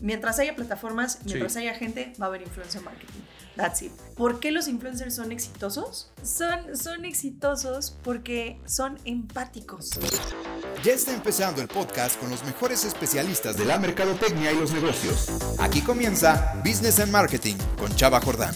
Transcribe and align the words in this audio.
Mientras 0.00 0.38
haya 0.38 0.56
plataformas, 0.56 1.18
mientras 1.26 1.56
haya 1.56 1.74
gente, 1.74 2.14
va 2.20 2.24
a 2.24 2.28
haber 2.28 2.40
influencer 2.40 2.80
marketing. 2.80 3.20
That's 3.54 3.82
it. 3.82 3.92
¿Por 4.16 4.40
qué 4.40 4.50
los 4.50 4.66
influencers 4.66 5.14
son 5.14 5.30
exitosos? 5.30 6.10
Son, 6.22 6.74
son 6.74 7.04
exitosos 7.04 7.98
porque 8.02 8.58
son 8.64 8.98
empáticos. 9.04 9.90
Ya 10.82 10.94
está 10.94 11.12
empezando 11.12 11.60
el 11.60 11.68
podcast 11.68 12.18
con 12.18 12.30
los 12.30 12.42
mejores 12.44 12.86
especialistas 12.86 13.58
de 13.58 13.66
la 13.66 13.78
mercadotecnia 13.78 14.52
y 14.52 14.58
los 14.58 14.72
negocios. 14.72 15.28
Aquí 15.58 15.82
comienza 15.82 16.54
Business 16.64 16.98
and 16.98 17.12
Marketing 17.12 17.56
con 17.78 17.94
Chava 17.94 18.22
Jordán. 18.22 18.54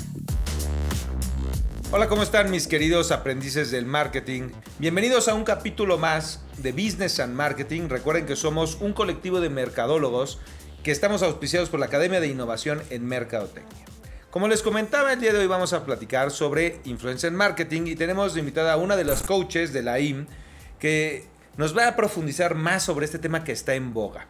Hola, 1.91 2.09
¿cómo 2.09 2.23
están 2.23 2.51
mis 2.51 2.67
queridos 2.67 3.13
aprendices 3.13 3.71
del 3.71 3.85
marketing? 3.85 4.49
Bienvenidos 4.79 5.29
a 5.29 5.35
un 5.35 5.45
capítulo 5.45 5.99
más 5.99 6.41
de 6.57 6.73
Business 6.73 7.21
and 7.21 7.35
Marketing. 7.35 7.89
Recuerden 7.89 8.25
que 8.25 8.35
somos 8.35 8.79
un 8.81 8.95
colectivo 8.95 9.41
de 9.41 9.51
mercadólogos 9.51 10.41
que 10.85 10.93
estamos 10.93 11.23
auspiciados 11.23 11.71
por 11.71 11.81
la 11.81 11.87
Academia 11.87 12.21
de 12.21 12.29
Innovación 12.29 12.83
en 12.91 13.07
Mercadotecnia. 13.07 13.87
Como 14.31 14.49
les 14.49 14.63
comentaba, 14.63 15.15
el 15.15 15.21
día 15.21 15.33
de 15.33 15.39
hoy 15.39 15.47
vamos 15.47 15.73
a 15.73 15.87
platicar 15.87 16.31
sobre 16.31 16.79
influencer 16.85 17.33
marketing 17.33 17.87
y 17.87 17.97
tenemos 17.97 18.37
invitada 18.37 18.75
a 18.75 18.77
una 18.77 18.95
de 18.95 19.05
las 19.05 19.23
coaches 19.23 19.73
de 19.73 19.83
la 19.83 19.99
IM 19.99 20.27
que 20.79 21.25
nos 21.57 21.75
va 21.75 21.89
a 21.89 21.97
profundizar 21.97 22.55
más 22.55 22.83
sobre 22.83 23.07
este 23.07 23.19
tema 23.19 23.45
que 23.45 23.53
está 23.53 23.75
en 23.75 23.95
boga. 23.95 24.27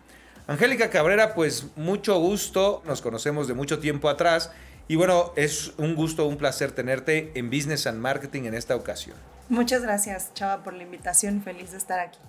Angélica 0.47 0.91
Cabrera, 0.91 1.35
pues 1.35 1.67
mucho 1.75 2.21
gusto, 2.21 2.85
nos 2.87 3.03
conocemos 3.03 3.49
de 3.49 3.55
mucho 3.55 3.81
tiempo 3.81 4.09
atrás 4.09 4.53
y 4.87 4.95
bueno, 4.95 5.33
es 5.35 5.73
un 5.77 5.97
gusto, 5.97 6.25
un 6.25 6.37
placer 6.37 6.71
tenerte 6.71 7.33
en 7.35 7.51
Business 7.51 7.89
and 7.89 7.99
Marketing 7.99 8.45
en 8.45 8.55
esta 8.55 8.77
ocasión. 8.77 9.17
Muchas 9.49 9.83
gracias, 9.83 10.33
Chava, 10.35 10.63
por 10.63 10.75
la 10.75 10.85
invitación, 10.85 11.43
feliz 11.43 11.73
de 11.73 11.79
estar 11.79 11.99
aquí. 11.99 12.21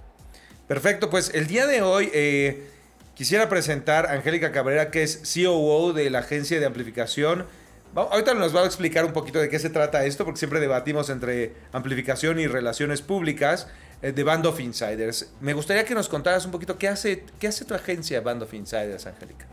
Perfecto, 0.68 1.12
pues 1.12 1.30
el 1.36 1.46
día 1.46 1.68
de 1.68 1.84
hoy 1.84 2.10
eh, 2.12 2.72
quisiera 3.16 3.50
presentar 3.50 4.06
a 4.06 4.14
Angélica 4.14 4.52
Cabrera, 4.52 4.92
que 4.92 5.04
es 5.04 5.22
COO 5.34 5.94
de 5.94 6.10
la 6.10 6.20
agencia 6.20 6.60
de 6.60 6.66
amplificación 6.66 7.46
Ahorita 7.96 8.34
nos 8.34 8.54
va 8.54 8.64
a 8.64 8.66
explicar 8.66 9.06
un 9.06 9.14
poquito 9.14 9.40
de 9.40 9.48
qué 9.48 9.58
se 9.58 9.70
trata 9.70 10.06
esto, 10.06 10.26
porque 10.26 10.40
siempre 10.40 10.60
debatimos 10.60 11.10
entre 11.10 11.54
amplificación 11.72 12.40
y 12.42 12.48
relaciones 12.48 13.02
públicas 13.02 13.68
eh, 14.02 14.12
de 14.12 14.24
Band 14.24 14.46
of 14.46 14.60
Insiders. 14.60 15.32
Me 15.40 15.54
gustaría 15.54 15.86
que 15.86 15.96
nos 15.96 16.10
contaras 16.10 16.46
un 16.46 16.52
poquito 16.52 16.78
qué 16.78 16.90
hace, 16.90 17.24
qué 17.40 17.48
hace 17.48 17.64
tu 17.64 17.74
agencia 17.74 18.20
Band 18.20 18.44
of 18.44 18.54
Insiders, 18.54 19.06
Angélica. 19.06 19.46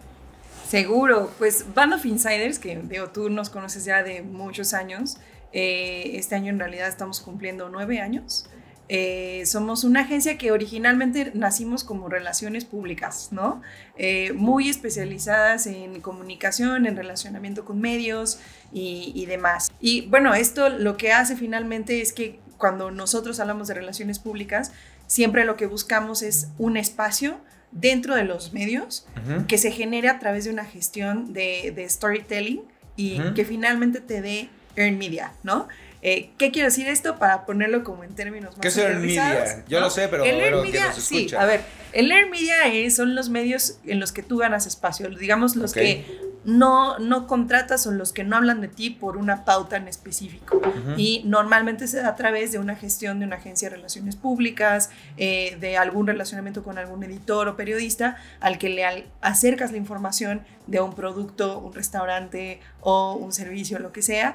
Seguro, 0.69 1.31
pues 1.39 1.67
Band 1.73 1.95
of 1.95 2.05
Insiders, 2.05 2.59
que 2.59 2.81
digo, 2.83 3.11
tú 3.11 3.31
nos 3.31 3.49
conoces 3.49 3.85
ya 3.85 4.03
de 4.03 4.23
muchos 4.23 4.75
años, 4.75 5.19
eh, 5.53 6.11
este 6.15 6.35
año 6.35 6.51
en 6.51 6.59
realidad 6.59 6.89
estamos 6.89 7.21
cumpliendo 7.21 7.69
nueve 7.69 8.01
años. 8.01 8.47
Eh, 8.95 9.47
somos 9.47 9.85
una 9.85 10.01
agencia 10.01 10.37
que 10.37 10.53
originalmente 10.53 11.33
nacimos 11.33 11.83
como 11.83 12.11
relaciones 12.11 12.67
públicas, 12.67 13.29
¿no? 13.31 13.63
Eh, 13.97 14.35
muy 14.35 14.69
especializadas 14.69 15.67
en 15.67 16.03
comunicación, 16.03 16.85
en 16.85 16.95
relacionamiento 16.95 17.65
con 17.65 17.81
medios 17.81 18.39
y, 18.71 19.25
demás. 19.25 19.73
Y 19.81 20.03
bueno, 20.09 20.35
esto 20.35 20.69
lo 20.69 20.99
que 20.99 21.11
hace 21.11 21.37
finalmente 21.37 22.03
es 22.03 22.13
que 22.13 22.39
cuando 22.59 22.91
nosotros 22.91 23.41
hablamos 23.41 23.69
de 23.69 23.75
relaciones 23.75 24.19
públicas, 24.19 24.73
siempre 25.07 25.47
lo 25.47 25.57
que 25.57 25.65
buscamos 25.65 26.21
es 26.21 26.49
un 26.59 26.77
espacio 26.77 27.41
dentro 27.71 28.15
de 28.15 28.25
los 28.25 28.53
medios 28.53 29.07
que 29.49 29.57
se 29.57 29.71
genere 29.71 30.11
a 30.11 30.19
través 30.19 30.45
de 30.45 30.51
una 30.51 30.67
gestión 30.67 31.33
de, 31.33 31.87
storytelling 31.89 32.61
y 32.97 33.19
que 33.33 33.47
finalmente 33.47 34.03
te 34.03 34.21
dé 34.21 34.51
earn 34.77 34.99
media, 34.99 35.33
¿no? 35.43 35.69
Eh, 36.05 36.31
¿Qué 36.37 36.51
quiero 36.51 36.67
decir 36.67 36.89
esto 36.89 37.17
para 37.17 37.47
ponerlo 37.47 37.85
como 37.85 38.03
en 38.03 38.13
términos 38.17 38.57
más 38.57 38.61
¿Qué 38.61 38.69
es 38.69 38.77
el 38.77 38.99
media? 38.99 39.65
Yo 39.69 39.79
lo 39.79 39.89
sé, 39.89 40.09
pero 40.09 40.25
el 40.25 40.41
earn 40.41 40.63
media, 40.63 40.93
sí, 40.93 41.29
a 41.39 41.45
ver, 41.45 41.63
el 41.93 42.11
earn 42.11 42.29
media 42.29 42.57
son 42.91 43.15
los 43.15 43.29
medios 43.29 43.79
en 43.85 44.01
los 44.01 44.11
que 44.11 44.25
tú 44.25 44.39
ganas 44.39 44.67
espacio, 44.67 45.09
digamos 45.11 45.55
los 45.55 45.73
que 45.73 46.05
no, 46.45 46.99
no 46.99 47.29
contratas 47.29 47.87
o 47.87 47.93
los 47.93 48.13
que 48.13 48.25
no 48.25 48.37
hablan 48.37 48.61
de 48.61 48.69
ti 48.69 48.91
por 48.91 49.17
una 49.17 49.45
pauta 49.45 49.77
en 49.77 49.87
específico. 49.87 50.61
Y 50.97 51.23
normalmente 51.25 51.87
se 51.87 52.03
da 52.03 52.09
a 52.09 52.17
través 52.17 52.51
de 52.51 52.59
una 52.59 52.75
gestión 52.75 53.21
de 53.21 53.27
una 53.27 53.37
agencia 53.37 53.71
de 53.71 53.77
relaciones 53.77 54.17
públicas, 54.17 54.91
eh, 55.17 55.57
de 55.61 55.77
algún 55.77 56.09
relacionamiento 56.09 56.65
con 56.65 56.79
algún 56.79 57.05
editor 57.05 57.47
o 57.47 57.57
periodista 57.57 58.17
al 58.41 58.59
que 58.59 58.71
le 58.71 59.07
acercas 59.21 59.71
la 59.71 59.79
información 59.79 60.43
de 60.67 60.81
un 60.81 60.95
producto, 60.95 61.61
un 61.61 61.73
restaurante 61.73 62.61
o 62.81 63.15
un 63.15 63.33
servicio, 63.33 63.79
lo 63.79 63.93
que 63.93 64.03
sea 64.03 64.35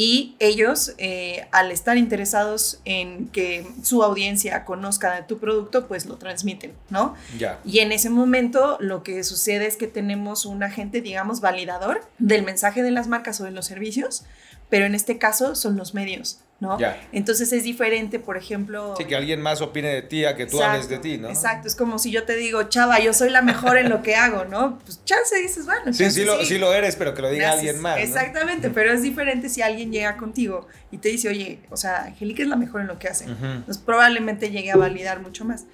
y 0.00 0.36
ellos, 0.38 0.94
eh, 0.98 1.48
al 1.50 1.72
estar 1.72 1.96
interesados 1.96 2.80
en 2.84 3.26
que 3.30 3.66
su 3.82 4.04
audiencia 4.04 4.64
conozca 4.64 5.12
de 5.16 5.22
tu 5.24 5.38
producto, 5.38 5.88
pues 5.88 6.06
lo 6.06 6.18
transmiten, 6.18 6.72
¿no? 6.88 7.16
Ya. 7.36 7.58
Y 7.64 7.80
en 7.80 7.90
ese 7.90 8.08
momento 8.08 8.76
lo 8.78 9.02
que 9.02 9.24
sucede 9.24 9.66
es 9.66 9.76
que 9.76 9.88
tenemos 9.88 10.46
un 10.46 10.62
agente, 10.62 11.00
digamos, 11.00 11.40
validador 11.40 12.02
del 12.20 12.44
mensaje 12.44 12.84
de 12.84 12.92
las 12.92 13.08
marcas 13.08 13.40
o 13.40 13.44
de 13.44 13.50
los 13.50 13.66
servicios, 13.66 14.22
pero 14.68 14.86
en 14.86 14.94
este 14.94 15.18
caso 15.18 15.56
son 15.56 15.76
los 15.76 15.94
medios. 15.94 16.38
¿No? 16.60 16.76
Entonces 17.12 17.52
es 17.52 17.62
diferente, 17.62 18.18
por 18.18 18.36
ejemplo... 18.36 18.94
Sí, 18.98 19.04
que 19.04 19.14
alguien 19.14 19.40
más 19.40 19.60
opine 19.60 19.88
de 19.88 20.02
ti 20.02 20.24
a 20.24 20.34
que 20.34 20.46
tú 20.46 20.60
hables 20.60 20.88
de 20.88 20.98
ti, 20.98 21.16
¿no? 21.16 21.28
Exacto, 21.28 21.68
es 21.68 21.76
como 21.76 21.98
si 22.00 22.10
yo 22.10 22.24
te 22.24 22.34
digo, 22.34 22.64
chava, 22.64 22.98
yo 22.98 23.12
soy 23.12 23.30
la 23.30 23.42
mejor 23.42 23.78
en 23.78 23.88
lo 23.88 24.02
que 24.02 24.16
hago, 24.16 24.44
¿no? 24.44 24.78
Pues 24.80 25.04
chance 25.04 25.36
dices, 25.40 25.66
bueno, 25.66 25.92
sí, 25.92 26.10
sí, 26.10 26.24
lo, 26.24 26.44
sí 26.44 26.58
lo 26.58 26.72
eres, 26.72 26.96
pero 26.96 27.14
que 27.14 27.22
lo 27.22 27.30
diga 27.30 27.52
alguien 27.52 27.80
más. 27.80 27.98
Exactamente, 27.98 28.70
pero 28.70 28.92
es 28.92 29.02
diferente 29.02 29.48
si 29.48 29.62
alguien 29.62 29.92
llega 29.92 30.16
contigo 30.16 30.66
y 30.90 30.98
te 30.98 31.10
dice, 31.10 31.28
oye, 31.28 31.60
o 31.70 31.76
sea, 31.76 32.06
Angélica 32.06 32.42
es 32.42 32.48
la 32.48 32.56
mejor 32.56 32.80
en 32.80 32.88
lo 32.88 32.98
que 32.98 33.08
hace. 33.08 33.26
Entonces 33.26 33.78
probablemente 33.78 34.50
llegue 34.50 34.72
a 34.72 34.76
validar 34.76 35.20
mucho 35.20 35.44
más. 35.44 35.66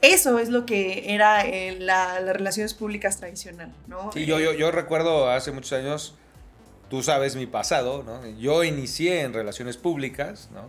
Eso 0.00 0.38
es 0.38 0.48
lo 0.48 0.64
que 0.64 1.12
era 1.12 1.44
eh, 1.44 1.76
la, 1.78 2.20
las 2.20 2.34
relaciones 2.34 2.72
públicas 2.72 3.18
tradicional, 3.18 3.70
¿no? 3.86 4.10
Sí, 4.14 4.24
yo, 4.24 4.40
yo, 4.40 4.54
yo 4.54 4.70
recuerdo 4.70 5.28
hace 5.28 5.52
muchos 5.52 5.74
años 5.74 6.14
tú 6.90 7.02
sabes 7.02 7.36
mi 7.36 7.46
pasado, 7.46 8.02
¿no? 8.02 8.26
Yo 8.38 8.64
inicié 8.64 9.22
en 9.22 9.32
relaciones 9.32 9.76
públicas, 9.76 10.50
¿no? 10.52 10.68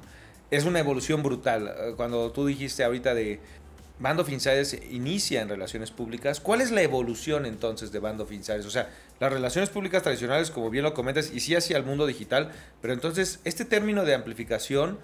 Es 0.51 0.65
una 0.65 0.79
evolución 0.79 1.23
brutal. 1.23 1.67
Eh, 1.67 1.93
cuando 1.97 2.31
tú 2.31 2.45
dijiste 2.45 2.83
ahorita 2.83 3.13
de 3.13 3.39
Band 3.99 4.19
of 4.19 4.29
Insiders 4.29 4.77
inicia 4.91 5.41
en 5.41 5.49
relaciones 5.49 5.91
públicas, 5.91 6.39
¿cuál 6.39 6.61
es 6.61 6.71
la 6.71 6.81
evolución 6.81 7.45
entonces 7.45 7.91
de 7.91 7.99
Band 7.99 8.21
of 8.21 8.31
Insiders? 8.31 8.65
O 8.65 8.71
sea, 8.71 8.89
las 9.19 9.33
relaciones 9.33 9.69
públicas 9.69 10.03
tradicionales, 10.03 10.51
como 10.51 10.69
bien 10.69 10.83
lo 10.83 10.93
comentas, 10.93 11.31
y 11.33 11.39
sí 11.39 11.55
hacia 11.55 11.77
el 11.77 11.83
mundo 11.83 12.05
digital, 12.05 12.51
pero 12.81 12.93
entonces, 12.93 13.39
este 13.43 13.65
término 13.65 14.05
de 14.05 14.13
amplificación, 14.13 14.99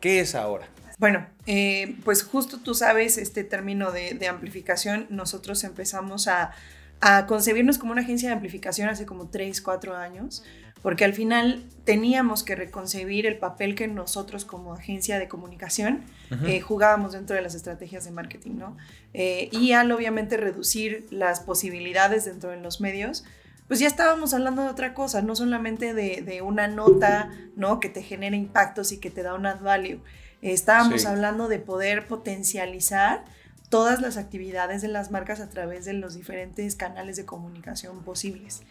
¿qué 0.00 0.20
es 0.20 0.34
ahora? 0.34 0.68
Bueno, 0.98 1.26
eh, 1.46 1.96
pues 2.04 2.22
justo 2.22 2.58
tú 2.62 2.74
sabes 2.74 3.18
este 3.18 3.42
término 3.42 3.90
de, 3.90 4.14
de 4.14 4.28
amplificación, 4.28 5.06
nosotros 5.08 5.64
empezamos 5.64 6.28
a 6.28 6.52
a 7.00 7.26
concebirnos 7.26 7.78
como 7.78 7.92
una 7.92 8.02
agencia 8.02 8.28
de 8.28 8.34
amplificación 8.34 8.88
hace 8.88 9.06
como 9.06 9.28
3, 9.28 9.60
4 9.62 9.96
años, 9.96 10.42
porque 10.82 11.04
al 11.04 11.12
final 11.12 11.64
teníamos 11.84 12.42
que 12.42 12.56
reconcebir 12.56 13.26
el 13.26 13.38
papel 13.38 13.74
que 13.74 13.86
nosotros 13.86 14.44
como 14.44 14.74
agencia 14.74 15.18
de 15.18 15.28
comunicación 15.28 16.04
eh, 16.46 16.60
jugábamos 16.60 17.12
dentro 17.12 17.36
de 17.36 17.42
las 17.42 17.54
estrategias 17.54 18.04
de 18.04 18.12
marketing, 18.12 18.52
¿no? 18.52 18.76
Eh, 19.12 19.48
y 19.52 19.72
al 19.72 19.92
obviamente 19.92 20.36
reducir 20.36 21.06
las 21.10 21.40
posibilidades 21.40 22.24
dentro 22.24 22.50
de 22.50 22.60
los 22.60 22.80
medios, 22.80 23.24
pues 23.66 23.78
ya 23.78 23.86
estábamos 23.86 24.32
hablando 24.32 24.62
de 24.62 24.68
otra 24.68 24.94
cosa, 24.94 25.22
no 25.22 25.36
solamente 25.36 25.94
de, 25.94 26.42
una 26.42 26.66
nota, 26.66 27.30
¿no? 27.56 27.78
Que 27.78 27.88
te 27.88 28.02
genera 28.02 28.36
impactos 28.36 28.92
y 28.92 28.98
que 28.98 29.10
te 29.10 29.22
da 29.22 29.34
un 29.34 29.46
ad 29.46 29.60
value. 29.60 30.00
estábamos 30.42 31.04
hablando 31.04 31.48
de 31.48 31.58
poder 31.58 32.08
potencializar 32.08 33.24
todas 33.70 34.02
las 34.02 34.16
actividades 34.16 34.82
de 34.82 34.88
las 34.88 35.10
marcas 35.12 35.40
a 35.40 35.48
través 35.48 35.84
de 35.84 35.94
los 35.94 36.14
diferentes 36.14 36.74
canales 36.74 37.16
de 37.16 37.24
comunicación 37.24 38.02
posibles. 38.02 38.62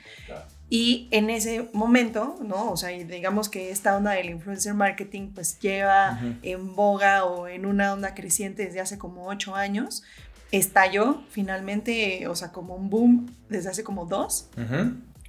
Y 0.69 1.07
en 1.11 1.29
ese 1.29 1.69
momento, 1.73 2.35
¿no? 2.43 2.69
O 2.69 2.77
sea, 2.77 2.89
digamos 2.89 3.49
que 3.49 3.71
esta 3.71 3.95
onda 3.95 4.11
del 4.11 4.29
influencer 4.29 4.73
marketing 4.73 5.31
pues 5.33 5.57
lleva 5.59 6.19
en 6.43 6.75
boga 6.75 7.23
o 7.23 7.47
en 7.47 7.65
una 7.65 7.93
onda 7.93 8.13
creciente 8.13 8.65
desde 8.65 8.81
hace 8.81 8.97
como 8.97 9.27
ocho 9.27 9.55
años. 9.55 10.03
Estalló 10.51 11.23
finalmente, 11.29 12.27
o 12.27 12.35
sea, 12.35 12.51
como 12.51 12.75
un 12.75 12.89
boom 12.89 13.33
desde 13.47 13.69
hace 13.69 13.83
como 13.85 14.05
dos. 14.05 14.49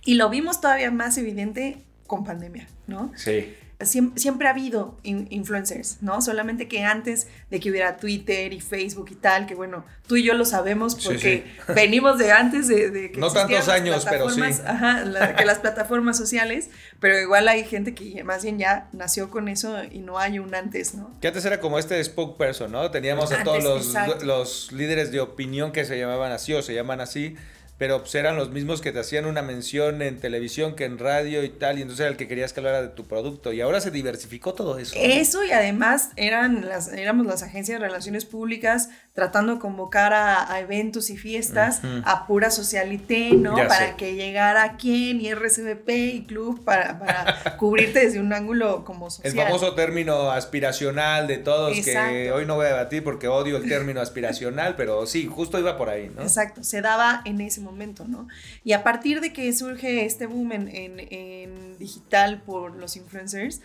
Y 0.05 0.15
lo 0.15 0.29
vimos 0.31 0.61
todavía 0.61 0.91
más 0.91 1.17
evidente 1.17 1.85
con 2.09 2.25
pandemia, 2.25 2.67
¿no? 2.89 3.13
Sí 3.15 3.55
siempre, 3.83 4.47
ha 4.47 4.51
habido 4.51 4.99
influencers, 5.03 5.99
¿no? 6.01 6.21
Solamente 6.23 6.69
que 6.69 6.85
antes 6.85 7.29
de 7.51 7.61
que 7.61 7.71
hubiera 7.71 7.97
Twitter 7.97 8.53
y 8.53 8.61
Facebook 8.61 9.09
y 9.11 9.15
tal, 9.15 9.47
que 9.47 9.55
bueno, 9.55 9.85
tú 10.07 10.17
y 10.17 10.23
yo 10.23 10.35
lo 10.35 10.45
sabemos 10.45 10.95
porque 10.97 11.45
venimos 11.75 12.19
de 12.19 12.33
antes 12.33 12.69
de, 12.69 13.11
que 13.13 13.19
No 13.19 13.31
tantos 13.31 13.69
años, 13.69 14.07
pero 14.09 14.29
sí. 14.31 14.41
Ajá, 14.67 15.05
que 15.37 15.45
las 15.45 15.59
plataformas 15.59 16.17
sociales, 16.17 16.71
pero 17.01 17.19
igual 17.19 17.49
hay 17.49 17.65
gente 17.65 17.95
que 17.95 18.23
más 18.25 18.43
bien 18.43 18.59
ya 18.59 18.89
nació 18.93 19.31
con 19.31 19.49
eso 19.49 19.83
y 19.85 20.01
no 20.01 20.19
hay 20.19 20.39
un 20.39 20.55
antes, 20.55 20.95
¿no? 20.95 21.15
Que 21.21 21.29
antes 21.29 21.45
era 21.45 21.61
como 21.61 21.79
este 21.79 22.03
spokesperson, 22.03 22.73
¿no? 22.73 22.91
Teníamos 22.91 23.33
a 23.33 23.43
todos 23.43 23.63
los, 23.63 24.23
los 24.23 24.73
líderes 24.73 25.11
de 25.11 25.21
opinión 25.21 25.73
que 25.73 25.85
se 25.85 25.99
llamaban 25.99 26.33
así 26.33 26.53
o 26.53 26.63
se 26.63 26.75
llaman 26.75 27.01
así 27.01 27.37
pero 27.81 28.01
pues 28.01 28.15
eran 28.15 28.37
los 28.37 28.51
mismos 28.51 28.83
que 28.83 28.93
te 28.93 28.99
hacían 28.99 29.25
una 29.25 29.41
mención 29.41 30.03
en 30.03 30.21
televisión 30.21 30.77
que 30.77 30.85
en 30.85 30.99
radio 30.99 31.43
y 31.43 31.49
tal, 31.49 31.79
y 31.79 31.81
entonces 31.81 32.01
era 32.01 32.11
el 32.11 32.19
que 32.19 32.29
querías 32.29 32.53
que 32.53 32.61
hablara 32.61 32.83
de 32.83 32.89
tu 32.89 33.07
producto, 33.07 33.55
y 33.55 33.63
ahora 33.63 33.81
se 33.81 33.91
diversificó 33.91 34.53
todo 34.53 34.79
eso. 34.79 34.95
Eso, 34.99 35.43
y 35.47 35.53
además 35.53 36.11
eran 36.17 36.69
las, 36.69 36.93
éramos 36.93 37.25
las 37.25 37.43
agencias 37.43 37.81
de 37.81 37.87
relaciones 37.87 38.27
públicas 38.27 38.91
tratando 39.15 39.55
de 39.55 39.61
convocar 39.61 40.13
a, 40.13 40.61
eventos 40.61 41.09
y 41.09 41.17
fiestas 41.17 41.81
a 42.05 42.27
pura 42.27 42.51
socialité, 42.51 43.31
¿no? 43.33 43.55
para 43.55 43.97
que 43.97 44.15
llegara 44.15 44.77
quien 44.77 45.21
y 45.23 45.33
RCBP 45.33 45.89
y 45.89 46.25
club 46.27 46.63
para, 46.65 46.99
para 46.99 47.57
cubrirte 47.57 48.01
desde 48.01 48.21
un 48.21 48.33
ángulo 48.35 48.85
como 48.85 49.11
social. 49.11 49.33
El 49.33 49.43
famoso 49.43 49.75
término 49.75 50.31
aspiracional 50.31 51.27
de 51.27 51.39
todos 51.39 51.79
que 51.81 52.31
hoy 52.31 52.45
no 52.45 52.57
voy 52.57 52.67
a 52.67 52.71
debatir 52.71 53.03
porque 53.03 53.27
odio 53.27 53.57
el 53.57 53.69
término 53.69 54.03
aspiracional, 54.03 54.77
pero 54.77 55.07
sí, 55.07 55.27
justo 55.27 55.59
iba 55.59 55.79
por 55.79 55.89
ahí, 55.89 56.11
¿no? 56.15 56.23
Exacto, 56.23 56.63
se 56.63 56.83
daba 56.83 57.23
en 57.25 57.41
ese 57.41 57.61
momento, 57.61 57.70
¿no? 58.09 58.29
Y 58.65 58.73
a 58.73 58.83
partir 58.83 59.21
de 59.21 59.33
que 59.33 59.53
surge 59.53 60.05
este 60.05 60.27
boom 60.27 60.53
en, 60.53 60.69
en 60.69 61.79
digital 61.79 62.43
por 62.43 62.77
los 62.77 62.97
influencers, 62.97 63.61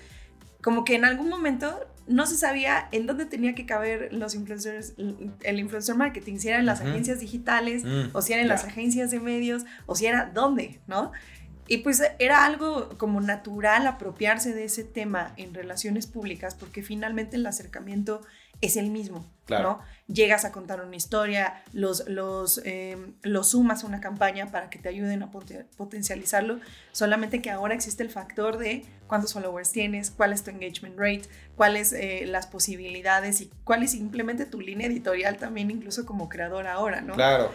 como 0.61 0.83
que 0.83 0.95
en 0.95 1.05
algún 1.05 1.29
momento 1.29 1.79
no 2.07 2.25
se 2.25 2.35
sabía 2.35 2.87
en 2.91 3.07
dónde 3.07 3.25
tenía 3.25 3.55
que 3.55 3.65
caber 3.65 4.13
los 4.13 4.35
influencers, 4.35 4.93
el 5.43 5.59
influencer 5.59 5.95
marketing, 5.95 6.37
si 6.37 6.49
eran 6.49 6.61
en 6.61 6.65
las 6.65 6.81
agencias 6.81 7.19
digitales 7.19 7.83
mm, 7.83 8.09
o 8.13 8.21
si 8.21 8.33
eran 8.33 8.43
en 8.43 8.49
las 8.49 8.63
agencias 8.63 9.11
de 9.11 9.19
medios 9.19 9.65
o 9.85 9.95
si 9.95 10.05
era 10.05 10.31
dónde, 10.33 10.79
¿no? 10.87 11.11
Y 11.67 11.77
pues 11.77 12.03
era 12.19 12.45
algo 12.45 12.89
como 12.97 13.21
natural 13.21 13.87
apropiarse 13.87 14.53
de 14.53 14.65
ese 14.65 14.83
tema 14.83 15.33
en 15.37 15.53
relaciones 15.53 16.05
públicas 16.05 16.53
porque 16.53 16.83
finalmente 16.83 17.37
el 17.37 17.45
acercamiento 17.47 18.21
es 18.61 18.77
el 18.77 18.91
mismo, 18.91 19.31
¿no? 19.49 19.79
Llegas 20.07 20.45
a 20.45 20.51
contar 20.51 20.81
una 20.81 20.95
historia, 20.95 21.63
los, 21.73 22.07
los, 22.07 22.61
em, 22.63 23.13
los 23.23 23.49
sumas 23.49 23.83
a 23.83 23.87
una 23.87 24.01
campaña 24.01 24.51
para 24.51 24.69
que 24.69 24.77
te 24.77 24.89
ayuden 24.89 25.23
a 25.23 25.31
potencializarlo, 25.31 26.59
solamente 26.91 27.41
que 27.41 27.49
ahora 27.49 27.73
existe 27.73 28.03
el 28.03 28.11
factor 28.11 28.59
de 28.59 28.85
cuántos 29.07 29.33
followers 29.33 29.71
tienes, 29.71 30.11
cuál 30.11 30.31
es 30.31 30.43
tu 30.43 30.51
engagement 30.51 30.95
rate, 30.97 31.23
cuáles 31.55 31.91
eh, 31.91 32.25
las 32.27 32.45
posibilidades 32.45 33.41
y 33.41 33.51
cuál 33.63 33.81
es 33.81 33.91
simplemente 33.91 34.45
tu 34.45 34.61
línea 34.61 34.87
editorial 34.87 35.37
también 35.37 35.71
incluso 35.71 36.05
como 36.05 36.29
creador 36.29 36.67
ahora, 36.67 37.01
¿no? 37.01 37.15
Claro. 37.15 37.51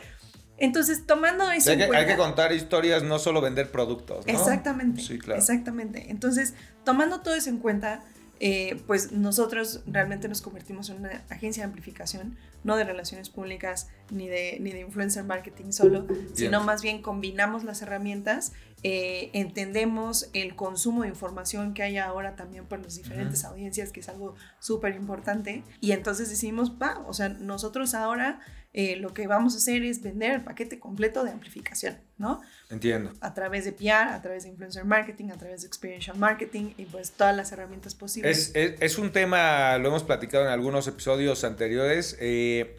Entonces, 0.61 1.06
tomando 1.06 1.50
eso 1.50 1.70
hay, 1.70 1.79
que, 1.79 1.85
hay 1.85 2.06
que 2.06 2.17
contar 2.17 2.52
historias, 2.52 3.02
no 3.02 3.19
solo 3.19 3.41
vender 3.41 3.70
productos, 3.70 4.26
¿no? 4.26 4.32
Exactamente. 4.32 5.00
Sí, 5.00 5.19
claro. 5.19 5.41
Exactamente. 5.41 6.11
Entonces, 6.11 6.52
tomando 6.85 7.20
todo 7.20 7.35
eso 7.35 7.49
en 7.49 7.58
cuenta, 7.58 8.02
eh, 8.42 8.81
pues 8.87 9.12
nosotros 9.12 9.82
realmente 9.87 10.26
nos 10.26 10.40
convertimos 10.40 10.88
en 10.88 10.96
una 10.96 11.22
agencia 11.28 11.62
de 11.62 11.66
amplificación, 11.66 12.38
no 12.64 12.76
de 12.76 12.84
relaciones 12.84 13.28
públicas 13.28 13.88
ni 14.10 14.28
de, 14.28 14.56
ni 14.60 14.72
de 14.72 14.81
influencer 14.81 15.25
marketing 15.25 15.72
solo, 15.72 16.06
sino 16.32 16.62
más 16.62 16.81
bien 16.81 17.02
combinamos 17.02 17.64
las 17.64 17.82
herramientas, 17.82 18.52
eh, 18.82 19.30
entendemos 19.32 20.30
el 20.32 20.56
consumo 20.56 21.02
de 21.02 21.08
información 21.08 21.74
que 21.74 21.82
hay 21.82 21.98
ahora 21.98 22.36
también 22.36 22.66
por 22.66 22.80
las 22.80 22.96
diferentes 22.96 23.44
audiencias, 23.44 23.92
que 23.92 24.00
es 24.00 24.08
algo 24.08 24.34
súper 24.58 24.94
importante, 24.94 25.62
y 25.80 25.92
entonces 25.92 26.30
decimos, 26.30 26.72
va, 26.80 27.04
o 27.06 27.12
sea, 27.12 27.28
nosotros 27.28 27.94
ahora 27.94 28.40
eh, 28.72 28.94
lo 28.96 29.12
que 29.12 29.26
vamos 29.26 29.54
a 29.54 29.56
hacer 29.56 29.82
es 29.82 30.00
vender 30.00 30.30
el 30.30 30.44
paquete 30.44 30.78
completo 30.78 31.24
de 31.24 31.32
amplificación, 31.32 31.98
¿no? 32.18 32.40
Entiendo. 32.70 33.12
A 33.20 33.34
través 33.34 33.64
de 33.64 33.72
PR, 33.72 34.12
a 34.12 34.22
través 34.22 34.44
de 34.44 34.50
influencer 34.50 34.84
marketing, 34.84 35.30
a 35.30 35.36
través 35.36 35.62
de 35.62 35.66
experiential 35.66 36.16
marketing 36.16 36.74
y 36.76 36.84
pues 36.84 37.10
todas 37.10 37.34
las 37.36 37.50
herramientas 37.50 37.96
posibles. 37.96 38.52
Es, 38.54 38.98
un 38.98 39.10
tema, 39.10 39.76
lo 39.78 39.88
hemos 39.88 40.04
platicado 40.04 40.44
en 40.44 40.50
algunos 40.50 40.86
episodios 40.86 41.42
anteriores, 41.42 42.16
eh, 42.20 42.78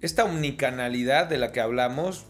esta 0.00 0.24
unicanalidad 0.24 1.28
de 1.28 1.38
la 1.38 1.52
que 1.52 1.60
hablamos, 1.60 2.26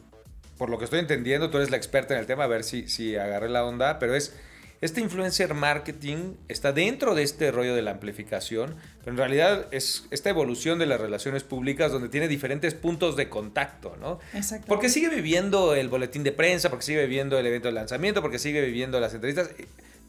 por 0.60 0.68
lo 0.68 0.76
que 0.76 0.84
estoy 0.84 0.98
entendiendo, 0.98 1.48
tú 1.48 1.56
eres 1.56 1.70
la 1.70 1.78
experta 1.78 2.12
en 2.12 2.20
el 2.20 2.26
tema, 2.26 2.44
a 2.44 2.46
ver 2.46 2.64
si, 2.64 2.86
si 2.86 3.16
agarré 3.16 3.48
la 3.48 3.64
onda, 3.64 3.98
pero 3.98 4.14
es 4.14 4.34
este 4.82 5.00
influencer 5.00 5.54
marketing 5.54 6.34
está 6.48 6.72
dentro 6.72 7.14
de 7.14 7.22
este 7.22 7.50
rollo 7.50 7.74
de 7.74 7.80
la 7.80 7.92
amplificación, 7.92 8.76
pero 8.98 9.12
en 9.12 9.16
realidad 9.16 9.68
es 9.70 10.04
esta 10.10 10.28
evolución 10.28 10.78
de 10.78 10.84
las 10.84 11.00
relaciones 11.00 11.44
públicas 11.44 11.92
donde 11.92 12.10
tiene 12.10 12.28
diferentes 12.28 12.74
puntos 12.74 13.16
de 13.16 13.30
contacto, 13.30 13.96
¿no? 13.98 14.20
Exacto. 14.34 14.66
Porque 14.68 14.90
sigue 14.90 15.08
viviendo 15.08 15.74
el 15.74 15.88
boletín 15.88 16.24
de 16.24 16.32
prensa, 16.32 16.68
porque 16.68 16.84
sigue 16.84 17.00
viviendo 17.06 17.38
el 17.38 17.46
evento 17.46 17.68
de 17.68 17.72
lanzamiento, 17.72 18.20
porque 18.20 18.38
sigue 18.38 18.60
viviendo 18.60 19.00
las 19.00 19.14
entrevistas 19.14 19.48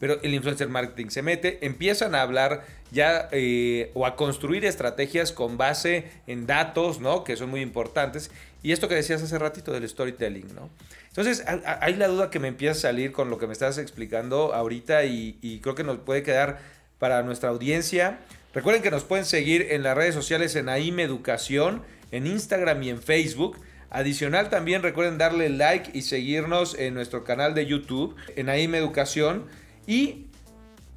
pero 0.02 0.20
el 0.22 0.34
influencer 0.34 0.68
marketing 0.68 1.10
se 1.10 1.22
mete, 1.22 1.64
empiezan 1.64 2.16
a 2.16 2.22
hablar 2.22 2.66
ya 2.90 3.28
eh, 3.30 3.92
o 3.94 4.04
a 4.04 4.16
construir 4.16 4.64
estrategias 4.64 5.30
con 5.30 5.56
base 5.56 6.10
en 6.26 6.48
datos, 6.48 6.98
¿no? 6.98 7.22
Que 7.22 7.36
son 7.36 7.50
muy 7.50 7.60
importantes. 7.60 8.32
Y 8.62 8.72
esto 8.72 8.88
que 8.88 8.94
decías 8.94 9.22
hace 9.22 9.38
ratito 9.38 9.72
del 9.72 9.88
storytelling, 9.88 10.54
¿no? 10.54 10.70
Entonces, 11.08 11.44
hay 11.46 11.94
la 11.96 12.08
duda 12.08 12.30
que 12.30 12.38
me 12.38 12.48
empieza 12.48 12.72
a 12.72 12.80
salir 12.92 13.12
con 13.12 13.28
lo 13.28 13.38
que 13.38 13.46
me 13.46 13.52
estás 13.52 13.76
explicando 13.76 14.54
ahorita 14.54 15.04
y, 15.04 15.60
creo 15.62 15.74
que 15.74 15.84
nos 15.84 15.98
puede 15.98 16.22
quedar 16.22 16.60
para 16.98 17.22
nuestra 17.22 17.50
audiencia. 17.50 18.20
Recuerden 18.54 18.82
que 18.82 18.90
nos 18.90 19.04
pueden 19.04 19.24
seguir 19.24 19.66
en 19.70 19.82
las 19.82 19.96
redes 19.96 20.14
sociales 20.14 20.54
en 20.56 20.68
AIM 20.68 21.00
Educación, 21.00 21.82
en 22.12 22.26
Instagram 22.26 22.82
y 22.82 22.90
en 22.90 23.02
Facebook. 23.02 23.58
Adicional 23.90 24.48
también 24.48 24.82
recuerden 24.82 25.18
darle 25.18 25.50
like 25.50 25.90
y 25.92 26.02
seguirnos 26.02 26.74
en 26.78 26.94
nuestro 26.94 27.24
canal 27.24 27.54
de 27.54 27.66
YouTube, 27.66 28.16
en 28.36 28.48
AIM 28.48 28.74
Educación. 28.74 29.46
Y 29.86 30.26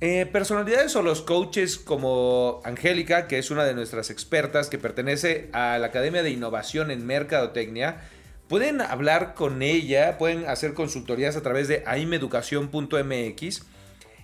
eh, 0.01 0.25
personalidades 0.25 0.95
o 0.97 1.01
los 1.01 1.21
coaches 1.21 1.77
como 1.77 2.61
Angélica, 2.65 3.27
que 3.27 3.37
es 3.37 3.49
una 3.49 3.63
de 3.63 3.73
nuestras 3.73 4.09
expertas 4.09 4.69
que 4.69 4.77
pertenece 4.77 5.49
a 5.53 5.77
la 5.77 5.87
Academia 5.87 6.21
de 6.21 6.31
Innovación 6.31 6.91
en 6.91 7.05
Mercadotecnia, 7.05 8.01
pueden 8.49 8.81
hablar 8.81 9.33
con 9.35 9.61
ella, 9.61 10.17
pueden 10.17 10.47
hacer 10.47 10.73
consultorías 10.73 11.37
a 11.37 11.41
través 11.41 11.67
de 11.69 11.83
aimeducación.mx. 11.85 13.63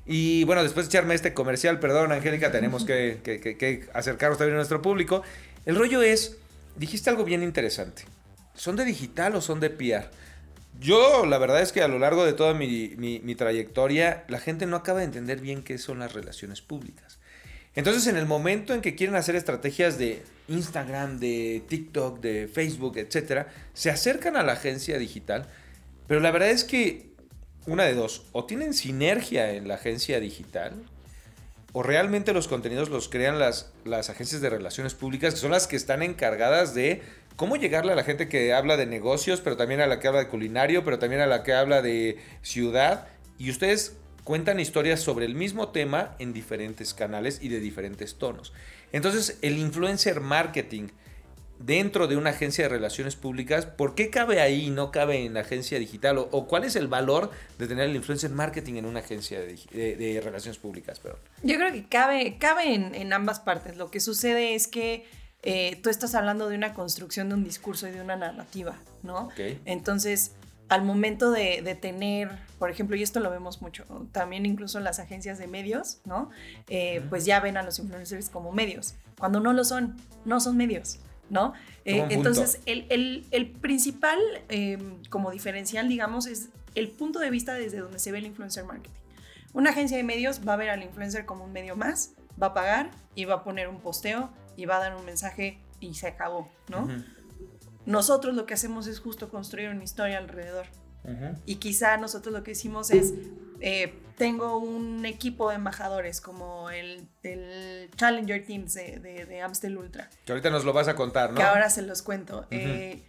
Y 0.05 0.43
bueno, 0.43 0.63
después 0.63 0.87
de 0.87 0.89
echarme 0.89 1.15
este 1.15 1.33
comercial, 1.33 1.79
perdón 1.79 2.11
Angélica, 2.11 2.51
tenemos 2.51 2.83
que, 2.85 3.19
que 3.23 3.87
acercarnos 3.93 4.37
también 4.37 4.55
a 4.55 4.57
nuestro 4.57 4.81
público. 4.81 5.23
El 5.65 5.77
rollo 5.77 6.01
es, 6.01 6.37
dijiste 6.75 7.09
algo 7.09 7.23
bien 7.23 7.43
interesante. 7.43 8.03
¿Son 8.55 8.75
de 8.75 8.83
digital 8.83 9.35
o 9.35 9.41
son 9.41 9.61
de 9.61 9.69
PR? 9.69 10.09
Yo, 10.81 11.27
la 11.27 11.37
verdad 11.37 11.61
es 11.61 11.71
que 11.71 11.83
a 11.83 11.87
lo 11.87 11.99
largo 11.99 12.25
de 12.25 12.33
toda 12.33 12.55
mi, 12.55 13.35
trayectoria, 13.35 14.25
la 14.27 14.39
gente 14.39 14.65
no 14.65 14.75
acaba 14.75 14.99
de 14.99 15.05
entender 15.05 15.39
bien 15.39 15.61
qué 15.61 15.77
son 15.77 15.99
las 15.99 16.13
relaciones 16.13 16.61
públicas. 16.61 17.19
Entonces, 17.75 18.07
en 18.07 18.17
el 18.17 18.25
momento 18.25 18.73
en 18.73 18.81
que 18.81 18.95
quieren 18.95 19.15
hacer 19.15 19.35
estrategias 19.35 19.99
de 19.99 20.23
Instagram, 20.47 21.19
de 21.19 21.61
TikTok, 21.67 22.19
de 22.19 22.47
Facebook, 22.47 22.97
etcétera, 22.97 23.47
se 23.75 23.91
acercan 23.91 24.35
a 24.35 24.41
la 24.41 24.53
agencia 24.53 24.97
digital, 24.97 25.47
pero 26.07 26.19
la 26.19 26.31
verdad 26.31 26.49
es 26.49 26.63
que 26.63 27.11
una 27.67 27.83
de 27.83 27.93
dos, 27.93 28.23
o 28.31 28.45
tienen 28.45 28.73
sinergia 28.73 29.53
en 29.53 29.67
la 29.67 29.75
agencia 29.75 30.19
digital, 30.19 30.73
o 31.73 31.83
realmente 31.83 32.33
los 32.33 32.47
contenidos 32.47 32.89
los 32.89 33.07
crean 33.07 33.37
las, 33.37 33.71
las 33.85 34.09
agencias 34.09 34.41
de 34.41 34.49
relaciones 34.49 34.95
públicas, 34.95 35.35
que 35.35 35.39
son 35.39 35.51
las 35.51 35.67
que 35.67 35.75
están 35.75 36.01
encargadas 36.01 36.73
de 36.73 37.03
cómo 37.41 37.55
llegarle 37.55 37.91
a 37.91 37.95
la 37.95 38.03
gente 38.03 38.29
que 38.29 38.53
habla 38.53 38.77
de 38.77 38.85
negocios, 38.85 39.41
pero 39.41 39.57
también 39.57 39.81
a 39.81 39.87
la 39.87 39.99
que 39.99 40.07
habla 40.07 40.19
de 40.19 40.27
culinario, 40.27 40.85
pero 40.85 40.99
también 40.99 41.23
a 41.23 41.25
la 41.25 41.41
que 41.41 41.55
habla 41.55 41.81
de 41.81 42.19
ciudad. 42.43 43.07
Y 43.39 43.49
ustedes 43.49 43.97
cuentan 44.23 44.59
historias 44.59 44.99
sobre 44.99 45.25
el 45.25 45.33
mismo 45.33 45.69
tema 45.69 46.15
en 46.19 46.33
diferentes 46.33 46.93
canales 46.93 47.39
y 47.41 47.49
de 47.49 47.59
diferentes 47.59 48.19
tonos. 48.19 48.53
Entonces, 48.91 49.39
el 49.41 49.57
influencer 49.57 50.21
marketing 50.21 50.89
dentro 51.57 52.05
de 52.05 52.15
una 52.15 52.29
agencia 52.29 52.65
de 52.65 52.69
relaciones 52.69 53.15
públicas, 53.15 53.65
¿por 53.65 53.95
qué 53.95 54.11
cabe 54.11 54.39
ahí 54.39 54.67
y 54.67 54.69
no 54.69 54.91
cabe 54.91 55.25
en 55.25 55.33
la 55.33 55.39
agencia 55.39 55.79
digital? 55.79 56.19
¿O, 56.19 56.45
cuál 56.45 56.63
es 56.63 56.75
el 56.75 56.89
valor 56.89 57.31
de 57.57 57.67
tener 57.67 57.89
el 57.89 57.95
influencer 57.95 58.29
marketing 58.29 58.75
en 58.75 58.85
una 58.85 58.99
agencia 58.99 59.39
de, 59.41 60.21
relaciones 60.23 60.59
públicas? 60.59 61.01
Yo 61.41 61.55
creo 61.55 61.71
que 61.71 61.87
cabe, 61.87 62.37
cabe 62.37 62.75
en 62.75 63.13
ambas 63.13 63.39
partes. 63.39 63.77
Lo 63.77 63.89
que 63.89 63.99
sucede 63.99 64.53
es 64.53 64.67
que 64.67 65.07
eh, 65.43 65.79
tú 65.81 65.89
estás 65.89 66.13
hablando 66.13 66.49
de 66.49 66.55
una 66.55 66.73
construcción 66.73 67.29
de 67.29 67.35
un 67.35 67.43
discurso 67.43 67.87
y 67.87 67.91
de 67.91 68.01
una 68.01 68.15
narrativa, 68.15 68.75
¿no? 69.01 69.29
Entonces, 69.65 70.33
al 70.69 70.83
momento 70.83 71.31
de, 71.31 71.77
tener, 71.81 72.29
por 72.59 72.69
ejemplo, 72.69 72.95
y 72.95 73.03
esto 73.03 73.19
lo 73.19 73.29
vemos 73.29 73.61
mucho, 73.61 73.85
también 74.11 74.45
incluso 74.45 74.77
en 74.77 74.83
las 74.83 74.99
agencias 74.99 75.39
de 75.39 75.47
medios, 75.47 75.99
¿no? 76.05 76.29
Eh, 76.69 77.03
pues 77.09 77.25
ya 77.25 77.39
ven 77.39 77.57
a 77.57 77.63
los 77.63 77.79
influencers 77.79 78.29
como 78.29 78.51
medios, 78.51 78.95
cuando 79.17 79.39
no 79.39 79.51
lo 79.51 79.63
son, 79.63 79.97
no 80.25 80.39
son 80.39 80.57
medios, 80.57 80.99
¿no? 81.29 81.53
Eh, 81.85 82.05
entonces, 82.09 82.61
el, 82.67 83.25
el, 83.31 83.51
principal 83.51 84.19
em, 84.49 85.03
como 85.09 85.31
diferencial, 85.31 85.89
digamos, 85.89 86.27
es 86.27 86.49
el 86.75 86.89
punto 86.89 87.19
de 87.19 87.31
vista 87.31 87.55
desde 87.55 87.79
donde 87.79 87.97
se 87.99 88.11
ve 88.11 88.19
el 88.19 88.27
influencer 88.27 88.63
marketing. 88.63 89.01
Una 89.53 89.71
agencia 89.71 89.97
de 89.97 90.03
medios 90.03 90.47
va 90.47 90.53
a 90.53 90.57
ver 90.57 90.69
al 90.69 90.83
influencer 90.83 91.25
como 91.25 91.43
un 91.45 91.51
medio 91.51 91.75
más, 91.75 92.13
va 92.41 92.47
a 92.47 92.53
pagar 92.53 92.91
y 93.15 93.25
va 93.25 93.35
a 93.35 93.43
poner 93.43 93.67
un 93.67 93.79
posteo 93.81 94.29
y 94.55 94.65
va 94.65 94.77
a 94.77 94.79
dar 94.79 94.95
un 94.95 95.05
mensaje 95.05 95.59
y 95.79 95.93
se 95.93 96.07
acabó, 96.07 96.51
¿no? 96.69 96.87
Nosotros 97.85 98.35
lo 98.35 98.45
que 98.45 98.53
hacemos 98.53 98.87
es 98.87 98.99
justo 98.99 99.29
construir 99.29 99.69
una 99.69 99.83
historia 99.83 100.17
alrededor. 100.17 100.67
Y 101.45 101.55
quizá 101.55 101.97
nosotros 101.97 102.33
lo 102.33 102.43
que 102.43 102.51
hicimos 102.51 102.91
es, 102.91 103.13
eh, 103.59 103.93
tengo 104.17 104.57
un 104.57 105.05
equipo 105.05 105.49
de 105.49 105.55
embajadores 105.55 106.21
como 106.21 106.69
el, 106.69 107.09
Challenger 107.95 108.45
Teams 108.45 108.73
de, 108.75 108.99
de, 109.27 109.41
Amstel 109.41 109.77
Ultra. 109.77 110.09
Que 110.25 110.33
ahorita 110.33 110.51
nos 110.51 110.63
lo 110.63 110.73
vas 110.73 110.87
a 110.87 110.95
contar, 110.95 111.31
¿no? 111.31 111.37
Que 111.37 111.43
ahora 111.43 111.69
se 111.71 111.81
los 111.81 112.03
cuento. 112.03 112.45
Eh, 112.51 113.03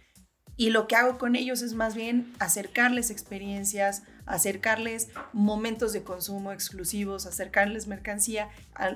y 0.55 0.69
lo 0.69 0.87
que 0.87 0.95
hago 0.95 1.17
con 1.17 1.35
ellos 1.35 1.61
es 1.61 1.73
más 1.73 1.95
bien 1.95 2.33
acercarles 2.39 3.11
experiencias, 3.11 4.03
acercarles 4.25 5.09
momentos 5.33 5.93
de 5.93 6.03
consumo 6.03 6.51
exclusivos, 6.51 7.25
acercarles 7.25 7.87
mercancía 7.87 8.49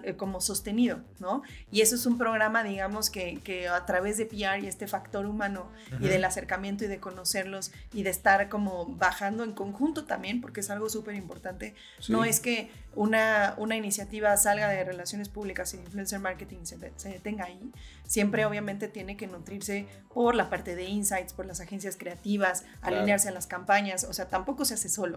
eh, 0.04 0.16
como 0.16 0.42
sostenido, 0.42 1.02
¿no? 1.20 1.44
Y 1.72 1.82
eso 1.82 1.96
es 1.96 2.06
un 2.06 2.18
programa, 2.18 2.64
digamos, 2.64 3.10
que, 3.10 3.40
que 3.44 3.68
a 3.68 3.86
través 3.86 4.18
de 4.18 4.26
PR 4.26 4.60
y 4.64 4.68
este 4.68 4.88
factor 4.88 5.26
humano 5.26 5.70
y 6.00 6.08
del 6.08 6.24
acercamiento 6.26 6.86
y 6.86 6.88
de 6.88 7.00
conocerlos 7.00 7.72
y 7.94 8.04
de 8.04 8.10
estar 8.10 8.50
como 8.50 8.86
bajando 8.86 9.44
en 9.44 9.54
conjunto 9.54 10.06
también, 10.06 10.42
porque 10.42 10.62
es 10.62 10.70
algo 10.70 10.90
súper 10.90 11.16
importante. 11.16 11.76
No 12.08 12.24
es 12.24 12.40
que 12.40 12.72
una, 12.96 13.54
una 13.58 13.76
iniciativa 13.76 14.36
salga 14.38 14.70
de 14.70 14.84
relaciones 14.84 15.30
públicas 15.30 15.74
y 15.74 15.78
influencer 15.78 16.20
marketing 16.20 16.64
se, 16.64 16.78
se 16.96 17.10
detenga 17.10 17.46
ahí. 17.46 17.72
Siempre 18.08 18.46
obviamente 18.46 18.88
tiene 18.88 19.18
que 19.18 19.28
nutrirse 19.28 19.88
por 20.14 20.34
la 20.34 20.50
parte 20.50 20.76
de 20.76 20.86
insights, 20.86 21.34
por 21.34 21.46
las 21.46 21.60
agencias 21.60 21.96
creativas, 21.98 22.64
alinearse 22.82 23.30
a 23.30 23.32
las 23.32 23.46
campañas, 23.46 24.04
o 24.04 24.14
sea, 24.14 24.30
tampoco 24.30 24.66
se 24.66 24.74
hace 24.74 24.90
solo. 24.90 25.17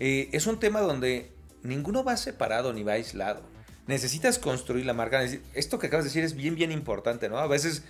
Eh, 0.00 0.28
es 0.32 0.46
un 0.46 0.58
tema 0.58 0.80
donde 0.80 1.32
ninguno 1.62 2.04
va 2.04 2.16
separado 2.16 2.72
ni 2.72 2.82
va 2.82 2.92
aislado. 2.92 3.42
Necesitas 3.86 4.38
construir 4.38 4.86
la 4.86 4.94
marca. 4.94 5.22
Esto 5.54 5.78
que 5.78 5.88
acabas 5.88 6.04
de 6.04 6.10
decir 6.10 6.24
es 6.24 6.34
bien, 6.34 6.54
bien 6.54 6.72
importante, 6.72 7.28
¿no? 7.28 7.38
A 7.38 7.46
veces 7.46 7.82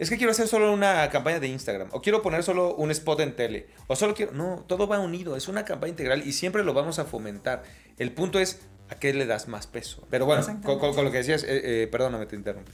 es 0.00 0.08
que 0.08 0.16
quiero 0.16 0.30
hacer 0.30 0.48
solo 0.48 0.72
una 0.72 1.10
campaña 1.10 1.40
de 1.40 1.48
Instagram, 1.48 1.88
o 1.92 2.00
quiero 2.00 2.22
poner 2.22 2.42
solo 2.42 2.74
un 2.74 2.90
spot 2.90 3.20
en 3.20 3.36
tele, 3.36 3.66
o 3.86 3.94
solo 3.94 4.14
quiero... 4.14 4.32
No, 4.32 4.64
todo 4.66 4.88
va 4.88 4.98
unido, 4.98 5.36
es 5.36 5.46
una 5.46 5.66
campaña 5.66 5.90
integral 5.90 6.26
y 6.26 6.32
siempre 6.32 6.64
lo 6.64 6.72
vamos 6.72 6.98
a 6.98 7.04
fomentar. 7.04 7.64
El 7.98 8.12
punto 8.12 8.40
es 8.40 8.60
a 8.88 8.94
qué 8.94 9.12
le 9.12 9.26
das 9.26 9.46
más 9.46 9.66
peso. 9.66 10.06
Pero 10.08 10.24
bueno, 10.24 10.42
con, 10.62 11.04
lo 11.04 11.12
que 11.12 11.18
decías, 11.18 11.42
eh, 11.44 11.82
eh, 11.82 11.86
perdóname, 11.86 12.24
te 12.24 12.34
interrumpí. 12.34 12.72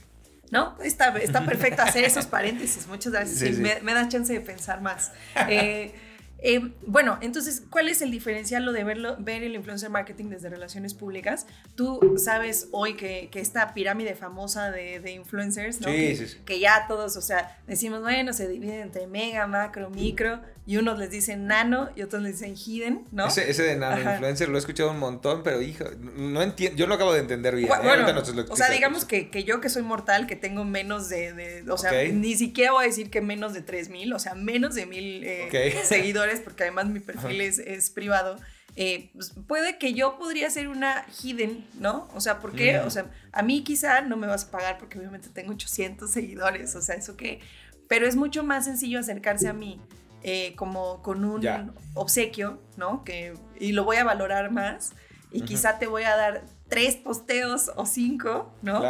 No, 0.51 0.77
está, 0.81 1.09
está 1.17 1.45
perfecto 1.45 1.81
hacer 1.81 2.05
esos 2.05 2.27
paréntesis. 2.27 2.87
Muchas 2.87 3.11
gracias. 3.11 3.57
Me, 3.57 3.81
me, 3.81 3.93
da 3.93 4.07
chance 4.07 4.31
de 4.31 4.39
pensar 4.39 4.81
más. 4.81 5.11
Eh, 5.49 5.93
eh, 6.39 6.71
bueno, 6.85 7.17
entonces, 7.21 7.63
¿cuál 7.69 7.89
es 7.89 8.01
el 8.01 8.11
diferencial 8.11 8.63
lo 8.63 8.71
de 8.71 8.83
verlo, 8.83 9.17
ver 9.19 9.43
el 9.43 9.55
influencer 9.55 9.89
marketing 9.89 10.25
desde 10.25 10.49
relaciones 10.49 10.93
públicas? 10.93 11.47
Tú 11.75 12.15
sabes 12.17 12.67
hoy 12.71 12.95
que, 12.95 13.29
que 13.31 13.39
esta 13.39 13.73
pirámide 13.73 14.15
famosa 14.15 14.69
de, 14.71 14.99
de 14.99 15.11
influencers, 15.11 15.81
¿no? 15.81 15.87
que, 15.87 16.27
que, 16.45 16.59
ya 16.59 16.85
todos, 16.87 17.17
o 17.17 17.21
sea, 17.21 17.59
decimos, 17.65 18.01
bueno, 18.01 18.33
se 18.33 18.47
divide 18.47 18.81
entre 18.81 19.07
mega, 19.07 19.47
macro, 19.47 19.89
micro, 19.89 20.39
y 20.67 20.75
unos 20.75 20.99
les 20.99 21.09
dicen 21.09 21.47
nano 21.47 21.89
y 21.95 22.01
otros 22.01 22.21
les 22.21 22.39
dicen 22.39 22.55
hidden, 22.57 23.05
¿no? 23.13 23.27
Ese, 23.27 23.49
ese 23.49 23.63
de 23.63 23.77
nano 23.77 24.11
influencer 24.11 24.49
lo 24.49 24.57
he 24.57 24.59
escuchado 24.59 24.91
un 24.91 24.99
montón, 24.99 25.41
pero 25.41 25.61
hijo, 25.61 25.85
no 26.17 26.41
entiendo, 26.41 26.77
yo 26.77 26.87
lo 26.87 26.95
acabo 26.95 27.13
de 27.13 27.21
entender 27.21 27.55
bien. 27.55 27.71
¿eh? 27.71 27.75
Bueno, 27.81 28.21
o 28.49 28.55
sea, 28.57 28.69
digamos 28.69 29.05
que, 29.05 29.29
que, 29.29 29.45
yo 29.45 29.61
que 29.61 29.69
soy 29.69 29.83
mortal, 29.83 30.27
que 30.27 30.35
tengo 30.35 30.65
menos 30.65 31.07
de, 31.07 31.31
de 31.31 31.71
o 31.71 31.77
sea, 31.77 31.91
ni 32.11 32.35
siquiera 32.35 32.73
voy 32.73 32.83
a 32.83 32.87
decir 32.87 33.09
que 33.09 33.21
menos 33.21 33.53
de 33.53 33.61
3000, 33.61 34.11
o 34.11 34.19
sea, 34.19 34.35
menos 34.35 34.75
de 34.75 34.85
mil 34.85 35.23
eh, 35.23 35.79
seguidores, 35.85 36.26
porque 36.43 36.63
además 36.63 36.87
mi 36.87 36.99
perfil 36.99 37.41
es, 37.41 37.59
es, 37.59 37.89
privado. 37.89 38.37
Eh, 38.75 39.09
pues 39.13 39.33
puede 39.47 39.77
que 39.77 39.93
yo 39.93 40.17
podría 40.19 40.49
ser 40.49 40.67
una 40.67 41.05
hidden, 41.23 41.65
¿no? 41.79 42.07
O 42.13 42.21
sea, 42.21 42.39
¿por 42.39 42.53
qué? 42.53 42.79
O 42.79 42.89
sea, 42.89 43.09
a 43.31 43.41
mí 43.41 43.63
quizá 43.63 44.01
no 44.01 44.17
me 44.17 44.27
vas 44.27 44.45
a 44.45 44.51
pagar 44.51 44.77
porque 44.77 44.99
obviamente 44.99 45.29
tengo 45.29 45.53
800 45.53 46.09
seguidores, 46.09 46.75
o 46.75 46.81
sea, 46.81 46.95
eso 46.95 47.17
qué. 47.17 47.39
Pero 47.87 48.05
es 48.05 48.15
mucho 48.15 48.43
más 48.43 48.65
sencillo 48.65 48.99
acercarse 48.99 49.47
a 49.47 49.53
mí 49.53 49.81
eh, 50.23 50.53
como 50.55 51.01
con 51.01 51.23
un 51.25 51.73
obsequio, 51.95 52.61
¿no? 52.75 53.03
Que, 53.03 53.33
y 53.59 53.71
lo 53.71 53.83
voy 53.83 53.97
a 53.97 54.03
valorar 54.03 54.51
más 54.51 54.93
y 55.31 55.41
quizá 55.41 55.79
te 55.79 55.87
voy 55.87 56.03
a 56.03 56.15
dar 56.15 56.43
tres 56.67 56.95
posteos 56.95 57.71
o 57.75 57.85
cinco, 57.85 58.53
¿no? 58.61 58.81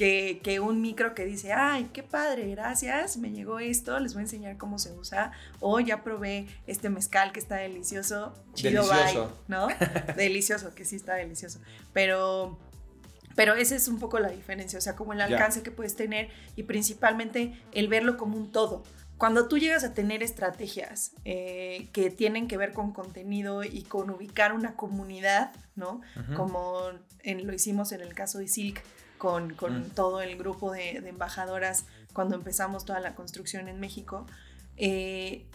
Que, 0.00 0.40
que, 0.42 0.60
un 0.60 0.80
micro 0.80 1.14
que 1.14 1.26
dice, 1.26 1.52
ay, 1.52 1.90
qué 1.92 2.02
padre, 2.02 2.48
gracias, 2.48 3.18
me 3.18 3.32
llegó 3.32 3.58
esto, 3.58 4.00
les 4.00 4.14
voy 4.14 4.20
a 4.20 4.22
enseñar 4.22 4.56
cómo 4.56 4.78
se 4.78 4.92
usa, 4.92 5.32
o 5.60 5.78
ya 5.78 6.02
probé 6.02 6.46
este 6.66 6.88
mezcal 6.88 7.32
que 7.32 7.38
está 7.38 7.56
delicioso, 7.56 8.32
chido 8.54 8.82
delicioso. 8.82 9.26
bye, 9.26 9.56
¿no? 9.56 9.68
delicioso, 10.16 10.74
que 10.74 10.86
sí 10.86 10.96
está 10.96 11.16
delicioso, 11.16 11.60
pero... 11.92 12.58
Pero 13.36 13.54
esa 13.54 13.76
es 13.76 13.88
un 13.88 13.98
poco 13.98 14.18
la 14.18 14.28
diferencia, 14.28 14.78
o 14.78 14.82
sea, 14.82 14.96
como 14.96 15.12
el 15.12 15.20
alcance 15.20 15.62
que 15.62 15.70
puedes 15.70 15.94
tener 15.94 16.30
y 16.56 16.64
principalmente 16.64 17.54
el 17.72 17.86
verlo 17.88 18.16
como 18.16 18.36
un 18.36 18.50
todo 18.50 18.82
cuando 19.20 19.48
tú 19.48 19.58
llegas 19.58 19.84
a 19.84 19.92
tener 19.92 20.22
estrategias 20.22 21.12
eh, 21.26 21.90
que 21.92 22.10
tienen 22.10 22.48
que 22.48 22.56
ver 22.56 22.72
con 22.72 22.92
contenido 22.92 23.64
y 23.64 23.82
con 23.82 24.08
ubicar 24.08 24.54
una 24.54 24.76
comunidad, 24.76 25.52
¿no? 25.76 26.00
Como 26.34 26.88
en, 27.18 27.46
lo 27.46 27.52
hicimos 27.52 27.92
en 27.92 28.00
el 28.00 28.14
caso 28.14 28.38
de 28.38 28.48
Silk 28.48 28.82
con, 29.20 29.54
con 29.54 29.80
mm. 29.80 29.90
todo 29.90 30.20
el 30.20 30.36
grupo 30.36 30.72
de, 30.72 30.96
embajadoras 30.96 31.84
cuando 32.12 32.34
empezamos 32.34 32.84
toda 32.84 32.98
la 32.98 33.14
construcción 33.14 33.68
en 33.68 33.78
México. 33.78 34.26
Eh, 34.76 35.46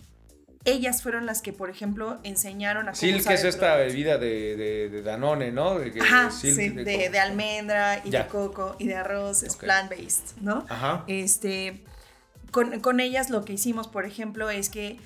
ellas 0.64 1.02
fueron 1.02 1.26
las 1.26 1.42
que, 1.42 1.52
por 1.52 1.70
ejemplo, 1.70 2.20
enseñaron 2.24 2.88
a 2.88 2.96
Silk 2.96 3.30
es 3.30 3.44
esta 3.44 3.76
bebida 3.76 4.18
de, 4.18 4.90
de, 4.90 5.02
Danone, 5.02 5.52
¿no? 5.52 5.78
De, 5.78 6.00
Ajá, 6.00 6.32
sí, 6.32 6.52
de, 6.70 7.20
almendra 7.20 8.02
y 8.06 8.10
de 8.12 8.26
coco 8.28 8.76
y 8.80 8.88
de 8.88 8.96
arroz, 8.96 9.44
es 9.44 9.58
plant-based, 9.58 10.42
¿no? 10.42 10.66
Ajá. 10.70 11.04
Este 11.08 11.84
con, 12.82 13.00
ellas 13.02 13.30
lo 13.30 13.44
que 13.44 13.54
hicimos, 13.54 13.90
por 13.90 14.06
ejemplo, 14.06 14.50
es 14.50 14.70
que 14.70 14.98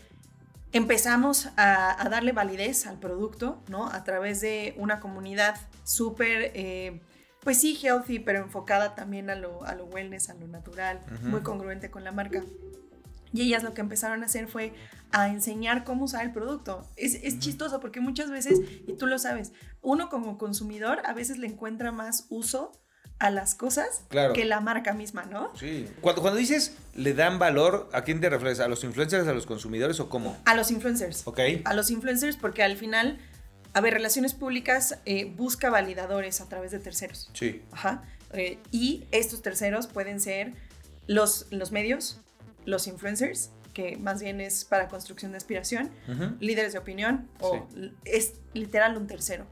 empezamos 0.72 1.50
a, 1.58 2.08
darle 2.10 2.32
validez 2.32 2.86
al 2.86 3.00
producto, 3.00 3.60
¿no? 3.68 3.88
A 3.88 4.04
través 4.04 4.40
de 4.40 4.76
una 4.78 5.00
comunidad 5.00 5.56
súper, 5.84 6.52
eh, 6.54 7.02
pues 7.44 7.60
sí, 7.60 7.78
healthy, 7.82 8.20
pero 8.20 8.40
enfocada 8.40 8.96
también 8.96 9.30
a 9.30 9.36
lo, 9.36 9.64
a 9.66 9.76
lo 9.76 9.86
wellness, 9.86 10.30
a 10.30 10.34
lo 10.34 10.48
natural, 10.48 11.02
muy 11.24 11.42
congruente 11.42 11.90
con 11.90 12.04
la 12.04 12.12
marca. 12.12 12.44
Y 13.32 13.44
ellas 13.44 13.64
lo 13.64 13.74
que 13.74 13.82
empezaron 13.82 14.24
a 14.24 14.26
hacer 14.26 14.48
fue 14.48 14.74
a 15.12 15.30
enseñar 15.30 15.84
cómo 15.84 16.06
usar 16.06 16.26
el 16.26 16.32
producto. 16.32 16.88
Es, 16.96 17.14
es 17.16 17.40
chistoso 17.40 17.80
porque 17.80 18.02
muchas 18.02 18.32
veces, 18.32 18.60
y 18.88 18.94
tú 18.94 19.06
lo 19.06 19.20
sabes, 19.20 19.52
uno 19.82 20.10
como 20.10 20.38
consumidor 20.38 21.02
a 21.06 21.14
veces 21.14 21.38
le 21.38 21.48
encuentra 21.48 21.92
más 21.92 22.26
uso 22.30 22.72
a 23.20 23.30
las 23.30 23.54
cosas 23.54 24.04
que 24.34 24.46
la 24.46 24.62
marca 24.62 24.94
misma, 24.94 25.26
¿no? 25.26 25.52
Sí. 25.58 25.88
Cuando, 26.00 26.22
cuando 26.22 26.40
dices 26.40 26.78
le 26.96 27.14
dan 27.14 27.38
valor, 27.38 27.90
¿a 27.94 28.04
quién 28.04 28.22
te 28.22 28.30
refieres? 28.30 28.62
¿A 28.62 28.68
los 28.68 28.84
influencers, 28.84 29.28
a 29.28 29.34
los 29.34 29.46
consumidores 29.46 30.00
o 30.00 30.10
cómo? 30.10 30.38
A 30.46 30.56
los 30.56 30.72
influencers. 30.72 31.28
Ok. 31.28 31.40
A 31.66 31.74
los 31.74 31.92
influencers 31.92 32.38
porque 32.38 32.64
al 32.64 32.78
final, 32.78 33.20
a 33.74 33.82
ver, 33.82 33.94
Relaciones 33.94 34.34
Públicas 34.34 35.00
eh, 35.06 35.26
busca 35.26 35.70
validadores 35.70 36.42
a 36.42 36.50
través 36.50 36.72
de 36.72 36.80
terceros. 36.80 37.30
Sí. 37.34 37.62
Ajá. 37.72 38.04
Eh, 38.34 38.60
y 38.72 39.06
estos 39.12 39.42
terceros 39.42 39.88
pueden 39.88 40.20
ser 40.20 40.54
los, 41.08 41.48
los 41.52 41.72
medios, 41.72 42.20
los 42.66 42.88
influencers, 42.88 43.52
que 43.74 43.98
más 43.98 44.22
bien 44.22 44.42
es 44.42 44.66
para 44.66 44.88
construcción 44.88 45.32
de 45.32 45.38
aspiración, 45.38 45.90
líderes 46.40 46.74
de 46.74 46.80
opinión, 46.80 47.30
o 47.40 47.68
es 48.06 48.34
literal 48.54 48.98
un 48.98 49.08
tercero. 49.08 49.46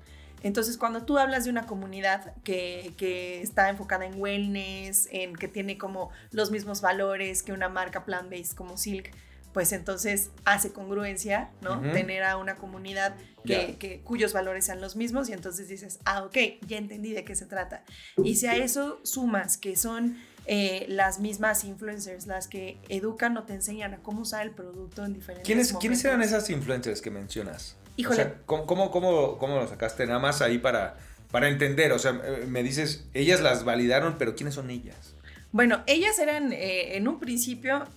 Entonces, 0.44 0.78
cuando 0.78 1.04
tú 1.04 1.18
hablas 1.18 1.46
de 1.46 1.50
una 1.50 1.66
comunidad 1.66 2.36
que, 2.44 2.94
que, 2.98 3.42
está 3.42 3.70
enfocada 3.70 4.06
en 4.06 4.20
wellness, 4.20 5.08
en 5.12 5.36
que 5.36 5.48
tiene 5.48 5.78
como 5.78 6.12
los 6.32 6.52
mismos 6.52 6.82
valores 6.82 7.42
que 7.42 7.54
una 7.54 7.70
marca 7.70 8.06
plant-based 8.06 8.56
como 8.56 8.78
Silk, 8.78 9.12
pues 9.58 9.72
entonces 9.72 10.30
hace 10.46 10.72
congruencia, 10.72 11.50
¿no? 11.62 11.82
Tener 11.82 12.22
a 12.22 12.38
una 12.38 12.58
comunidad 12.58 13.16
que, 13.44 13.76
que, 13.80 14.02
cuyos 14.02 14.32
valores 14.32 14.66
sean 14.66 14.82
los 14.82 14.96
mismos 14.96 15.30
y 15.30 15.34
entonces 15.34 15.68
dices, 15.68 15.98
ah, 16.06 16.26
ok, 16.26 16.38
ya 16.68 16.78
entendí 16.78 17.12
de 17.14 17.26
qué 17.26 17.36
se 17.36 17.48
trata. 17.48 17.84
Y 18.24 18.36
si 18.36 18.46
a 18.46 18.56
eso 18.56 19.00
sumas 19.02 19.58
que 19.58 19.76
son 19.76 20.20
eh, 20.46 20.86
las 20.90 21.20
mismas 21.20 21.64
influencers 21.64 22.28
las 22.28 22.48
que 22.48 22.78
educan 22.88 23.36
o 23.36 23.46
te 23.46 23.56
enseñan 23.56 23.96
a 23.96 23.98
cómo 23.98 24.22
usar 24.22 24.46
el 24.46 24.52
producto 24.52 25.04
en 25.04 25.16
diferentes 25.16 25.48
¿Quiénes, 25.48 25.74
¿Quiénes 25.74 26.06
eran 26.06 26.22
esas 26.22 26.48
influencers 26.52 27.02
que 27.02 27.10
mencionas? 27.10 27.78
Híjole. 27.96 28.22
O 28.22 28.26
sea, 28.26 28.36
¿cómo, 28.46 28.92
cómo, 28.92 29.40
cómo, 29.40 29.56
lo 29.56 29.68
sacaste? 29.68 30.06
Nada 30.06 30.20
más 30.20 30.44
ahí 30.44 30.60
para, 30.60 30.98
para 31.32 31.50
entender. 31.50 31.94
O 31.94 31.98
sea, 31.98 32.22
eh, 32.24 32.46
me 32.48 32.62
dices, 32.62 33.08
ellas 33.16 33.42
las 33.42 33.64
validaron, 33.64 34.20
pero 34.20 34.36
¿quiénes 34.36 34.54
son 34.54 34.70
ellas? 34.70 35.16
Bueno, 35.52 35.82
ellas 35.88 36.20
eran, 36.20 36.54
eh, 36.54 36.96
en 36.96 37.08
un 37.08 37.20
principio, 37.20 37.88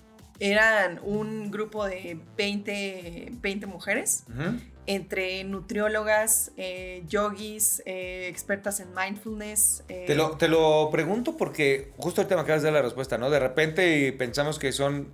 eran 0.40 1.00
un 1.04 1.50
grupo 1.50 1.86
de 1.86 2.18
20, 2.36 3.32
20 3.40 3.66
mujeres, 3.66 4.24
entre 4.86 5.44
nutriólogas, 5.44 6.50
eh, 6.56 7.04
yogis, 7.06 7.82
expertas 7.84 8.80
en 8.80 8.88
mindfulness. 8.94 9.84
Te, 9.86 10.14
lo, 10.14 10.32
te 10.32 10.48
lo 10.48 10.88
pregunto 10.90 11.36
porque 11.36 11.92
justo 11.98 12.22
ahorita 12.22 12.34
me 12.36 12.42
acabas 12.42 12.62
de 12.62 12.66
dar 12.66 12.74
la 12.74 12.82
respuesta, 12.82 13.18
¿no? 13.18 13.30
De 13.30 13.38
repente 13.38 14.12
pensamos 14.14 14.58
que 14.58 14.72
son 14.72 15.08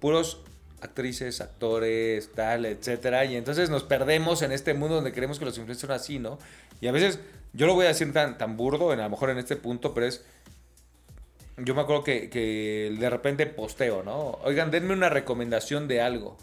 puros 0.00 0.42
actrices, 0.82 1.40
actores, 1.40 2.32
tal, 2.32 2.66
etcétera, 2.66 3.24
y 3.24 3.36
entonces 3.36 3.70
nos 3.70 3.84
perdemos 3.84 4.42
en 4.42 4.52
este 4.52 4.74
mundo 4.74 4.96
donde 4.96 5.12
queremos 5.12 5.38
que 5.38 5.44
los 5.44 5.56
influencers 5.56 5.80
son 5.80 5.92
así, 5.92 6.18
¿no? 6.18 6.38
Y 6.80 6.88
a 6.88 6.92
veces, 6.92 7.20
yo 7.52 7.66
lo 7.66 7.74
voy 7.74 7.84
a 7.84 7.88
decir 7.88 8.12
tan, 8.12 8.36
tan 8.36 8.56
burdo, 8.56 8.92
en, 8.92 9.00
a 9.00 9.04
lo 9.04 9.10
mejor 9.10 9.30
en 9.30 9.38
este 9.38 9.56
punto, 9.56 9.94
pero 9.94 10.06
es, 10.06 10.24
yo 11.56 11.74
me 11.74 11.82
acuerdo 11.82 12.04
que, 12.04 12.30
que 12.30 12.94
de 12.98 13.10
repente 13.10 13.46
posteo, 13.46 14.02
¿no? 14.02 14.38
Oigan, 14.44 14.70
denme 14.70 14.94
una 14.94 15.08
recomendación 15.08 15.88
de 15.88 16.00
algo. 16.00 16.36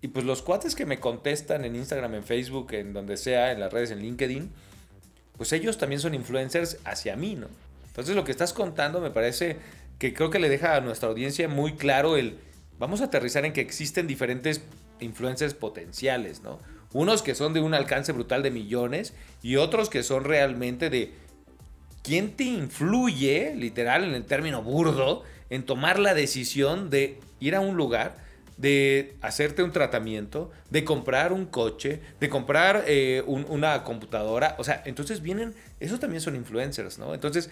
Y 0.00 0.08
pues 0.08 0.24
los 0.24 0.42
cuates 0.42 0.74
que 0.74 0.86
me 0.86 1.00
contestan 1.00 1.64
en 1.64 1.76
Instagram, 1.76 2.14
en 2.14 2.24
Facebook, 2.24 2.72
en 2.72 2.92
donde 2.92 3.16
sea, 3.16 3.52
en 3.52 3.60
las 3.60 3.72
redes, 3.72 3.90
en 3.90 4.00
LinkedIn, 4.00 4.50
pues 5.36 5.52
ellos 5.52 5.78
también 5.78 6.00
son 6.00 6.14
influencers 6.14 6.78
hacia 6.84 7.16
mí, 7.16 7.34
¿no? 7.34 7.48
Entonces 7.86 8.14
lo 8.14 8.24
que 8.24 8.30
estás 8.30 8.52
contando 8.52 9.00
me 9.00 9.10
parece 9.10 9.56
que 9.98 10.12
creo 10.12 10.30
que 10.30 10.38
le 10.38 10.48
deja 10.48 10.76
a 10.76 10.80
nuestra 10.80 11.08
audiencia 11.08 11.48
muy 11.48 11.74
claro 11.74 12.16
el 12.16 12.38
vamos 12.78 13.00
a 13.00 13.04
aterrizar 13.04 13.44
en 13.44 13.52
que 13.52 13.60
existen 13.60 14.06
diferentes 14.06 14.62
influencers 15.00 15.54
potenciales, 15.54 16.42
¿no? 16.42 16.58
Unos 16.92 17.22
que 17.22 17.34
son 17.34 17.54
de 17.54 17.60
un 17.60 17.74
alcance 17.74 18.12
brutal 18.12 18.42
de 18.42 18.50
millones 18.50 19.14
y 19.42 19.56
otros 19.56 19.90
que 19.90 20.02
son 20.02 20.24
realmente 20.24 20.90
de 20.90 21.12
quién 22.04 22.36
te 22.36 22.44
influye, 22.44 23.54
literal, 23.56 24.04
en 24.04 24.14
el 24.14 24.24
término 24.24 24.62
burdo, 24.62 25.24
en 25.50 25.64
tomar 25.64 25.98
la 25.98 26.14
decisión 26.14 26.90
de 26.90 27.18
ir 27.40 27.56
a 27.56 27.60
un 27.60 27.76
lugar, 27.76 28.16
de 28.58 29.16
hacerte 29.22 29.62
un 29.64 29.72
tratamiento, 29.72 30.52
de 30.70 30.84
comprar 30.84 31.32
un 31.32 31.46
coche, 31.46 32.00
de 32.20 32.28
comprar 32.28 32.84
eh, 32.86 33.24
una 33.26 33.82
computadora. 33.82 34.54
O 34.58 34.64
sea, 34.64 34.82
entonces 34.84 35.22
vienen, 35.22 35.54
esos 35.80 35.98
también 35.98 36.20
son 36.20 36.36
influencers, 36.36 36.98
¿no? 36.98 37.14
Entonces, 37.14 37.50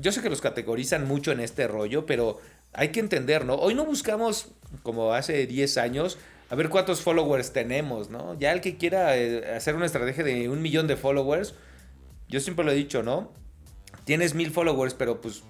yo 0.00 0.12
sé 0.12 0.22
que 0.22 0.30
los 0.30 0.40
categorizan 0.40 1.06
mucho 1.06 1.32
en 1.32 1.40
este 1.40 1.66
rollo, 1.66 2.06
pero 2.06 2.40
hay 2.72 2.88
que 2.88 3.00
entender, 3.00 3.44
¿no? 3.44 3.56
Hoy 3.56 3.74
no 3.74 3.84
buscamos, 3.84 4.48
como 4.84 5.12
hace 5.12 5.46
10 5.46 5.76
años, 5.78 6.18
a 6.50 6.54
ver 6.54 6.68
cuántos 6.68 7.02
followers 7.02 7.52
tenemos, 7.52 8.10
¿no? 8.10 8.38
Ya 8.38 8.52
el 8.52 8.60
que 8.60 8.76
quiera 8.76 9.16
eh, 9.16 9.54
hacer 9.54 9.74
una 9.74 9.86
estrategia 9.86 10.22
de 10.22 10.48
un 10.48 10.62
millón 10.62 10.86
de 10.86 10.96
followers, 10.96 11.54
yo 12.28 12.40
siempre 12.40 12.64
lo 12.64 12.70
he 12.70 12.74
dicho, 12.76 13.02
¿no? 13.02 13.41
Tienes 14.04 14.34
mil 14.34 14.50
followers, 14.50 14.94
pero 14.94 15.20
pues 15.20 15.42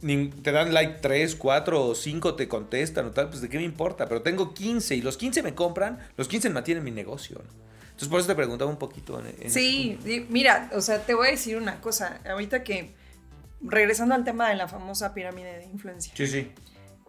te 0.00 0.52
dan 0.52 0.74
like 0.74 0.98
3, 1.00 1.36
4 1.36 1.86
o 1.86 1.94
5 1.94 2.34
te 2.34 2.48
contestan 2.48 3.06
o 3.06 3.10
tal, 3.10 3.28
pues 3.28 3.40
de 3.40 3.48
qué 3.48 3.56
me 3.58 3.64
importa, 3.64 4.06
pero 4.06 4.22
tengo 4.22 4.52
15 4.52 4.96
y 4.96 5.02
los 5.02 5.16
15 5.16 5.42
me 5.42 5.54
compran, 5.54 5.98
los 6.16 6.28
15 6.28 6.50
mantienen 6.50 6.84
mi 6.84 6.90
negocio. 6.90 7.42
Entonces 7.84 8.08
por 8.08 8.20
eso 8.20 8.28
te 8.28 8.34
preguntaba 8.34 8.70
un 8.70 8.78
poquito. 8.78 9.22
sí, 9.46 9.98
mira, 10.28 10.70
o 10.74 10.80
sea, 10.82 11.00
te 11.04 11.14
voy 11.14 11.28
a 11.28 11.30
decir 11.30 11.56
una 11.56 11.80
cosa, 11.80 12.20
ahorita 12.28 12.62
que, 12.62 12.94
regresando 13.62 14.14
al 14.14 14.22
tema 14.24 14.48
de 14.50 14.56
la 14.56 14.68
famosa 14.68 15.14
pirámide 15.14 15.58
de 15.58 15.64
influencia. 15.64 16.12
Sí, 16.14 16.26
sí. 16.26 16.50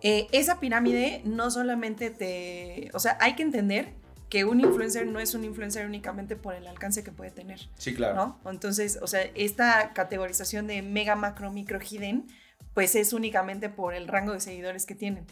Eh, 0.01 0.27
esa 0.31 0.60
pirámide 0.60 1.22
no 1.25 1.51
solamente 1.51 2.10
te, 2.10 2.89
o 2.93 3.00
sea, 3.00 3.17
hay 3.19 3.36
que 3.36 3.43
entender 3.43 3.93
que 4.29 4.46
un 4.46 4.60
influencer 4.60 5.07
no 5.07 5.19
es 5.19 5.34
un 5.34 5.43
influencer 5.46 5.86
únicamente 5.86 6.36
por 6.36 6.53
el 6.55 6.67
alcance 6.67 7.03
que 7.03 7.12
puede 7.12 7.31
tener. 7.31 7.69
Sí, 7.77 7.93
claro. 7.93 8.15
¿no? 8.43 8.51
Entonces, 8.51 9.00
o 9.01 9.07
sea, 9.07 9.22
esta 9.36 9.93
categorización 9.93 10.67
de 10.67 10.81
mega, 10.81 11.15
macro, 11.15 11.51
micro, 11.51 11.79
hidden, 11.79 12.27
pues 12.74 12.96
es 12.96 13.13
únicamente 13.13 13.69
por 13.69 13.93
el 13.93 14.07
rango 14.07 14.34
de 14.34 14.39
seguidores 14.39 14.86
que 14.86 14.96
tienen. 14.96 15.25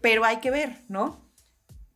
Pero 0.00 0.24
hay 0.24 0.38
que 0.38 0.50
ver, 0.50 0.76
¿no? 0.88 1.20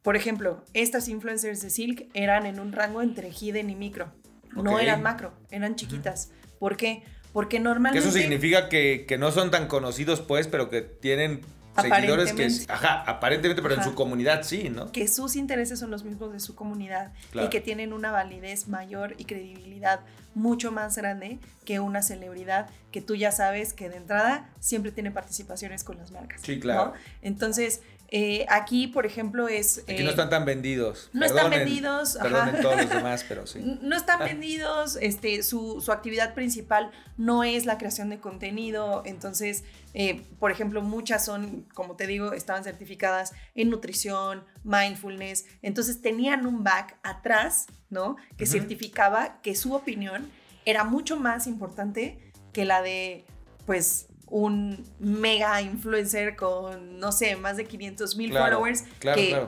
Por 0.02 0.16
ejemplo, 0.16 0.64
estas 0.72 1.08
influencers 1.08 1.60
de 1.60 1.70
Silk 1.70 2.08
eran 2.14 2.46
en 2.46 2.58
un 2.58 2.72
rango 2.72 3.02
entre 3.02 3.30
hidden 3.30 3.68
y 3.70 3.76
micro. 3.76 4.12
No 4.54 4.80
eran 4.80 5.02
macro, 5.02 5.32
eran 5.50 5.76
chiquitas. 5.76 6.30
¿Por 6.58 6.76
qué? 6.76 7.04
Porque 7.32 7.60
normalmente... 7.60 8.08
Eso 8.08 8.18
significa 8.18 8.68
que, 8.68 9.04
que 9.06 9.16
no 9.18 9.30
son 9.30 9.50
tan 9.50 9.68
conocidos, 9.68 10.20
pues, 10.20 10.48
pero 10.48 10.70
que 10.70 10.80
tienen 10.80 11.42
seguidores 11.78 12.32
que, 12.32 12.48
ajá, 12.72 13.04
aparentemente, 13.06 13.62
pero 13.62 13.74
en 13.74 13.84
su 13.84 13.94
comunidad 13.94 14.42
sí, 14.42 14.70
¿no? 14.70 14.90
Que 14.92 15.08
sus 15.08 15.36
intereses 15.36 15.78
son 15.78 15.90
los 15.90 16.04
mismos 16.04 16.32
de 16.32 16.40
su 16.40 16.54
comunidad 16.54 17.12
y 17.32 17.48
que 17.48 17.60
tienen 17.60 17.92
una 17.92 18.10
validez 18.10 18.68
mayor 18.68 19.14
y 19.18 19.24
credibilidad 19.24 20.00
mucho 20.34 20.70
más 20.70 20.96
grande 20.96 21.38
que 21.64 21.80
una 21.80 22.02
celebridad 22.02 22.68
que 22.92 23.00
tú 23.00 23.14
ya 23.16 23.32
sabes 23.32 23.72
que 23.72 23.88
de 23.88 23.96
entrada 23.96 24.48
siempre 24.60 24.92
tiene 24.92 25.10
participaciones 25.10 25.84
con 25.84 25.98
las 25.98 26.12
marcas. 26.12 26.40
Sí, 26.42 26.60
claro. 26.60 26.92
Entonces, 27.22 27.82
eh, 28.12 28.44
aquí, 28.48 28.88
por 28.88 29.06
ejemplo, 29.06 29.46
es... 29.46 29.78
Aquí 29.84 30.02
no 30.02 30.08
eh, 30.08 30.10
están 30.10 30.30
tan 30.30 30.44
vendidos. 30.44 31.10
No 31.12 31.24
están 31.24 31.48
vendidos. 31.48 32.18
Perdonen 32.20 32.60
todos 32.60 32.76
los 32.76 32.90
demás, 32.90 33.24
pero 33.28 33.46
sí. 33.46 33.60
No 33.82 33.96
están 33.96 34.18
vendidos, 34.18 34.98
este, 35.00 35.44
su, 35.44 35.80
su, 35.80 35.92
actividad 35.92 36.34
principal 36.34 36.90
no 37.16 37.44
es 37.44 37.66
la 37.66 37.78
creación 37.78 38.10
de 38.10 38.18
contenido, 38.18 39.02
entonces, 39.06 39.62
eh, 39.94 40.22
por 40.40 40.50
ejemplo, 40.50 40.82
muchas 40.82 41.24
son, 41.24 41.68
como 41.72 41.94
te 41.94 42.08
digo, 42.08 42.32
estaban 42.32 42.64
certificadas 42.64 43.32
en 43.54 43.70
nutrición, 43.70 44.44
mindfulness, 44.64 45.46
entonces 45.62 46.02
tenían 46.02 46.46
un 46.46 46.64
back 46.64 46.98
atrás, 47.04 47.66
¿no? 47.90 48.16
Que 48.36 48.46
certificaba 48.46 49.40
que 49.40 49.54
su 49.54 49.72
opinión 49.72 50.28
era 50.64 50.82
mucho 50.82 51.16
más 51.16 51.46
importante 51.46 52.32
que 52.52 52.64
la 52.64 52.82
de, 52.82 53.24
pues, 53.66 54.09
un 54.30 54.84
mega 54.98 55.60
influencer 55.60 56.36
con, 56.36 56.98
no 56.98 57.12
sé, 57.12 57.36
más 57.36 57.56
de 57.56 57.66
500 57.66 58.16
mil 58.16 58.32
followers 58.32 58.84
que 59.00 59.46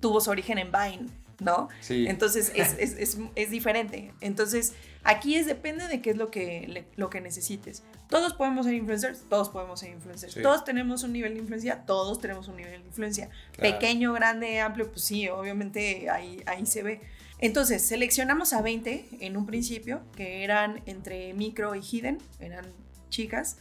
tuvo 0.00 0.20
su 0.20 0.30
origen 0.30 0.58
en 0.58 0.70
Vine, 0.70 1.06
¿no? 1.40 1.68
Sí. 1.80 2.06
Entonces 2.06 2.52
es, 3.34 3.50
diferente. 3.50 4.12
Entonces 4.20 4.74
aquí 5.02 5.36
es 5.36 5.46
depende 5.46 5.88
de 5.88 6.02
qué 6.02 6.10
es 6.10 6.16
lo 6.16 6.30
que, 6.30 6.84
lo 6.96 7.10
que 7.10 7.20
necesites. 7.20 7.82
Todos 8.08 8.34
podemos 8.34 8.66
ser 8.66 8.74
influencers, 8.74 9.22
todos 9.28 9.48
podemos 9.48 9.80
ser 9.80 9.90
influencers. 9.90 10.34
Todos 10.42 10.64
tenemos 10.64 11.02
un 11.02 11.12
nivel 11.12 11.34
de 11.34 11.40
influencia, 11.40 11.84
todos 11.86 12.20
tenemos 12.20 12.48
un 12.48 12.56
nivel 12.56 12.82
de 12.82 12.86
influencia. 12.86 13.30
Pequeño, 13.58 14.12
grande, 14.12 14.60
amplio, 14.60 14.90
pues 14.90 15.02
sí, 15.02 15.28
obviamente 15.28 16.10
ahí, 16.10 16.42
ahí 16.46 16.66
se 16.66 16.82
ve. 16.82 17.00
Entonces, 17.40 17.82
seleccionamos 17.82 18.52
a 18.52 18.62
20 18.62 19.08
en 19.20 19.36
un 19.36 19.46
principio, 19.46 20.02
que 20.16 20.42
eran 20.42 20.82
entre 20.86 21.32
micro 21.34 21.74
y 21.74 21.80
hidden, 21.80 22.18
eran 22.40 22.66
chicas. 23.10 23.58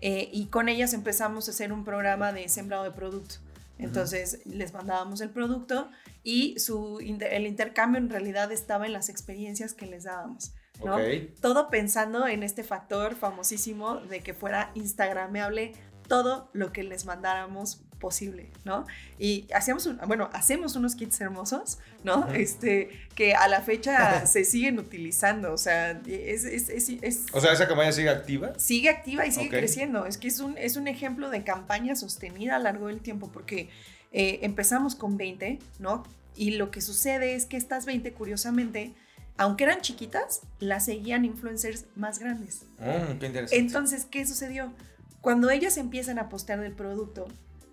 Eh, 0.00 0.28
y 0.32 0.46
con 0.46 0.68
ellas 0.68 0.94
empezamos 0.94 1.48
a 1.48 1.50
hacer 1.50 1.72
un 1.72 1.84
programa 1.84 2.32
de 2.32 2.48
sembrado 2.48 2.84
de 2.84 2.90
producto. 2.90 3.36
Entonces 3.78 4.40
les 4.44 4.74
mandábamos 4.74 5.20
el 5.20 5.30
producto 5.30 5.90
y 6.22 6.58
su, 6.58 6.98
el 7.00 7.46
intercambio 7.46 7.98
en 7.98 8.10
realidad 8.10 8.52
estaba 8.52 8.86
en 8.86 8.92
las 8.92 9.08
experiencias 9.08 9.72
que 9.72 9.86
les 9.86 10.04
dábamos. 10.04 10.52
¿no? 10.84 10.96
Todo 11.40 11.70
pensando 11.70 12.26
en 12.26 12.42
este 12.42 12.62
factor 12.62 13.14
famosísimo 13.14 13.96
de 13.96 14.20
que 14.20 14.34
fuera 14.34 14.70
instagrameable 14.74 15.72
todo 16.08 16.50
lo 16.52 16.72
que 16.72 16.82
les 16.82 17.06
mandáramos 17.06 17.82
posible, 18.00 18.50
¿no? 18.64 18.86
Y 19.18 19.46
hacíamos, 19.54 19.86
un, 19.86 20.00
bueno, 20.08 20.28
hacemos 20.32 20.74
unos 20.74 20.96
kits 20.96 21.20
hermosos, 21.20 21.78
¿no? 22.02 22.26
Este, 22.32 22.90
que 23.14 23.34
a 23.34 23.46
la 23.46 23.60
fecha 23.60 24.26
se 24.26 24.44
siguen 24.44 24.80
utilizando, 24.80 25.52
o 25.52 25.58
sea, 25.58 25.92
es, 26.06 26.44
es, 26.44 26.68
es, 26.68 27.26
O 27.32 27.40
sea, 27.40 27.52
¿esa 27.52 27.68
campaña 27.68 27.92
sigue 27.92 28.08
activa? 28.08 28.58
Sigue 28.58 28.88
activa 28.88 29.24
y 29.26 29.30
sigue 29.30 29.50
creciendo, 29.50 30.06
es 30.06 30.18
que 30.18 30.26
es 30.26 30.40
un, 30.40 30.58
es 30.58 30.76
un 30.76 30.88
ejemplo 30.88 31.30
de 31.30 31.44
campaña 31.44 31.94
sostenida 31.94 32.56
a 32.56 32.58
lo 32.58 32.64
largo 32.64 32.86
del 32.88 33.00
tiempo, 33.00 33.30
porque 33.30 33.68
eh, 34.10 34.40
empezamos 34.42 34.96
con 34.96 35.16
20, 35.16 35.60
¿no? 35.78 36.02
Y 36.34 36.52
lo 36.52 36.70
que 36.70 36.80
sucede 36.80 37.34
es 37.34 37.46
que 37.46 37.56
estas 37.56 37.84
20, 37.86 38.12
curiosamente, 38.12 38.94
aunque 39.36 39.64
eran 39.64 39.80
chiquitas, 39.80 40.40
las 40.58 40.86
seguían 40.86 41.24
influencers 41.24 41.84
más 41.96 42.18
grandes. 42.18 42.62
Mm, 42.78 43.18
qué 43.18 43.26
interesante. 43.26 43.58
Entonces, 43.58 44.06
¿qué 44.10 44.26
sucedió? 44.26 44.72
Cuando 45.20 45.50
ellas 45.50 45.76
empiezan 45.76 46.18
a 46.18 46.28
postear 46.28 46.60
del 46.60 46.72
producto, 46.72 47.28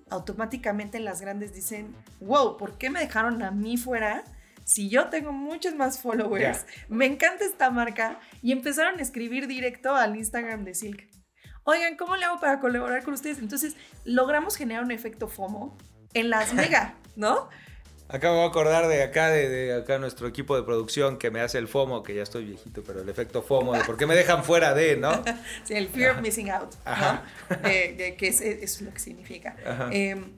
automáticamente 0.10 1.00
las 1.00 1.22
grandes 1.22 1.54
dicen, 1.54 1.96
wow, 2.20 2.58
¿por 2.58 2.78
qué 2.78 2.90
me 2.90 3.00
dejaron 3.00 3.42
a 3.44 3.52
mí 3.52 3.78
fuera? 3.78 4.24
Si 4.64 4.90
yo 4.90 5.08
tengo 5.08 5.32
muchos 5.32 5.76
más 5.76 6.02
followers, 6.02 6.66
me 6.90 7.06
encanta 7.06 7.46
esta 7.46 7.70
marca 7.70 8.20
y 8.42 8.52
empezaron 8.52 9.00
a 9.00 9.02
escribir 9.02 9.48
directo 9.48 9.96
al 9.96 10.18
Instagram 10.18 10.66
de 10.66 10.74
Silk. 10.74 11.08
Oigan, 11.64 11.96
¿cómo 11.98 12.16
le 12.16 12.26
hago 12.26 12.40
para 12.40 12.60
colaborar 12.60 13.04
con 13.04 13.14
ustedes? 13.14 13.40
Entonces 13.40 13.76
logramos 14.04 14.56
generar 14.56 14.84
un 14.84 14.92
efecto 14.92 15.28
FOMO 15.28 15.78
en 16.14 16.30
las 16.30 16.54
mega, 16.56 16.96
¿no? 17.16 17.50
Acabo 18.10 18.40
de 18.40 18.46
acordar 18.46 18.88
de 18.88 19.04
acá, 19.04 19.30
de, 19.30 19.74
acá 19.74 19.98
nuestro 20.00 20.28
equipo 20.28 20.56
de 20.56 20.64
producción 20.64 21.18
que 21.18 21.30
me 21.30 21.42
hace 21.42 21.58
el 21.58 21.68
FOMO, 21.68 22.04
que 22.04 22.16
ya 22.16 22.24
estoy 22.24 22.46
viejito, 22.46 22.82
pero 22.86 23.02
el 23.02 23.10
efecto 23.10 23.42
FOMO 23.42 23.74
de 23.74 23.84
por 23.84 23.98
qué 23.98 24.06
me 24.06 24.16
dejan 24.16 24.46
fuera 24.46 24.74
de, 24.74 24.96
¿no? 24.96 25.12
sí, 25.66 25.74
el 25.74 25.90
fear 25.90 26.16
of 26.16 26.22
missing 26.22 26.50
out, 26.50 26.74
¿no? 26.86 27.22
que 27.64 28.16
es, 28.22 28.40
eso 28.40 28.64
es 28.64 28.82
lo 28.82 28.94
que 28.94 29.00
significa. 29.00 29.58
Em, 29.92 30.32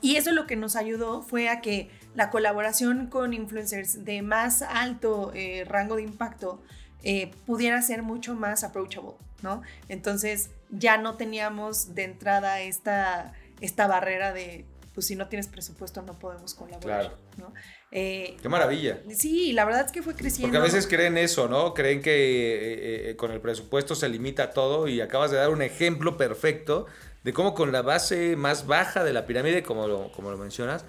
y 0.00 0.16
eso 0.16 0.30
lo 0.30 0.46
que 0.46 0.54
nos 0.54 0.76
ayudó 0.76 1.22
fue 1.22 1.48
a 1.48 1.60
que 1.60 1.90
la 2.14 2.30
colaboración 2.30 3.08
con 3.08 3.34
influencers 3.34 4.04
de 4.04 4.22
más 4.22 4.62
alto 4.62 5.32
eh, 5.34 5.64
rango 5.66 5.96
de 5.96 6.02
impacto 6.02 6.62
eh, 7.02 7.32
pudiera 7.46 7.82
ser 7.82 8.02
mucho 8.02 8.34
más 8.34 8.62
approachable, 8.62 9.14
¿no? 9.42 9.62
Entonces 9.88 10.50
ya 10.70 10.96
no 10.96 11.16
teníamos 11.16 11.94
de 11.94 12.04
entrada 12.04 12.60
esta, 12.60 13.32
esta 13.60 13.86
barrera 13.86 14.32
de 14.32 14.64
pues 14.94 15.06
si 15.06 15.16
no 15.16 15.28
tienes 15.28 15.46
presupuesto 15.48 16.02
no 16.02 16.18
podemos 16.18 16.54
colaborar. 16.54 17.14
¿no? 17.36 17.52
Eh, 17.92 18.36
Qué 18.40 18.48
maravilla. 18.48 19.00
Sí, 19.14 19.52
la 19.52 19.64
verdad 19.64 19.86
es 19.86 19.92
que 19.92 20.02
fue 20.02 20.14
creciendo. 20.14 20.48
Porque 20.48 20.58
a 20.58 20.62
veces 20.62 20.86
creen 20.86 21.16
eso, 21.16 21.48
¿no? 21.48 21.74
Creen 21.74 22.02
que 22.02 22.12
eh, 22.12 23.10
eh, 23.10 23.16
con 23.16 23.30
el 23.30 23.40
presupuesto 23.40 23.94
se 23.94 24.08
limita 24.08 24.50
todo 24.50 24.88
y 24.88 25.00
acabas 25.00 25.30
de 25.30 25.36
dar 25.36 25.50
un 25.50 25.62
ejemplo 25.62 26.16
perfecto 26.16 26.86
de 27.22 27.32
cómo 27.32 27.54
con 27.54 27.70
la 27.70 27.82
base 27.82 28.36
más 28.36 28.66
baja 28.66 29.04
de 29.04 29.12
la 29.12 29.26
pirámide, 29.26 29.62
como 29.62 29.86
lo, 29.86 30.10
como 30.12 30.30
lo 30.30 30.38
mencionas, 30.38 30.84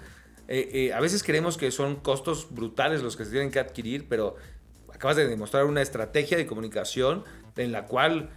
a 0.48 1.00
veces 1.00 1.22
creemos 1.22 1.56
que 1.56 1.70
son 1.70 1.96
costos 1.96 2.48
brutales 2.50 3.02
los 3.02 3.16
que 3.16 3.24
se 3.24 3.30
tienen 3.30 3.50
que 3.50 3.58
adquirir, 3.58 4.06
pero 4.08 4.36
acabas 4.92 5.16
de 5.16 5.26
demostrar 5.26 5.64
una 5.64 5.80
estrategia 5.80 6.36
de 6.36 6.46
comunicación 6.46 7.24
en 7.56 7.72
la 7.72 7.86
cual 7.86 8.30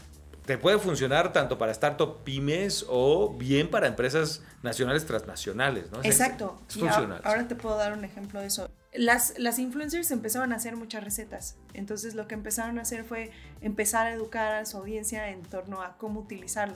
te 0.46 0.58
puede 0.58 0.78
funcionar 0.78 1.34
tanto 1.34 1.58
para 1.58 1.72
startup 1.72 2.24
pymes 2.24 2.86
o 2.88 3.34
bien 3.34 3.70
para 3.70 3.88
empresas 3.88 4.44
nacionales 4.62 5.06
transnacionales, 5.06 5.92
¿no? 5.92 6.00
Exacto. 6.04 6.62
Es, 6.70 6.78
funcional. 6.78 7.22
Ahora, 7.24 7.48
te 7.48 7.56
puedo 7.56 7.76
dar 7.78 7.94
un 7.94 8.06
ejemplo 8.06 8.40
de 8.40 8.48
eso. 8.48 8.70
Las, 8.94 9.38
las 9.38 9.60
influencers 9.60 10.12
empezaron 10.12 10.54
a 10.54 10.58
hacer 10.58 10.76
muchas 10.76 11.04
recetas. 11.04 11.58
Entonces 11.74 12.16
lo 12.16 12.28
que 12.28 12.36
empezaron 12.36 12.80
a 12.80 12.84
hacer 12.84 13.04
fue 13.04 13.32
empezar 13.62 14.08
a 14.08 14.14
educar 14.14 14.54
a 14.54 14.66
su 14.66 14.78
audiencia 14.78 15.30
en 15.30 15.42
torno 15.42 15.82
a 15.82 15.98
cómo 15.98 16.22
utilizarlo. 16.22 16.76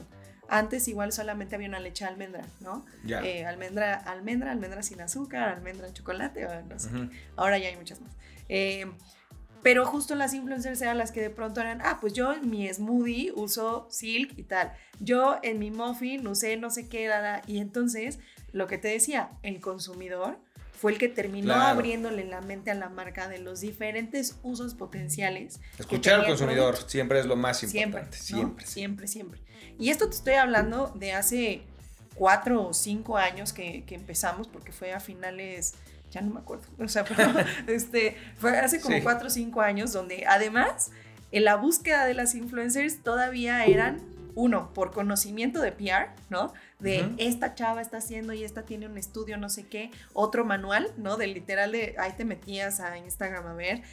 Antes 0.50 0.88
igual 0.88 1.14
solamente 1.14 1.56
había 1.56 1.70
una 1.70 1.80
leche 1.80 2.04
de 2.04 2.10
almendra, 2.10 2.42
¿no? 2.60 2.86
Eh, 3.08 3.46
almendra, 3.46 3.94
almendra, 3.94 4.52
almendra 4.52 4.82
sin 4.82 5.00
azúcar, 5.00 5.48
almendra 5.48 5.88
en 5.88 5.94
chocolate, 5.94 6.46
no 6.68 6.80
sé. 6.80 6.90
Ahora 7.36 7.60
ya 7.60 7.68
hay 7.68 7.76
muchas 7.76 8.02
más. 8.02 8.12
Eh, 8.50 8.92
pero 9.64 9.86
justo 9.86 10.16
las 10.16 10.34
influencers 10.34 10.82
eran 10.82 10.98
las 10.98 11.12
que 11.12 11.22
de 11.22 11.30
pronto 11.30 11.62
eran, 11.62 11.82
ah, 11.82 11.98
pues 12.00 12.14
yo 12.14 12.34
en 12.34 12.50
mi 12.50 12.72
smoothie 12.72 13.32
uso 13.36 13.88
silk 13.90 14.38
y 14.38 14.44
tal. 14.44 14.74
Yo 15.00 15.38
en 15.44 15.60
mi 15.60 15.72
muffin 15.72 16.26
usé 16.28 16.58
no 16.58 16.70
sé 16.70 16.88
qué, 16.88 17.06
era. 17.06 17.42
y 17.48 17.60
entonces 17.60 18.20
lo 18.52 18.68
que 18.68 18.78
te 18.78 18.88
decía, 18.88 19.32
el 19.44 19.60
consumidor 19.60 20.38
fue 20.80 20.94
el 20.94 20.98
que 20.98 21.10
terminó 21.10 21.54
abriéndole 21.56 22.24
la 22.24 22.40
mente 22.40 22.72
a 22.72 22.74
la 22.74 22.88
marca 22.88 23.28
de 23.28 23.40
los 23.40 23.60
diferentes 23.60 24.38
usos 24.44 24.76
potenciales. 24.76 25.60
Escuchar 25.78 26.22
al 26.22 26.26
consumidor 26.26 26.78
siempre 26.88 27.20
es 27.20 27.26
lo 27.26 27.36
más 27.36 27.62
importante. 27.64 28.18
Siempre, 28.18 28.66
siempre, 28.66 29.08
siempre, 29.08 29.42
Y 29.78 29.90
esto 29.90 30.08
te 30.10 30.16
estoy 30.16 30.34
hablando 30.36 30.94
de 30.96 31.12
hace 31.12 31.64
cuatro 32.16 32.70
o 32.70 32.74
cinco 32.74 33.18
años 33.18 33.52
que, 33.52 33.84
que 33.84 33.96
empezamos, 33.96 34.48
porque 34.48 34.72
fue 34.72 34.94
a 34.94 35.02
finales 35.02 35.74
ya 36.12 36.22
no 36.22 36.32
me 36.32 36.40
acuerdo, 36.40 36.68
o 36.80 36.88
sea, 36.88 37.04
pero 37.04 37.32
este, 37.68 38.18
fue 38.38 38.58
hace 38.58 38.82
como 38.82 39.02
cuatro 39.04 39.28
o 39.28 39.30
cinco 39.30 39.62
años 39.62 39.94
donde 39.94 40.26
además 40.28 40.92
en 41.32 41.46
la 41.46 41.56
búsqueda 41.56 42.06
de 42.06 42.14
las 42.14 42.36
influencers 42.36 43.04
todavía 43.04 43.66
eran, 43.66 44.02
uno, 44.36 44.74
por 44.74 44.92
conocimiento 44.92 45.62
de 45.62 45.72
PR, 45.72 46.12
¿no? 46.30 46.54
De 46.80 47.14
esta 47.18 47.56
chava 47.56 47.82
está 47.82 47.98
haciendo 47.98 48.32
y 48.34 48.44
esta 48.44 48.64
tiene 48.64 48.88
un 48.88 48.98
estudio, 48.98 49.38
no 49.38 49.50
sé 49.50 49.68
qué, 49.68 49.92
otro 50.14 50.46
manual, 50.46 50.92
¿no? 50.98 51.18
De 51.18 51.28
literal 51.28 51.72
de 51.72 51.96
ahí 52.00 52.14
te 52.16 52.26
metías 52.26 52.80
a 52.80 52.98
Instagram 52.98 53.46
a 53.48 53.54
ver 53.54 53.84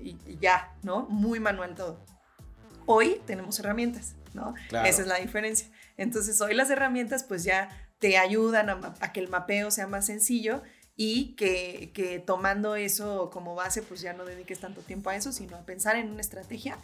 y, 0.00 0.16
ya, 0.38 0.72
¿no? 0.82 1.06
Muy 1.08 1.40
manual 1.40 1.74
todo. 1.74 2.04
Hoy 2.86 3.20
tenemos 3.26 3.58
herramientas, 3.58 4.14
¿no? 4.34 4.54
Esa 4.68 5.02
es 5.02 5.06
la 5.08 5.16
diferencia. 5.16 5.68
Entonces 5.96 6.40
hoy 6.40 6.54
las 6.54 6.70
herramientas 6.70 7.24
pues 7.24 7.42
ya 7.44 7.68
te 7.98 8.18
ayudan 8.18 8.70
a 8.70 9.12
que 9.12 9.20
el 9.20 9.28
mapeo 9.28 9.70
sea 9.70 9.88
más 9.88 10.06
sencillo 10.06 10.62
y 11.00 11.36
que, 11.36 12.22
tomando 12.26 12.74
eso 12.74 13.30
como 13.30 13.54
base, 13.54 13.82
pues 13.82 14.00
ya 14.00 14.14
no 14.14 14.24
dediques 14.24 14.58
tanto 14.58 14.80
tiempo 14.80 15.10
a 15.10 15.16
eso, 15.16 15.30
sino 15.30 15.56
a 15.56 15.60
pensar 15.60 15.94
en 15.94 16.10
una 16.10 16.20
estrategia. 16.20 16.76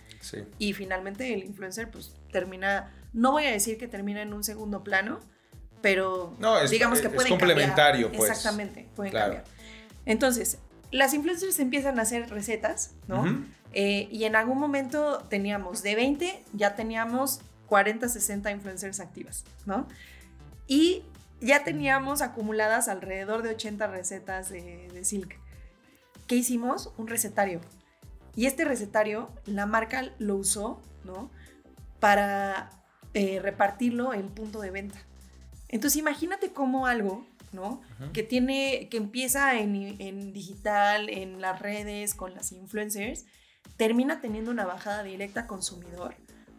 Y 0.56 0.72
finalmente 0.72 1.34
el 1.34 1.42
influencer, 1.42 1.90
pues 1.90 2.14
termina, 2.30 2.92
no 3.12 3.32
voy 3.32 3.46
a 3.46 3.50
decir 3.50 3.76
que 3.76 3.88
termina 3.88 4.22
en 4.22 4.32
un 4.32 4.44
segundo 4.44 4.84
plano, 4.84 5.18
pero 5.82 6.32
digamos 6.70 7.00
que 7.00 7.10
puede 7.10 7.28
complementario, 7.28 8.12
pues. 8.12 8.30
Exactamente, 8.30 8.88
pueden 8.94 9.12
cambiar. 9.12 9.44
Entonces, 10.06 10.58
las 10.92 11.12
influencers 11.12 11.58
empiezan 11.58 11.98
a 11.98 12.02
hacer 12.02 12.30
recetas, 12.30 12.92
¿no? 13.08 13.44
Eh, 13.72 14.06
y 14.12 14.26
en 14.26 14.36
algún 14.36 14.60
momento 14.60 15.26
teníamos 15.28 15.82
de 15.82 15.96
20, 15.96 16.44
ya 16.52 16.76
teníamos 16.76 17.40
40, 17.66 18.08
60 18.08 18.52
influencers 18.52 19.00
activas, 19.00 19.44
¿no? 19.66 19.88
Y 20.68 21.02
ya 21.40 21.64
teníamos 21.64 22.22
acumuladas 22.22 22.88
alrededor 22.88 23.42
de 23.42 23.50
80 23.50 23.86
recetas 23.86 24.50
de, 24.50 25.04
Silk. 25.04 25.38
¿Qué 26.26 26.36
hicimos? 26.36 26.92
Un 26.96 27.08
recetario. 27.08 27.60
Y 28.34 28.46
este 28.46 28.64
recetario, 28.64 29.30
la 29.46 29.66
marca 29.66 30.12
lo 30.18 30.36
usó, 30.36 30.82
¿no? 31.04 31.30
Para 32.00 32.70
eh, 33.12 33.40
repartirlo 33.40 34.14
en 34.14 34.28
punto 34.28 34.60
de 34.60 34.70
venta. 34.70 34.98
Entonces, 35.68 35.98
imagínate 35.98 36.52
cómo 36.52 36.86
algo, 36.86 37.26
¿no? 37.52 37.80
Que 38.12 38.22
tiene, 38.22 38.88
que 38.90 38.96
empieza 38.96 39.58
en, 39.58 40.32
digital, 40.32 41.08
en 41.08 41.40
las 41.40 41.60
redes, 41.60 42.14
con 42.14 42.34
las 42.34 42.52
influencers, 42.52 43.24
termina 43.76 44.20
teniendo 44.20 44.50
una 44.50 44.66
bajada 44.66 45.02
directa 45.02 45.42
a 45.42 45.46
consumidor 45.46 46.14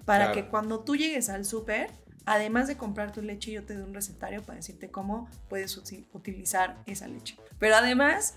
para 0.05 0.31
que 0.31 0.45
cuando 0.45 0.81
tú 0.81 0.95
llegues 0.95 1.29
al 1.29 1.45
súper, 1.45 1.91
además 2.25 2.67
de 2.67 2.77
comprar 2.77 3.11
tu 3.11 3.21
leche, 3.21 3.51
yo 3.51 3.63
te 3.63 3.75
doy 3.75 3.83
un 3.83 3.93
recetario 3.93 4.43
para 4.43 4.57
decirte 4.57 4.89
cómo 4.89 5.29
puedes 5.49 5.77
utilizar 5.77 6.77
esa 6.85 7.07
leche. 7.07 7.37
Pero 7.59 7.75
además, 7.75 8.35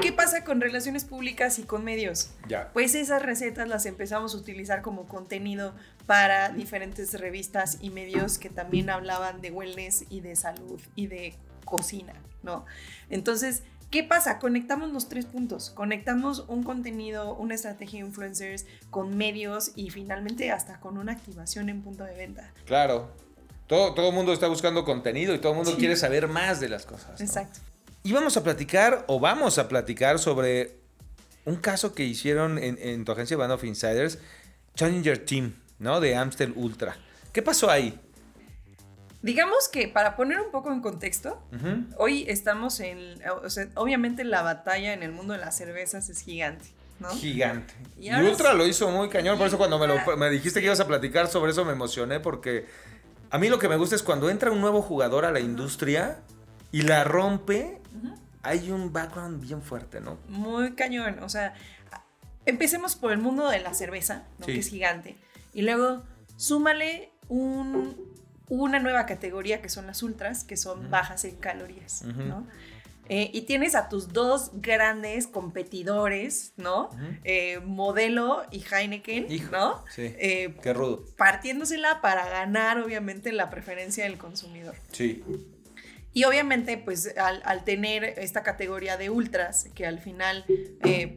¿qué 0.00 0.12
pasa 0.12 0.44
con 0.44 0.60
relaciones 0.60 1.04
públicas 1.04 1.58
y 1.58 1.64
con 1.64 1.84
medios? 1.84 2.30
Ya. 2.48 2.70
Pues 2.72 2.94
esas 2.94 3.22
recetas 3.22 3.68
las 3.68 3.86
empezamos 3.86 4.34
a 4.34 4.38
utilizar 4.38 4.82
como 4.82 5.06
contenido 5.06 5.74
para 6.06 6.50
diferentes 6.50 7.18
revistas 7.18 7.78
y 7.80 7.90
medios 7.90 8.38
que 8.38 8.50
también 8.50 8.90
hablaban 8.90 9.40
de 9.40 9.50
wellness 9.50 10.04
y 10.10 10.20
de 10.20 10.36
salud 10.36 10.80
y 10.94 11.06
de 11.06 11.34
cocina, 11.64 12.12
¿no? 12.42 12.66
Entonces, 13.08 13.62
¿Qué 13.94 14.02
pasa? 14.02 14.40
Conectamos 14.40 14.92
los 14.92 15.08
tres 15.08 15.24
puntos. 15.24 15.70
Conectamos 15.70 16.46
un 16.48 16.64
contenido, 16.64 17.36
una 17.36 17.54
estrategia 17.54 18.00
de 18.00 18.08
influencers 18.08 18.66
con 18.90 19.16
medios 19.16 19.70
y 19.76 19.90
finalmente 19.90 20.50
hasta 20.50 20.80
con 20.80 20.98
una 20.98 21.12
activación 21.12 21.68
en 21.68 21.80
punto 21.80 22.02
de 22.02 22.12
venta. 22.16 22.52
Claro. 22.66 23.12
Todo, 23.68 23.94
todo 23.94 24.08
el 24.08 24.14
mundo 24.16 24.32
está 24.32 24.48
buscando 24.48 24.84
contenido 24.84 25.32
y 25.32 25.38
todo 25.38 25.52
el 25.52 25.58
mundo 25.58 25.76
quiere 25.76 25.94
saber 25.94 26.26
más 26.26 26.58
de 26.58 26.70
las 26.70 26.86
cosas. 26.86 27.20
Exacto. 27.20 27.60
Y 28.02 28.10
vamos 28.10 28.36
a 28.36 28.42
platicar 28.42 29.04
o 29.06 29.20
vamos 29.20 29.58
a 29.58 29.68
platicar 29.68 30.18
sobre 30.18 30.76
un 31.44 31.54
caso 31.54 31.94
que 31.94 32.02
hicieron 32.02 32.58
en, 32.58 33.04
tu 33.04 33.12
agencia 33.12 33.36
Band 33.36 33.52
of 33.52 33.62
Insiders, 33.62 34.18
Challenger 34.74 35.24
Team, 35.24 35.54
¿no? 35.78 36.00
De 36.00 36.16
Amstel 36.16 36.52
Ultra. 36.56 36.96
¿Qué 37.32 37.42
pasó 37.42 37.70
ahí? 37.70 37.96
Digamos 39.24 39.70
que 39.70 39.88
para 39.88 40.16
poner 40.16 40.38
un 40.38 40.50
poco 40.50 40.70
en 40.70 40.82
contexto, 40.82 41.42
hoy 41.96 42.26
estamos 42.28 42.78
en, 42.80 43.18
o 43.42 43.48
sea, 43.48 43.68
obviamente 43.74 44.22
la 44.22 44.42
batalla 44.42 44.92
en 44.92 45.02
el 45.02 45.12
mundo 45.12 45.32
de 45.32 45.38
las 45.38 45.56
cervezas 45.56 46.10
es 46.10 46.20
gigante. 46.20 46.66
¿no? 47.00 47.08
Gigante. 47.08 47.72
Y, 47.98 48.12
Ultra 48.12 48.52
lo 48.52 48.66
hizo 48.66 48.90
muy 48.90 49.08
cañón, 49.08 49.38
por 49.38 49.46
eso 49.46 49.56
cuando 49.56 49.78
me, 49.78 50.16
me 50.18 50.28
dijiste 50.28 50.60
que 50.60 50.66
ibas 50.66 50.80
a 50.80 50.86
platicar 50.86 51.28
sobre 51.28 51.52
eso 51.52 51.64
me 51.64 51.72
emocioné 51.72 52.20
porque 52.20 52.66
a 53.30 53.38
mí 53.38 53.48
lo 53.48 53.58
que 53.58 53.66
me 53.66 53.76
gusta 53.76 53.96
es 53.96 54.02
cuando 54.02 54.28
entra 54.28 54.50
un 54.50 54.60
nuevo 54.60 54.82
jugador 54.82 55.24
a 55.24 55.32
la 55.32 55.40
industria 55.40 56.18
y 56.70 56.82
la 56.82 57.02
rompe, 57.04 57.80
hay 58.42 58.70
un 58.70 58.92
background 58.92 59.40
bien 59.40 59.62
fuerte, 59.62 60.02
¿no? 60.02 60.18
Muy 60.28 60.74
cañón, 60.74 61.22
o 61.22 61.30
sea, 61.30 61.54
empecemos 62.44 62.94
por 62.94 63.10
el 63.10 63.18
mundo 63.18 63.48
de 63.48 63.60
la 63.60 63.72
cerveza, 63.72 64.24
¿no? 64.38 64.44
que 64.44 64.58
es 64.58 64.68
gigante, 64.68 65.16
y 65.54 65.62
luego 65.62 66.02
súmale 66.36 67.10
un 67.28 68.13
una 68.48 68.78
nueva 68.78 69.06
categoría 69.06 69.62
que 69.62 69.68
son 69.68 69.86
las 69.86 70.02
ultras, 70.02 70.44
que 70.44 70.56
son 70.56 70.90
bajas 70.90 71.24
en 71.24 71.36
calorías, 71.36 72.02
¿no? 72.02 72.46
Eh, 73.08 73.30
y 73.34 73.42
tienes 73.42 73.74
a 73.74 73.90
tus 73.90 74.14
dos 74.14 74.50
grandes 74.54 75.26
competidores, 75.26 76.54
¿no? 76.56 76.88
Eh, 77.24 77.60
Modelo 77.62 78.44
y 78.50 78.64
Heineken, 78.64 79.26
¿no? 79.50 79.84
Sí. 79.90 80.14
Eh, 80.18 80.56
Qué 80.62 80.72
rudo. 80.72 81.04
Partiéndosela 81.16 82.00
para 82.00 82.26
ganar, 82.28 82.78
obviamente, 82.78 83.30
la 83.32 83.50
preferencia 83.50 84.04
del 84.04 84.16
consumidor. 84.16 84.74
Sí. 84.90 85.22
Y 86.14 86.24
obviamente, 86.24 86.78
pues 86.78 87.12
al, 87.16 87.64
tener 87.64 88.04
esta 88.04 88.42
categoría 88.42 88.96
de 88.96 89.10
ultras, 89.10 89.68
que 89.74 89.84
al 89.84 89.98
final, 89.98 90.44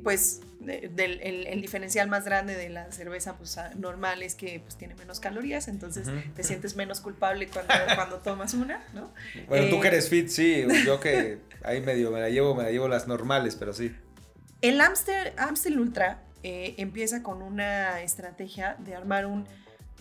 pues 0.03 0.41
del, 0.59 1.21
el, 1.21 1.61
diferencial 1.61 2.09
más 2.09 2.25
grande 2.25 2.55
de 2.55 2.69
la 2.69 2.91
cerveza 2.91 3.37
pues, 3.37 3.57
normal 3.75 4.21
es 4.23 4.35
que 4.35 4.59
pues, 4.59 4.75
tiene 4.75 4.95
menos 4.95 5.19
calorías, 5.19 5.67
entonces 5.67 6.07
te 6.35 6.43
sientes 6.43 6.75
menos 6.75 6.99
culpable 6.99 7.47
cuando, 7.47 7.73
cuando 7.95 8.17
tomas 8.17 8.53
una, 8.53 8.83
¿no? 8.93 9.13
Bueno, 9.47 9.69
tú 9.69 9.79
que 9.79 9.87
eres 9.87 10.09
fit, 10.09 10.27
sí, 10.29 10.65
yo 10.85 10.99
que 10.99 11.39
ahí 11.63 11.81
medio 11.81 12.11
me 12.11 12.19
la 12.19 12.29
llevo, 12.29 12.55
me 12.55 12.63
la 12.63 12.71
llevo 12.71 12.87
las 12.87 13.07
normales, 13.07 13.55
pero 13.55 13.73
sí. 13.73 13.95
El 14.61 14.81
Amstel, 14.81 15.33
Amstel 15.37 15.79
Ultra 15.79 16.23
eh, 16.43 16.75
empieza 16.77 17.23
con 17.23 17.41
una 17.41 18.01
estrategia 18.01 18.75
de 18.79 18.95
armar 18.95 19.25
un 19.25 19.45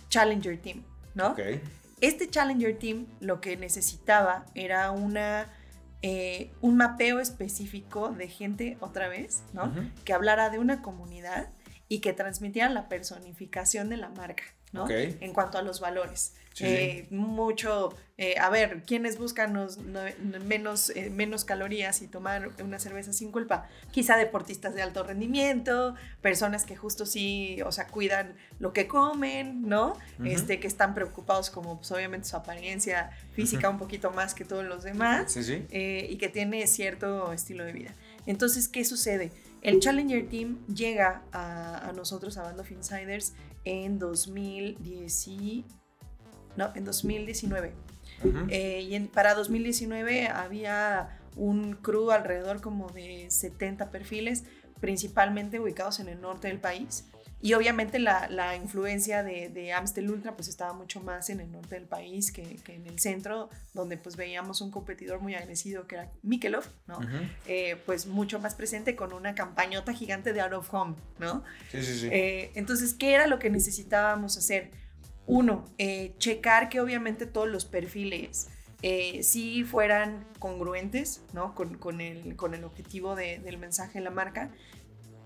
Challenger 0.08 0.58
Team, 0.58 0.82
¿no? 1.14 1.32
Okay. 1.32 1.60
Este 2.00 2.28
Challenger 2.28 2.78
Team 2.78 3.06
lo 3.20 3.40
que 3.40 3.56
necesitaba 3.56 4.46
era 4.54 4.90
una 4.90 5.48
eh, 6.02 6.52
un 6.60 6.76
mapeo 6.76 7.18
específico 7.20 8.10
de 8.10 8.28
gente, 8.28 8.76
otra 8.80 9.08
vez, 9.08 9.42
¿no? 9.52 9.72
Que 10.04 10.12
hablara 10.12 10.50
de 10.50 10.58
una 10.58 10.82
comunidad 10.82 11.48
y 11.88 12.00
que 12.00 12.12
transmitiera 12.12 12.68
la 12.68 12.88
personificación 12.88 13.88
de 13.88 13.96
la 13.96 14.10
marca, 14.10 14.44
¿no? 14.72 14.88
En 14.88 15.32
cuanto 15.32 15.58
a 15.58 15.62
los 15.62 15.80
valores. 15.80 16.34
Eh, 16.60 17.06
mucho, 17.10 17.94
eh, 18.16 18.38
a 18.38 18.48
ver, 18.48 18.82
¿quiénes 18.86 19.18
buscan 19.18 19.52
menos, 20.46 20.90
eh, 20.90 21.10
menos 21.10 21.44
calorías 21.44 22.00
y 22.02 22.08
tomar 22.08 22.50
una 22.62 22.78
cerveza 22.78 23.12
sin 23.12 23.30
culpa? 23.30 23.68
Quizá 23.90 24.16
deportistas 24.16 24.74
de 24.74 24.82
alto 24.82 25.02
rendimiento, 25.02 25.94
personas 26.22 26.64
que 26.64 26.76
justo 26.76 27.04
sí, 27.04 27.58
o 27.64 27.72
sea, 27.72 27.86
cuidan 27.88 28.36
lo 28.58 28.72
que 28.72 28.86
comen, 28.86 29.62
¿no? 29.62 29.96
este, 30.24 30.58
que 30.60 30.66
están 30.66 30.94
preocupados 30.94 31.50
como, 31.50 31.76
pues 31.78 31.90
obviamente 31.92 32.26
su 32.28 32.36
apariencia 32.36 33.10
física 33.32 33.68
un 33.68 33.78
poquito 33.78 34.10
más 34.10 34.34
que 34.34 34.44
todos 34.44 34.64
los 34.64 34.82
demás 34.82 35.36
y 35.70 36.16
que 36.16 36.28
tiene 36.28 36.66
cierto 36.66 37.32
estilo 37.32 37.64
de 37.64 37.72
vida. 37.72 37.94
Entonces, 38.24 38.68
¿qué 38.68 38.84
sucede? 38.84 39.30
El 39.62 39.80
Challenger 39.80 40.28
Team 40.28 40.64
llega 40.66 41.22
a, 41.32 41.88
a 41.88 41.92
nosotros, 41.92 42.36
a 42.38 42.42
Band 42.42 42.60
of 42.60 42.70
Insiders, 42.70 43.34
en 43.64 43.98
2010 43.98 45.26
no, 46.56 46.72
en 46.74 46.84
2019. 46.84 47.72
Eh, 48.48 48.88
y 48.88 48.98
para 49.08 49.34
2019 49.34 50.28
había 50.28 51.18
un 51.36 51.74
crew 51.74 52.10
alrededor 52.10 52.60
como 52.60 52.88
de 52.88 53.26
70 53.30 53.90
perfiles, 53.90 54.44
principalmente 54.80 55.60
ubicados 55.60 56.00
en 56.00 56.08
el 56.08 56.20
norte 56.20 56.48
del 56.48 56.58
país. 56.58 57.04
Y 57.42 57.52
obviamente 57.52 57.98
la, 57.98 58.28
la 58.30 58.56
influencia 58.56 59.22
de, 59.22 59.50
de, 59.50 59.72
Amstel 59.72 60.10
Ultra 60.10 60.34
pues 60.34 60.48
estaba 60.48 60.72
mucho 60.72 61.00
más 61.02 61.28
en 61.28 61.40
el 61.40 61.52
norte 61.52 61.74
del 61.74 61.84
país 61.84 62.32
que, 62.32 62.56
que, 62.64 62.74
en 62.74 62.86
el 62.86 62.98
centro, 62.98 63.50
donde 63.74 63.98
pues 63.98 64.16
veíamos 64.16 64.62
un 64.62 64.70
competidor 64.70 65.20
muy 65.20 65.34
agresivo 65.34 65.86
que 65.86 65.96
era 65.96 66.10
Mikelov, 66.22 66.64
¿no? 66.86 66.98
eh, 67.46 67.76
pues 67.84 68.06
mucho 68.06 68.40
más 68.40 68.54
presente 68.54 68.96
con 68.96 69.12
una 69.12 69.34
campañota 69.34 69.92
gigante 69.92 70.32
de 70.32 70.40
out 70.40 70.54
of 70.54 70.72
home, 70.72 70.94
¿no? 71.18 71.44
Sí, 71.70 71.82
sí, 71.82 71.98
sí. 72.00 72.08
Eh, 72.10 72.52
entonces, 72.54 72.94
¿qué 72.94 73.12
era 73.12 73.26
lo 73.26 73.38
que 73.38 73.50
necesitábamos 73.50 74.38
hacer? 74.38 74.70
Uno, 75.26 75.64
eh, 75.78 76.14
checar 76.18 76.68
que 76.68 76.80
obviamente 76.80 77.26
todos 77.26 77.48
los 77.48 77.64
perfiles 77.64 78.48
eh, 78.82 79.22
sí 79.22 79.64
fueran 79.64 80.26
congruentes, 80.38 81.22
¿no? 81.32 81.54
Con, 81.54 81.76
con, 81.76 82.00
el, 82.00 82.36
con 82.36 82.54
el 82.54 82.64
objetivo 82.64 83.16
de, 83.16 83.38
del 83.38 83.58
mensaje 83.58 83.98
de 83.98 84.04
la 84.04 84.10
marca. 84.10 84.50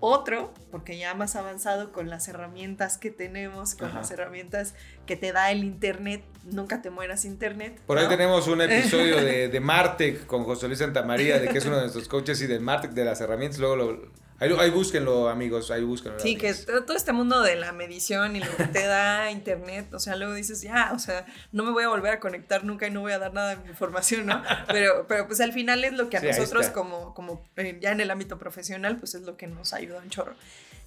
Otro, 0.03 0.51
porque 0.71 0.97
ya 0.97 1.13
más 1.13 1.35
avanzado 1.35 1.91
con 1.91 2.09
las 2.09 2.27
herramientas 2.27 2.97
que 2.97 3.11
tenemos, 3.11 3.75
con 3.75 3.89
Ajá. 3.89 3.99
las 3.99 4.09
herramientas 4.09 4.73
que 5.05 5.15
te 5.15 5.31
da 5.31 5.51
el 5.51 5.63
Internet, 5.63 6.23
nunca 6.45 6.81
te 6.81 6.89
mueras 6.89 7.23
Internet. 7.23 7.79
Por 7.85 7.99
ahí 7.99 8.07
tenemos 8.07 8.47
un 8.47 8.61
episodio 8.63 9.17
de, 9.17 9.47
de 9.47 9.59
Martec 9.59 10.25
con 10.25 10.43
José 10.43 10.65
Luis 10.65 10.79
Santamaría, 10.79 11.37
de 11.37 11.49
que 11.49 11.59
es 11.59 11.65
uno 11.65 11.75
de 11.75 11.83
nuestros 11.83 12.07
coaches 12.07 12.41
y 12.41 12.47
del 12.47 12.61
Martec 12.61 12.93
de 12.93 13.05
las 13.05 13.21
herramientas. 13.21 13.59
Luego 13.59 13.75
lo, 13.75 14.11
ahí, 14.41 14.51
ahí 14.59 14.69
búsquenlo, 14.69 15.29
amigos, 15.29 15.71
ahí 15.71 15.83
búsquenlo. 15.83 16.19
Sí, 16.19 16.35
que 16.35 16.49
amigos. 16.49 16.65
todo, 16.65 16.83
todo 16.83 16.97
este 16.97 17.13
mundo 17.13 17.41
de 17.41 17.55
la 17.55 17.71
medición 17.71 18.35
y 18.35 18.41
lo 18.41 18.57
que 18.57 18.65
te 18.65 18.85
da 18.85 19.31
internet, 19.39 19.93
o 19.93 19.99
sea, 19.99 20.17
luego 20.17 20.33
dices, 20.33 20.61
ya, 20.61 20.91
o 20.93 20.99
sea, 20.99 21.25
no 21.53 21.63
me 21.63 21.71
voy 21.71 21.83
a 21.85 21.87
volver 21.87 22.11
a 22.11 22.19
conectar 22.19 22.63
nunca 22.65 22.87
y 22.87 22.91
no 22.91 22.99
voy 23.01 23.13
a 23.13 23.19
dar 23.19 23.33
nada 23.33 23.51
de 23.55 23.57
mi 23.63 23.69
información, 23.69 24.25
¿no? 24.25 24.41
Pero, 24.67 25.05
pero 25.07 25.27
pues 25.27 25.39
al 25.39 25.53
final 25.53 25.83
es 25.85 25.93
lo 25.93 26.09
que 26.09 26.17
a 26.17 26.19
Sí, 26.19 26.27
nosotros 26.27 26.67
como, 26.69 27.13
como 27.13 27.41
eh, 27.55 27.77
ya 27.81 27.91
en 27.91 28.01
el 28.01 28.11
ámbito 28.11 28.37
profesional, 28.37 28.97
pues 28.97 29.15
es 29.15 29.21
lo 29.21 29.37
que 29.37 29.47
nos 29.47 29.71
ayuda 29.73 29.99
un 29.99 30.09
chorro. 30.09 30.33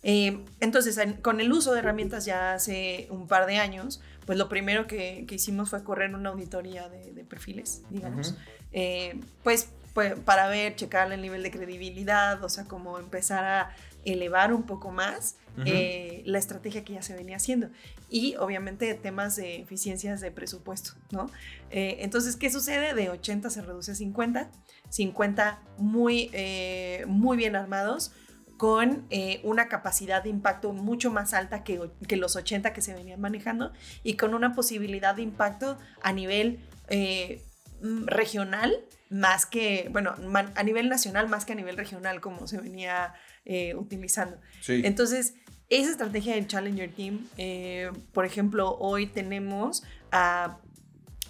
Eh, 0.03 0.39
entonces, 0.61 0.99
en- 0.99 1.15
con 1.15 1.41
el 1.41 1.51
uso 1.53 1.73
de 1.73 1.79
herramientas 1.79 2.25
ya 2.27 2.53
hace 2.53 3.07
un 3.11 3.27
par 3.27 3.47
de 3.47 3.57
años, 3.57 4.03
pues 4.27 4.37
lo 4.39 4.49
primero 4.51 4.87
que, 4.87 5.25
que 5.27 5.37
hicimos 5.37 5.71
fue 5.71 5.83
correr 5.83 6.15
una 6.15 6.31
auditoría 6.31 6.89
de, 6.91 7.13
de 7.13 7.25
perfiles, 7.25 7.83
digamos. 7.91 8.33
Ujú. 8.33 8.39
Eh, 8.73 9.21
pues, 9.43 9.69
pues 9.95 10.19
para 10.21 10.49
ver, 10.49 10.77
checar 10.77 11.11
el 11.13 11.23
nivel 11.23 11.43
de 11.43 11.51
credibilidad, 11.51 12.43
o 12.43 12.49
sea, 12.49 12.65
como 12.65 12.99
empezar 12.99 13.45
a 13.45 13.77
elevar 14.05 14.53
un 14.53 14.65
poco 14.65 14.91
más 14.91 15.37
Ujú. 15.57 15.63
eh, 15.67 16.23
la 16.27 16.39
estrategia 16.39 16.85
que 16.85 16.95
ya 16.95 17.03
se 17.03 17.15
venía 17.15 17.37
haciendo. 17.37 17.69
Y 18.11 18.35
obviamente 18.37 18.93
temas 18.95 19.37
de 19.37 19.61
eficiencias 19.61 20.21
de 20.21 20.31
presupuesto, 20.31 20.93
¿no? 21.11 21.31
Eh, 21.71 21.99
entonces, 22.01 22.37
¿qué 22.37 22.51
sucede? 22.51 22.93
De 22.93 23.09
80 23.09 23.49
se 23.49 23.63
reduce 23.63 23.93
a 23.93 23.95
50, 23.95 24.51
50 24.91 25.63
muy, 25.79 26.29
eh, 26.33 27.05
muy 27.07 27.37
bien 27.37 27.57
armados, 27.57 28.13
con 28.57 29.07
eh, 29.11 29.41
una 29.43 29.69
capacidad 29.69 30.23
de 30.23 30.31
impacto 30.31 30.73
mucho 30.73 31.11
más 31.11 31.35
alta 31.35 31.65
que, 31.65 31.91
que 32.07 32.17
los 32.17 32.37
80 32.37 32.73
que 32.73 32.81
se 32.83 32.95
venían 32.95 33.21
manejando 33.21 33.73
y 34.03 34.17
con 34.17 34.35
una 34.35 34.55
posibilidad 34.55 35.15
de 35.15 35.23
impacto 35.23 35.79
a 36.03 36.13
nivel 36.13 36.61
eh, 36.89 37.43
mm, 37.83 38.07
regional 38.07 38.75
más 39.15 39.47
que, 39.47 39.89
bueno, 39.93 40.15
man- 40.27 40.53
a 40.57 40.63
nivel 40.65 40.89
nacional 40.89 41.29
más 41.29 41.45
que 41.45 41.53
a 41.53 41.57
nivel 41.57 41.77
regional 41.77 42.21
como 42.21 42.49
se 42.49 42.59
venía 42.61 43.15
eh, 43.45 43.75
utilizando. 43.77 44.37
Sí. 44.61 44.83
Entonces, 44.85 45.35
esa 45.69 45.91
estrategia 45.93 46.35
del 46.35 46.49
Challenger 46.49 46.91
Team, 46.91 47.25
eh, 47.37 47.93
por 48.13 48.25
ejemplo, 48.27 48.77
hoy 48.81 49.07
tenemos 49.07 49.85
a 50.11 50.59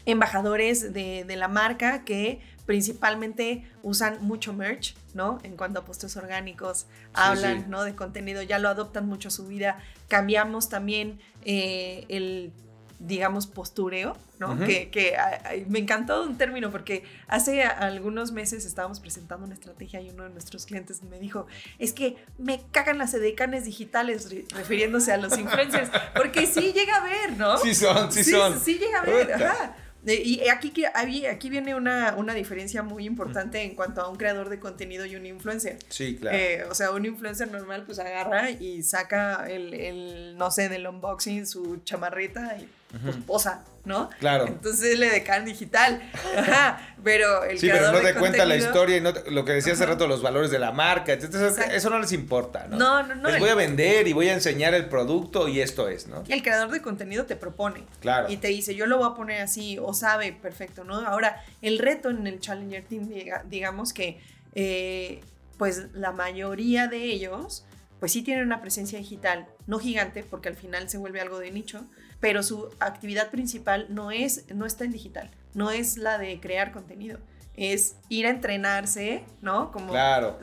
embajadores 0.06 0.92
de, 0.94 1.24
de 1.24 1.36
la 1.36 1.48
marca 1.48 2.04
que 2.04 2.40
principalmente 2.66 3.70
usan 3.82 4.18
mucho 4.22 4.54
merch, 4.54 4.96
¿no? 5.12 5.38
En 5.42 5.56
cuanto 5.56 5.80
a 5.80 5.84
postres 5.84 6.16
orgánicos, 6.16 6.86
hablan, 7.12 7.64
sí. 7.64 7.66
¿no? 7.68 7.84
De 7.84 7.94
contenido, 7.94 8.40
ya 8.42 8.58
lo 8.58 8.70
adoptan 8.70 9.06
mucho 9.06 9.28
a 9.28 9.30
su 9.30 9.46
vida. 9.46 9.78
Cambiamos 10.08 10.70
también 10.70 11.20
eh, 11.44 12.06
el, 12.08 12.52
digamos, 12.98 13.46
postureo, 13.46 14.16
¿no? 14.38 14.58
Que, 14.64 14.90
que 14.90 15.16
a- 15.16 15.42
a- 15.44 15.52
me 15.68 15.78
encantó 15.78 16.22
un 16.24 16.38
término 16.38 16.70
porque 16.70 17.04
hace 17.28 17.62
a- 17.62 17.70
algunos 17.70 18.32
meses 18.32 18.64
estábamos 18.64 19.00
presentando 19.00 19.44
una 19.46 19.54
estrategia 19.54 20.00
y 20.00 20.10
uno 20.10 20.24
de 20.24 20.30
nuestros 20.30 20.66
clientes 20.66 21.02
me 21.02 21.18
dijo, 21.18 21.46
es 21.78 21.92
que 21.92 22.16
me 22.38 22.62
cagan 22.72 22.98
las 22.98 23.12
edecanes 23.14 23.64
digitales, 23.64 24.30
re- 24.30 24.44
refiriéndose 24.54 25.12
a 25.12 25.16
los 25.16 25.36
influencers, 25.38 25.90
porque 26.16 26.46
sí 26.46 26.72
llega 26.72 26.96
a 26.96 27.04
ver, 27.04 27.36
¿no? 27.36 27.58
Sí 27.58 27.74
son, 27.74 28.10
sí, 28.12 28.24
son. 28.24 28.60
Sí, 28.60 28.78
llega 28.78 29.00
a 29.00 29.04
ver, 29.04 29.32
ajá. 29.32 29.76
Eh, 30.06 30.20
Y 30.22 30.48
aquí, 30.50 30.68
que- 30.70 30.86
aquí 30.94 31.24
aquí 31.24 31.48
viene 31.48 31.74
una, 31.74 32.14
una 32.18 32.34
diferencia 32.34 32.82
muy 32.82 33.06
importante 33.06 33.62
en 33.62 33.74
cuanto 33.74 34.02
a 34.02 34.08
un 34.10 34.16
creador 34.16 34.50
de 34.50 34.60
contenido 34.60 35.06
y 35.06 35.16
un 35.16 35.24
influencer. 35.24 35.78
Sí, 35.88 36.16
claro. 36.20 36.36
Eh, 36.36 36.64
o 36.70 36.74
sea, 36.74 36.90
un 36.90 37.06
influencer 37.06 37.50
normal 37.50 37.84
pues 37.86 37.98
agarra 37.98 38.50
y 38.50 38.82
saca 38.82 39.46
el, 39.48 39.72
el, 39.72 40.36
no 40.36 40.50
sé, 40.50 40.68
del 40.68 40.86
unboxing 40.86 41.46
su 41.46 41.78
chamarrita 41.84 42.58
y 42.58 42.68
pues 43.02 43.16
posa, 43.26 43.64
¿no? 43.84 44.08
Claro. 44.20 44.46
Entonces 44.46 44.98
le 44.98 45.10
decan 45.10 45.44
digital. 45.44 46.02
Ajá, 46.36 46.94
pero 47.02 47.44
el 47.44 47.58
Sí, 47.58 47.68
pero 47.70 47.92
no 47.92 48.00
te 48.00 48.14
cuenta 48.14 48.44
la 48.44 48.56
historia 48.56 48.96
y 48.96 49.00
no 49.00 49.12
te- 49.12 49.30
lo 49.30 49.44
que 49.44 49.52
decía 49.52 49.72
hace 49.74 49.84
rato, 49.86 50.06
los 50.06 50.22
valores 50.22 50.50
de 50.50 50.58
la 50.58 50.72
marca. 50.72 51.12
Entonces, 51.12 51.58
eso 51.70 51.90
no 51.90 51.98
les 51.98 52.12
importa, 52.12 52.66
¿no? 52.68 52.76
No, 52.76 53.02
no, 53.02 53.14
no, 53.16 53.28
Les 53.30 53.38
voy 53.40 53.48
a 53.50 53.54
vender 53.54 54.06
y 54.08 54.12
voy 54.12 54.28
a 54.28 54.34
enseñar 54.34 54.74
el 54.74 54.88
producto 54.88 55.48
y 55.48 55.60
esto 55.60 55.88
es, 55.88 56.06
¿no? 56.06 56.22
El 56.28 56.42
creador 56.42 56.70
de 56.70 56.80
contenido 56.82 57.26
te 57.26 57.36
propone. 57.36 57.84
Claro. 58.00 58.30
Y 58.30 58.36
te 58.38 58.48
dice, 58.48 58.74
yo 58.74 58.86
lo 58.86 58.98
voy 58.98 59.08
a 59.10 59.14
poner 59.14 59.42
así, 59.42 59.78
o 59.78 59.92
sabe, 59.94 60.32
perfecto, 60.32 60.84
¿no? 60.84 61.00
Ahora, 61.06 61.42
el 61.62 61.78
reto 61.78 62.10
en 62.10 62.26
el 62.26 62.40
Challenger 62.40 62.84
Team, 62.84 63.08
diga- 63.08 63.42
digamos 63.44 63.92
que, 63.92 64.20
eh, 64.54 65.20
pues 65.58 65.86
la 65.94 66.12
mayoría 66.12 66.88
de 66.88 66.98
ellos, 67.04 67.64
pues 68.00 68.12
sí 68.12 68.22
tienen 68.22 68.44
una 68.44 68.60
presencia 68.60 68.98
digital, 68.98 69.46
no 69.66 69.78
gigante, 69.78 70.22
porque 70.24 70.48
al 70.48 70.56
final 70.56 70.88
se 70.88 70.98
vuelve 70.98 71.20
algo 71.20 71.38
de 71.38 71.50
nicho, 71.50 71.84
pero 72.24 72.42
su 72.42 72.70
actividad 72.80 73.30
principal 73.30 73.84
no, 73.90 74.10
es, 74.10 74.46
no 74.54 74.64
está 74.64 74.84
en 74.84 74.92
digital, 74.92 75.30
no 75.52 75.70
es 75.70 75.98
la 75.98 76.16
de 76.16 76.40
crear 76.40 76.72
contenido, 76.72 77.18
es 77.54 77.96
ir 78.08 78.24
a 78.24 78.30
entrenarse, 78.30 79.24
¿no? 79.42 79.70
Como 79.70 79.88
Claro. 79.92 80.40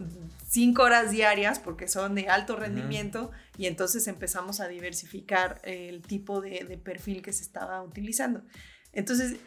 cinco 0.48 0.84
horas 0.84 1.10
diarias 1.10 1.58
porque 1.58 1.88
son 1.88 2.14
de 2.14 2.30
alto 2.30 2.56
rendimiento 2.56 3.32
y 3.58 3.66
entonces 3.66 4.06
empezamos 4.06 4.60
a 4.60 4.68
diversificar 4.68 5.60
el 5.64 6.04
tipo 6.04 6.40
de, 6.40 6.66
de 6.66 6.78
perfil 6.78 7.24
que 7.24 7.34
se 7.34 7.42
estaba 7.42 7.82
utilizando. 7.82 8.44
Entonces, 8.94 9.38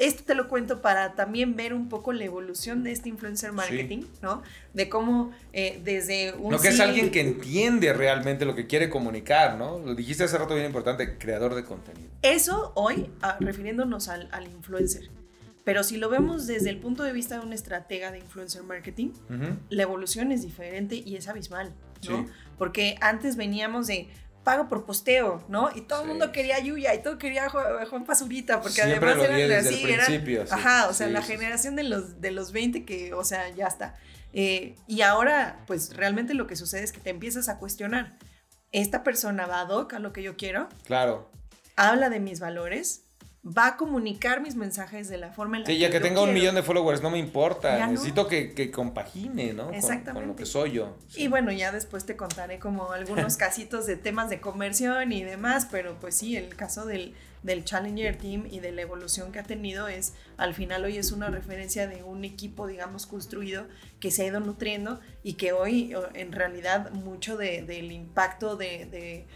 esto 0.00 0.24
te 0.24 0.34
lo 0.34 0.48
cuento 0.48 0.80
para 0.80 1.14
también 1.14 1.56
ver 1.56 1.74
un 1.74 1.90
poco 1.90 2.14
la 2.14 2.24
evolución 2.24 2.82
de 2.82 2.90
este 2.90 3.10
influencer 3.10 3.52
marketing, 3.52 4.04
¿no? 4.22 4.42
De 4.72 4.88
cómo 4.88 5.30
eh, 5.52 5.78
desde 5.84 6.32
un... 6.32 6.52
No, 6.52 6.58
que 6.58 6.68
es 6.68 6.80
alguien 6.80 7.10
que 7.10 7.20
entiende 7.20 7.92
realmente 7.92 8.46
lo 8.46 8.54
que 8.54 8.66
quiere 8.66 8.88
comunicar, 8.88 9.58
¿no? 9.58 9.78
Lo 9.78 9.94
dijiste 9.94 10.24
hace 10.24 10.38
rato 10.38 10.54
bien 10.54 10.66
importante, 10.66 11.18
creador 11.18 11.54
de 11.54 11.64
contenido. 11.64 12.08
Eso 12.22 12.72
hoy, 12.76 13.10
ah, 13.20 13.36
refiriéndonos 13.40 14.08
al, 14.08 14.28
al 14.32 14.46
influencer. 14.46 15.10
Pero 15.64 15.84
si 15.84 15.98
lo 15.98 16.08
vemos 16.08 16.46
desde 16.46 16.70
el 16.70 16.78
punto 16.78 17.02
de 17.02 17.12
vista 17.12 17.38
de 17.38 17.46
un 17.46 17.52
estratega 17.52 18.10
de 18.10 18.18
influencer 18.18 18.62
marketing, 18.62 19.10
la 19.68 19.82
evolución 19.82 20.32
es 20.32 20.42
diferente 20.42 20.96
y 20.96 21.16
es 21.16 21.28
abismal, 21.28 21.74
¿no? 22.08 22.26
Sí. 22.26 22.32
Porque 22.56 22.96
antes 23.02 23.36
veníamos 23.36 23.86
de 23.86 24.08
pago 24.44 24.68
por 24.68 24.84
posteo, 24.86 25.44
¿no? 25.48 25.70
Y 25.74 25.82
todo 25.82 26.02
el 26.02 26.08
mundo 26.08 26.32
quería 26.32 26.58
Yuya 26.58 26.94
y 26.94 27.02
todo 27.02 27.18
quería 27.18 27.48
Juan 27.50 28.04
Pazurita, 28.04 28.60
porque 28.60 28.82
Siempre 28.82 29.10
además 29.10 29.28
eran 29.28 29.66
así, 29.66 29.84
el 29.84 29.90
eran- 29.90 30.06
sí. 30.06 30.38
ajá, 30.50 30.88
o 30.88 30.94
sea, 30.94 31.06
Sí, 31.08 31.12
la 31.12 31.22
generación 31.22 31.76
de 31.76 31.82
los, 31.84 32.20
de 32.20 32.30
los 32.30 32.52
20 32.52 32.84
que, 32.84 33.12
o 33.14 33.24
sea, 33.24 33.48
ya 33.50 33.66
está. 33.66 33.96
Eh, 34.32 34.76
y 34.86 35.02
ahora, 35.02 35.60
pues 35.66 35.94
realmente 35.96 36.34
lo 36.34 36.46
que 36.46 36.56
sucede 36.56 36.82
es 36.84 36.92
que 36.92 37.00
te 37.00 37.10
empiezas 37.10 37.48
a 37.48 37.58
cuestionar, 37.58 38.16
¿esta 38.72 39.02
persona 39.02 39.46
va 39.46 39.60
ad 39.62 39.70
hoc 39.70 39.92
a 39.94 39.98
lo 39.98 40.12
que 40.12 40.22
yo 40.22 40.36
quiero? 40.36 40.68
Claro. 40.84 41.30
¿Habla 41.76 42.08
de 42.10 42.20
mis 42.20 42.40
valores? 42.40 43.04
¿Va 43.42 43.68
a 43.68 43.76
comunicar 43.78 44.42
mis 44.42 44.54
mensajes 44.54 45.08
de 45.08 45.16
la 45.16 45.32
forma 45.32 45.56
en 45.56 45.62
la 45.62 45.66
Sí, 45.66 45.78
ya 45.78 45.88
que 45.88 45.94
yo 45.94 46.02
tenga 46.02 46.20
un 46.20 46.34
millón 46.34 46.54
de 46.56 46.62
followers, 46.62 47.00
no 47.00 47.08
me 47.08 47.18
importa. 47.18 47.78
No. 47.78 47.92
Necesito 47.92 48.28
que, 48.28 48.52
que 48.52 48.70
compagine, 48.70 49.54
¿no? 49.54 49.62
Con- 49.62 49.66
Con, 49.70 49.74
Exactamente. 49.76 50.26
lo 50.28 50.36
que 50.36 50.44
soy 50.44 50.72
yo. 50.72 50.98
Y 51.16 51.28
bueno, 51.28 51.50
ya 51.50 51.72
después 51.72 52.04
te 52.04 52.16
contaré 52.16 52.58
como 52.58 52.92
algunos 52.92 53.36
casitos 53.38 53.86
de 53.86 53.96
temas 53.96 54.28
de 54.28 54.40
conversión 54.42 55.10
y 55.12 55.22
demás, 55.24 55.66
pero 55.70 55.98
pues 55.98 56.16
sí, 56.16 56.36
el 56.36 56.54
caso 56.54 56.84
del, 56.84 57.14
del 57.42 57.64
Challenger 57.64 58.18
Team 58.18 58.46
y 58.50 58.60
de 58.60 58.72
la 58.72 58.82
evolución 58.82 59.32
que 59.32 59.38
ha 59.38 59.44
tenido 59.44 59.88
es, 59.88 60.12
al 60.36 60.52
final 60.52 60.84
hoy 60.84 60.98
es 60.98 61.10
una 61.10 61.30
referencia 61.30 61.86
de 61.88 62.02
un 62.02 62.26
equipo, 62.26 62.66
digamos, 62.66 63.06
construido 63.06 63.66
que 64.00 64.10
se 64.10 64.24
ha 64.24 64.26
ido 64.26 64.40
nutriendo 64.40 65.00
y 65.22 65.34
que 65.34 65.52
hoy 65.52 65.94
en 66.12 66.32
realidad 66.32 66.90
mucho 66.90 67.38
de- 67.38 67.62
del 67.62 67.90
impacto 67.90 68.56
de, 68.56 68.84
de- 68.84 69.26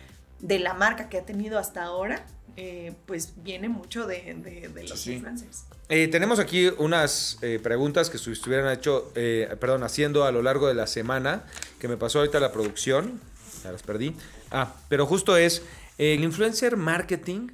de 0.41 0.59
la 0.59 0.75
marca 0.75 1.09
que 1.09 1.17
ha 1.17 1.25
tenido 1.25 1.59
hasta 1.59 1.83
ahora, 1.85 2.27
eh, 2.57 2.93
pues 3.07 3.33
viene 3.37 3.69
mucho 3.69 4.07
de, 4.07 4.35
de- 4.35 4.69
de 4.69 4.89
los 4.89 5.01
Sí. 5.01 5.15
influencers. 5.15 5.65
Eh, 5.89 6.09
tenemos 6.09 6.39
aquí 6.39 6.69
unas 6.79 7.39
eh, 7.43 7.61
preguntas 7.63 8.09
que 8.11 8.19
se 8.19 8.33
estuvieran 8.33 8.73
hecho, 8.73 9.13
eh, 9.15 9.55
perdón, 9.61 9.83
haciendo 9.83 10.25
a 10.25 10.33
lo 10.33 10.43
largo 10.43 10.67
de 10.69 10.75
la 10.75 10.87
semana, 10.87 11.45
que 11.79 11.89
me 11.89 11.97
pasó 11.97 12.21
ahorita 12.21 12.41
la 12.41 12.53
producción, 12.53 13.21
ya 13.63 13.71
las 13.73 13.83
perdí. 13.83 14.15
Ah, 14.51 14.75
pero 14.89 15.07
justo 15.07 15.37
es, 15.37 15.63
el 15.99 16.25
influencer 16.25 16.77
marketing, 16.77 17.49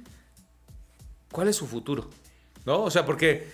¿cuál 1.31 1.47
es 1.47 1.55
su 1.55 1.67
futuro? 1.67 2.09
¿No? 2.65 2.81
O 2.83 2.91
sea, 2.91 3.05
porque 3.05 3.47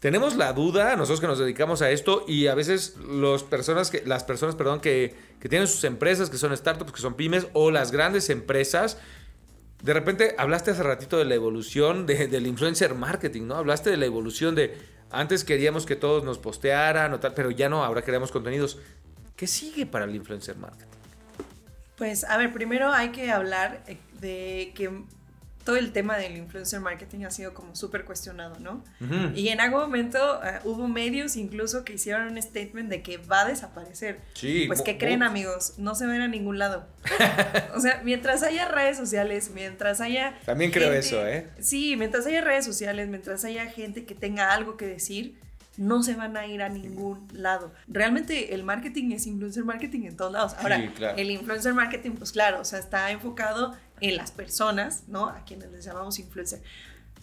tenemos 0.00 0.36
la 0.36 0.52
duda, 0.52 0.96
nosotros 0.96 1.20
que 1.20 1.26
nos 1.26 1.38
dedicamos 1.38 1.82
a 1.82 1.90
esto, 1.90 2.24
y 2.26 2.46
a 2.46 2.54
veces 2.54 2.94
los 2.96 3.42
personas 3.44 3.90
que, 3.90 4.02
las 4.06 4.24
personas 4.24 4.54
perdón, 4.56 4.80
que, 4.80 5.14
que 5.40 5.48
tienen 5.48 5.68
sus 5.68 5.84
empresas, 5.84 6.30
que 6.30 6.38
son 6.38 6.56
startups, 6.56 6.92
que 6.92 7.00
son 7.00 7.14
pymes, 7.14 7.46
o 7.52 7.70
las 7.70 7.92
grandes 7.92 8.30
empresas, 8.30 8.98
de 9.82 9.92
repente 9.92 10.34
hablaste 10.38 10.70
hace 10.70 10.82
ratito 10.82 11.18
de 11.18 11.24
la 11.24 11.34
evolución 11.34 12.06
de, 12.06 12.28
del 12.28 12.46
influencer 12.46 12.94
marketing, 12.94 13.48
¿no? 13.48 13.56
Hablaste 13.56 13.90
de 13.90 13.96
la 13.96 14.06
evolución 14.06 14.54
de 14.54 14.78
antes 15.10 15.44
queríamos 15.44 15.84
que 15.84 15.96
todos 15.96 16.24
nos 16.24 16.38
postearan 16.38 17.12
o 17.12 17.20
tal, 17.20 17.34
pero 17.34 17.50
ya 17.50 17.68
no, 17.68 17.84
ahora 17.84 18.02
queremos 18.02 18.30
contenidos. 18.30 18.78
¿Qué 19.36 19.46
sigue 19.46 19.84
para 19.84 20.04
el 20.04 20.14
influencer 20.14 20.56
marketing? 20.56 20.86
Pues 21.96 22.24
a 22.24 22.38
ver, 22.38 22.52
primero 22.52 22.92
hay 22.92 23.10
que 23.10 23.30
hablar 23.30 23.82
eh, 23.86 23.98
de 24.20 24.72
que 24.74 25.04
todo 25.64 25.76
el 25.76 25.92
tema 25.92 26.16
del 26.16 26.36
influencer 26.36 26.80
marketing 26.80 27.24
ha 27.24 27.30
sido 27.30 27.54
como 27.54 27.74
súper 27.74 28.04
cuestionado, 28.04 28.58
¿no? 28.58 28.82
Y 29.34 29.48
en 29.48 29.60
algún 29.60 29.80
momento 29.80 30.40
uh, 30.40 30.68
hubo 30.68 30.88
medios 30.88 31.36
incluso 31.36 31.84
que 31.84 31.94
hicieron 31.94 32.28
un 32.28 32.42
statement 32.42 32.88
de 32.88 33.02
que 33.02 33.18
va 33.18 33.42
a 33.42 33.44
desaparecer. 33.46 34.20
Sí. 34.34 34.64
Pues 34.66 34.82
¿qué 34.82 34.98
creen 34.98 35.22
amigos? 35.22 35.74
No 35.78 35.94
se 35.94 36.06
ven 36.06 36.20
a 36.20 36.28
ningún 36.28 36.58
lado. 36.58 36.86
o 37.74 37.80
sea, 37.80 38.00
mientras 38.04 38.42
haya 38.42 38.68
redes 38.68 38.96
sociales, 38.96 39.50
mientras 39.54 40.00
haya... 40.00 40.38
También 40.44 40.70
creo 40.70 40.92
eso, 40.92 41.26
¿eh? 41.26 41.48
Sí, 41.60 41.96
mientras 41.96 42.26
haya 42.26 42.40
redes 42.40 42.64
sociales, 42.64 43.08
mientras 43.08 43.44
haya 43.44 43.66
gente 43.66 44.04
que 44.04 44.14
tenga 44.14 44.52
algo 44.52 44.76
que 44.76 44.86
decir, 44.86 45.38
no 45.76 46.02
se 46.02 46.14
van 46.14 46.36
a 46.36 46.46
ir 46.46 46.62
a 46.62 46.68
ningún 46.68 47.26
lado. 47.32 47.72
Realmente 47.88 48.54
el 48.54 48.62
marketing 48.62 49.12
es 49.12 49.26
influencer 49.26 49.64
marketing 49.64 50.02
en 50.04 50.16
todos 50.16 50.32
lados. 50.32 50.54
Ahora, 50.58 50.78
Sí, 50.78 50.88
claro. 50.88 51.16
el 51.18 51.30
influencer 51.30 51.74
marketing, 51.74 52.12
pues 52.12 52.32
claro, 52.32 52.60
o 52.60 52.64
sea, 52.64 52.78
está 52.78 53.10
enfocado 53.10 53.74
en 54.00 54.16
las 54.16 54.30
personas, 54.32 55.04
¿no? 55.08 55.26
A 55.28 55.44
quienes 55.44 55.70
les 55.72 55.84
llamamos 55.84 56.18
influencer. 56.18 56.62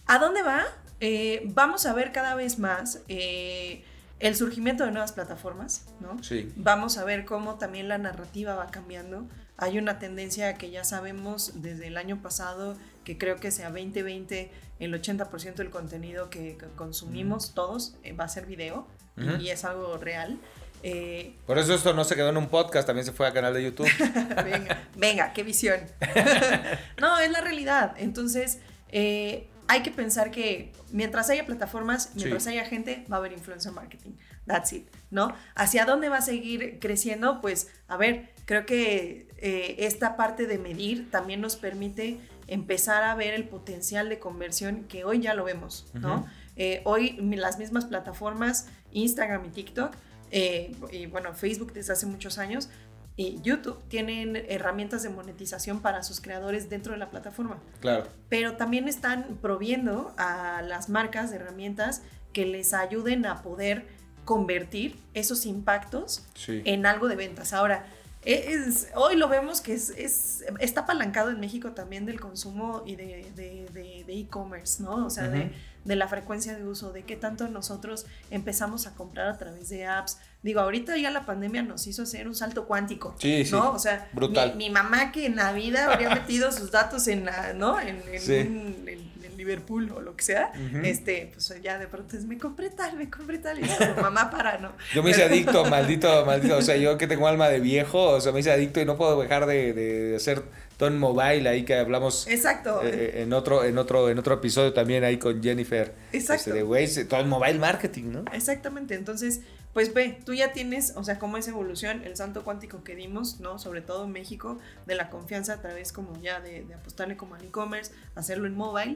¿A 0.08 0.18
dónde 0.18 0.42
va? 0.42 0.64
Eh, 1.00 1.44
vamos 1.54 1.86
a 1.86 1.94
ver 1.94 2.12
cada 2.12 2.36
vez 2.36 2.58
más 2.60 3.02
eh, 3.08 3.84
el 4.20 4.36
surgimiento 4.36 4.84
de 4.86 4.92
nuevas 4.92 5.12
plataformas, 5.12 5.86
¿no? 6.00 6.22
Sí. 6.24 6.52
Vamos 6.56 6.98
a 6.98 7.06
ver 7.06 7.26
cómo 7.26 7.56
también 7.56 7.88
la 7.88 7.98
narrativa 7.98 8.56
va 8.56 8.68
cambiando. 8.68 9.28
Hay 9.62 9.78
una 9.78 10.00
tendencia 10.00 10.56
que 10.56 10.72
ya 10.72 10.84
sabemos 10.84 11.62
desde 11.62 11.88
el 11.88 11.98
año 11.98 12.22
pasado, 12.22 12.78
que 13.04 13.18
creo 13.18 13.38
que 13.38 13.52
sea 13.52 13.70
2020, 13.70 14.52
el 14.80 14.94
80% 15.02 15.56
del 15.56 15.70
contenido 15.70 16.30
que, 16.30 16.58
consumimos 16.76 17.54
todos 17.54 17.96
eh, 18.04 18.14
va 18.14 18.24
a 18.26 18.30
ser 18.30 18.46
video 18.46 18.88
Ujú. 19.18 19.36
y 19.42 19.50
es 19.50 19.66
algo 19.66 19.98
real. 19.98 20.40
Eh, 20.82 21.36
Por 21.46 21.58
eso 21.58 21.74
esto 21.74 21.94
no 21.94 22.06
se 22.06 22.16
quedó 22.16 22.30
en 22.30 22.38
un 22.38 22.48
podcast, 22.48 22.88
también 22.88 23.06
se 23.06 23.12
fue 23.12 23.28
a 23.28 23.34
canal 23.34 23.54
de 23.54 23.64
YouTube. 23.64 23.90
venga, 24.46 24.88
venga, 24.96 25.34
qué 25.34 25.44
visión. 25.44 25.80
no, 27.00 27.20
es 27.20 27.30
la 27.32 27.42
realidad. 27.42 27.96
Entonces, 27.98 28.60
eh, 28.90 29.48
hay 29.68 29.82
que 29.84 29.92
pensar 29.92 30.32
que 30.32 30.72
mientras 30.92 31.30
haya 31.30 31.46
plataformas, 31.46 32.12
mientras 32.16 32.44
Sí. 32.44 32.50
haya 32.50 32.66
gente, 32.66 33.06
va 33.12 33.18
a 33.18 33.20
haber 33.20 33.34
influencer 33.34 33.72
marketing. 33.74 34.12
That's 34.50 34.74
it, 34.74 34.88
¿no? 35.12 35.32
¿Hacia 35.54 35.86
dónde 35.86 36.10
va 36.10 36.18
a 36.18 36.22
seguir 36.22 36.80
creciendo? 36.80 37.40
Pues, 37.40 37.70
a 37.88 37.98
ver, 37.98 38.30
creo 38.46 38.66
que 38.66 39.28
eh, 39.38 39.76
esta 39.78 40.18
parte 40.18 40.48
de 40.48 40.58
medir 40.58 41.12
también 41.12 41.40
nos 41.40 41.56
permite 41.56 42.20
empezar 42.48 43.04
a 43.04 43.14
ver 43.14 43.36
el 43.36 43.48
potencial 43.48 44.10
de 44.10 44.18
conversión 44.18 44.86
que 44.86 45.06
hoy 45.06 45.20
ya 45.20 45.36
lo 45.36 45.44
vemos, 45.44 45.86
¿no? 45.94 46.26
Eh, 46.56 46.82
hoy 46.84 47.12
las 47.22 47.60
mismas 47.60 47.86
plataformas, 47.86 48.68
Instagram 48.92 49.46
y 49.46 49.50
TikTok, 49.50 49.94
eh, 50.32 50.76
y 50.92 51.06
bueno, 51.06 51.36
Facebook 51.36 51.72
desde 51.74 51.94
hace 51.94 52.08
muchos 52.08 52.40
años, 52.40 52.70
y 53.18 53.40
YouTube 53.44 53.78
tienen 53.88 54.36
herramientas 54.36 55.04
de 55.04 55.10
monetización 55.10 55.82
para 55.82 56.02
sus 56.02 56.22
creadores 56.22 56.70
dentro 56.72 56.94
de 56.94 56.98
la 56.98 57.12
plataforma, 57.12 57.60
Claro. 57.82 58.08
pero 58.30 58.56
también 58.56 58.88
están 58.88 59.38
proviendo 59.44 60.12
a 60.18 60.64
las 60.64 60.90
marcas 60.90 61.30
de 61.30 61.36
herramientas 61.36 62.02
que 62.34 62.46
les 62.48 62.74
ayuden 62.74 63.28
a 63.28 63.44
poder 63.44 63.86
convertir 64.34 64.96
esos 65.16 65.48
impactos 65.48 66.24
Sí. 66.36 66.62
en 66.66 66.86
algo 66.86 67.08
de 67.08 67.16
ventas. 67.16 67.52
Ahora, 67.52 67.84
e, 68.24 68.54
es- 68.54 68.90
hoy 68.94 69.16
lo 69.16 69.28
vemos 69.28 69.60
que 69.60 69.74
es, 69.74 69.90
es- 69.90 70.44
está 70.60 70.82
apalancado 70.82 71.32
en 71.32 71.40
México 71.40 71.72
también 71.72 72.06
del 72.06 72.20
consumo 72.20 72.84
y 72.86 72.96
de 72.96 73.32
de- 73.36 73.66
de- 73.74 74.04
de 74.06 74.14
e-commerce, 74.20 74.84
¿no? 74.84 75.08
O 75.08 75.10
sea, 75.10 75.28
de, 75.30 75.52
de 75.86 75.96
la 75.96 76.08
frecuencia 76.08 76.56
de 76.56 76.66
uso, 76.66 76.92
de 76.92 77.04
qué 77.04 77.16
tanto 77.16 77.48
nosotros 77.48 78.06
empezamos 78.32 78.86
a 78.88 78.94
comprar 78.96 79.28
a 79.30 79.38
través 79.38 79.70
de 79.70 79.86
apps. 79.86 80.18
Digo, 80.44 80.60
ahorita 80.62 80.98
ya 80.98 81.10
la 81.12 81.26
pandemia 81.26 81.64
nos 81.64 81.88
hizo 81.88 82.04
hacer 82.04 82.28
un 82.28 82.36
salto 82.36 82.66
cuántico, 82.66 83.16
Sí, 83.20 83.46
sí. 83.46 83.52
¿no? 83.52 83.72
O 83.72 83.80
sea, 83.80 84.08
Brutal. 84.14 84.56
Mi, 84.56 84.66
mi 84.68 84.70
mamá 84.70 85.12
que 85.12 85.26
en 85.26 85.36
la 85.36 85.52
vida 85.54 85.92
habría 85.92 86.10
metido 86.10 86.52
sus 86.54 86.72
datos 86.72 87.08
en, 87.08 87.26
la, 87.26 87.54
¿no? 87.54 87.80
En, 87.80 88.02
en 88.12 88.22
Sí. 88.22 88.34
un- 88.40 88.84
en- 88.88 89.10
en 89.24 89.38
Liverpool 89.38 89.90
o 89.96 90.02
lo 90.02 90.18
que 90.18 90.24
sea, 90.26 90.52
este, 90.84 91.32
pues 91.34 91.54
ya 91.64 91.78
de 91.78 91.88
pronto 91.88 92.18
es, 92.18 92.26
me 92.26 92.38
compré 92.38 92.70
tal, 92.72 92.98
me 92.98 93.10
compré 93.10 93.38
tal, 93.38 93.58
y 93.58 93.64
yo, 93.68 93.74
mamá 94.02 94.30
para, 94.30 94.58
¿no? 94.58 94.74
Yo 94.94 95.02
me 95.02 95.12
hice 95.12 95.24
adicto, 95.24 95.64
maldito, 95.70 96.26
maldito. 96.26 96.58
O 96.58 96.62
sea, 96.62 96.76
yo 96.76 96.98
que 96.98 97.08
tengo 97.08 97.26
alma 97.26 97.48
de 97.48 97.62
viejo, 97.62 98.02
o 98.10 98.20
sea, 98.22 98.34
me 98.34 98.42
hice 98.42 98.52
adicto 98.52 98.82
y 98.82 98.86
no 98.86 98.98
puedo 98.98 99.20
dejar 99.22 99.46
de, 99.46 99.72
de 99.72 100.16
hacer 100.18 100.44
todo 100.80 100.88
en 100.90 100.98
mobile 100.98 101.50
ahí 101.50 101.66
que 101.66 101.76
hablamos 101.76 102.26
Exacto. 102.28 102.82
eh, 102.86 103.22
en 103.22 103.34
otro, 103.34 103.66
en 103.66 103.78
otro, 103.78 104.10
en 104.10 104.18
otro 104.18 104.36
episodio 104.36 104.72
también 104.72 105.04
ahí 105.04 105.18
con 105.18 105.44
Jennifer. 105.44 105.94
Exacto. 106.14 106.56
Este, 106.56 107.04
de 107.04 107.20
en 107.20 107.28
mobile 107.28 107.60
marketing, 107.60 108.06
¿no? 108.14 108.24
Exactamente, 108.32 108.96
entonces, 108.96 109.42
pues 109.74 109.94
ve, 109.94 110.18
tú 110.26 110.34
ya 110.34 110.54
tienes, 110.54 110.94
o 110.96 111.04
sea, 111.04 111.20
como 111.20 111.36
esa 111.36 111.52
evolución, 111.52 112.02
el 112.06 112.16
salto 112.16 112.46
cuántico 112.46 112.82
que 112.86 112.96
dimos, 112.96 113.42
¿no? 113.42 113.60
Sobre 113.60 113.82
todo 113.82 114.06
en 114.06 114.14
México, 114.14 114.58
de 114.88 114.96
la 114.96 115.10
confianza 115.10 115.56
a 115.56 115.62
través 115.62 115.92
como 115.92 116.18
ya 116.22 116.40
de, 116.40 116.64
de 116.64 116.74
apostarle 116.74 117.18
como 117.18 117.36
al 117.36 117.44
e-commerce, 117.44 117.92
hacerlo 118.16 118.48
en 118.48 118.56
mobile. 118.56 118.96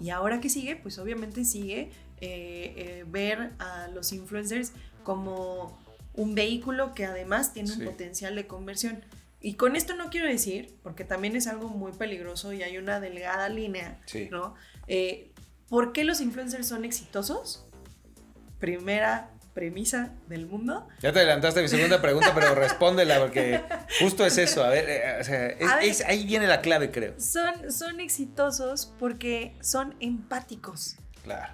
Y 0.00 0.10
ahora 0.10 0.40
que 0.40 0.48
sigue, 0.48 0.76
pues 0.76 0.96
obviamente 1.00 1.44
sigue 1.44 1.90
eh, 2.20 2.72
eh, 2.76 3.04
ver 3.08 3.50
a 3.58 3.88
los 3.88 4.12
influencers 4.12 4.70
como 5.02 5.76
un 6.14 6.36
vehículo 6.36 6.94
que 6.94 7.04
además 7.04 7.52
tiene 7.52 7.68
Sí. 7.70 7.80
un 7.80 7.86
potencial 7.86 8.36
de 8.36 8.46
conversión. 8.46 9.04
Y 9.46 9.54
con 9.54 9.76
esto 9.76 9.94
no 9.94 10.10
quiero 10.10 10.26
decir, 10.26 10.74
porque 10.82 11.04
también 11.04 11.36
es 11.36 11.46
algo 11.46 11.68
muy 11.68 11.92
peligroso 11.92 12.52
y 12.52 12.64
hay 12.64 12.78
una 12.78 12.98
delgada 12.98 13.48
línea, 13.48 14.00
Sí. 14.06 14.26
¿no? 14.28 14.56
Eh, 14.88 15.30
¿Por 15.68 15.92
qué 15.92 16.02
los 16.02 16.20
influencers 16.20 16.66
son 16.66 16.84
exitosos? 16.84 17.64
Primera 18.58 19.30
premisa 19.54 20.10
del 20.26 20.46
mundo. 20.46 20.88
Ya 21.00 21.12
te 21.12 21.20
adelantaste 21.20 21.60
a 21.60 21.62
mi 21.62 21.68
segunda 21.68 22.02
pregunta, 22.02 22.32
pero 22.34 22.56
respóndela 22.56 23.20
porque 23.20 23.62
justo 24.00 24.26
es 24.26 24.36
eso. 24.36 24.64
A 24.64 24.68
ver, 24.70 24.84
eh, 24.88 25.16
o 25.20 25.22
sea, 25.24 25.46
es- 25.46 25.70
A 25.70 25.76
ver. 25.76 25.84
es- 25.84 26.04
ahí 26.04 26.26
viene 26.26 26.48
la 26.48 26.60
clave, 26.60 26.90
creo. 26.90 27.14
Son, 27.20 27.70
son 27.70 28.00
exitosos 28.00 28.92
porque 28.98 29.54
son 29.60 29.94
empáticos. 30.00 30.96
Claro. 31.22 31.52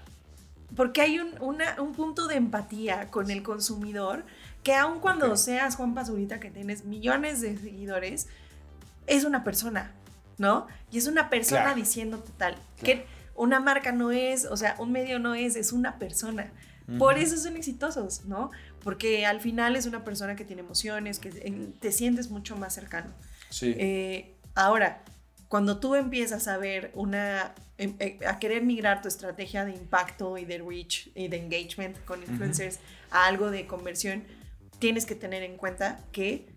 Porque 0.75 1.03
hay 1.03 1.19
un, 1.19 1.35
una- 1.43 1.77
un 1.79 1.93
punto 1.93 2.27
de 2.27 2.37
empatía 2.37 3.11
con 3.11 3.31
el 3.31 3.43
consumidor 3.43 4.25
que 4.63 4.75
aun 4.75 5.01
cuando 5.01 5.37
seas 5.37 5.77
Juan 5.77 5.95
Pazurita 5.95 6.39
que 6.41 6.51
tienes 6.51 6.85
millones 6.85 7.41
de 7.41 7.57
seguidores, 7.59 8.29
es 9.07 9.25
una 9.25 9.43
persona, 9.45 9.91
¿no? 10.39 10.67
Y 10.91 10.99
es 10.99 11.07
una 11.07 11.29
persona 11.31 11.63
Claro. 11.63 11.77
diciéndote 11.77 12.31
tal. 12.37 12.55
Claro. 12.55 12.67
Que 12.85 13.07
una 13.35 13.59
marca 13.61 13.93
no 13.93 14.13
es, 14.13 14.45
o 14.45 14.57
sea, 14.57 14.77
un 14.79 14.93
medio 14.93 15.19
no 15.19 15.35
es, 15.35 15.57
es 15.57 15.73
una 15.73 15.99
persona. 15.99 16.51
Por 16.99 17.17
eso 17.17 17.37
son 17.39 17.57
exitosos, 17.57 18.25
¿no? 18.27 18.51
Porque 18.83 19.25
al 19.25 19.41
final 19.41 19.77
es 19.77 19.87
una 19.87 20.05
persona 20.05 20.37
que 20.37 20.45
tiene 20.45 20.61
emociones, 20.61 21.19
que 21.21 21.31
te 21.81 21.91
sientes 21.93 22.29
mucho 22.31 22.57
más 22.57 22.75
cercano. 22.75 23.11
Sí. 23.49 23.75
Eh, 23.79 24.35
ahora, 24.55 25.03
cuando 25.49 25.79
tú 25.79 25.95
empiezas 25.95 26.49
a 26.49 26.59
ver 26.59 26.91
una, 26.95 27.55
em- 27.79 27.95
eh, 27.99 28.19
a 28.27 28.39
querer 28.39 28.63
migrar 28.65 29.01
tu 29.01 29.09
estrategia 29.09 29.65
de 29.65 29.73
impacto 29.73 30.37
y 30.37 30.45
de 30.45 30.59
reach 30.59 31.09
y 31.15 31.29
de 31.29 31.39
engagement 31.39 31.97
con 32.05 32.21
influencers 32.23 32.79
a 33.11 33.27
algo 33.27 33.51
de 33.51 33.67
conversión, 33.67 34.25
tienes 34.83 35.07
que 35.07 35.15
tener 35.15 35.45
en 35.45 35.57
cuenta 35.57 36.01
que 36.11 36.49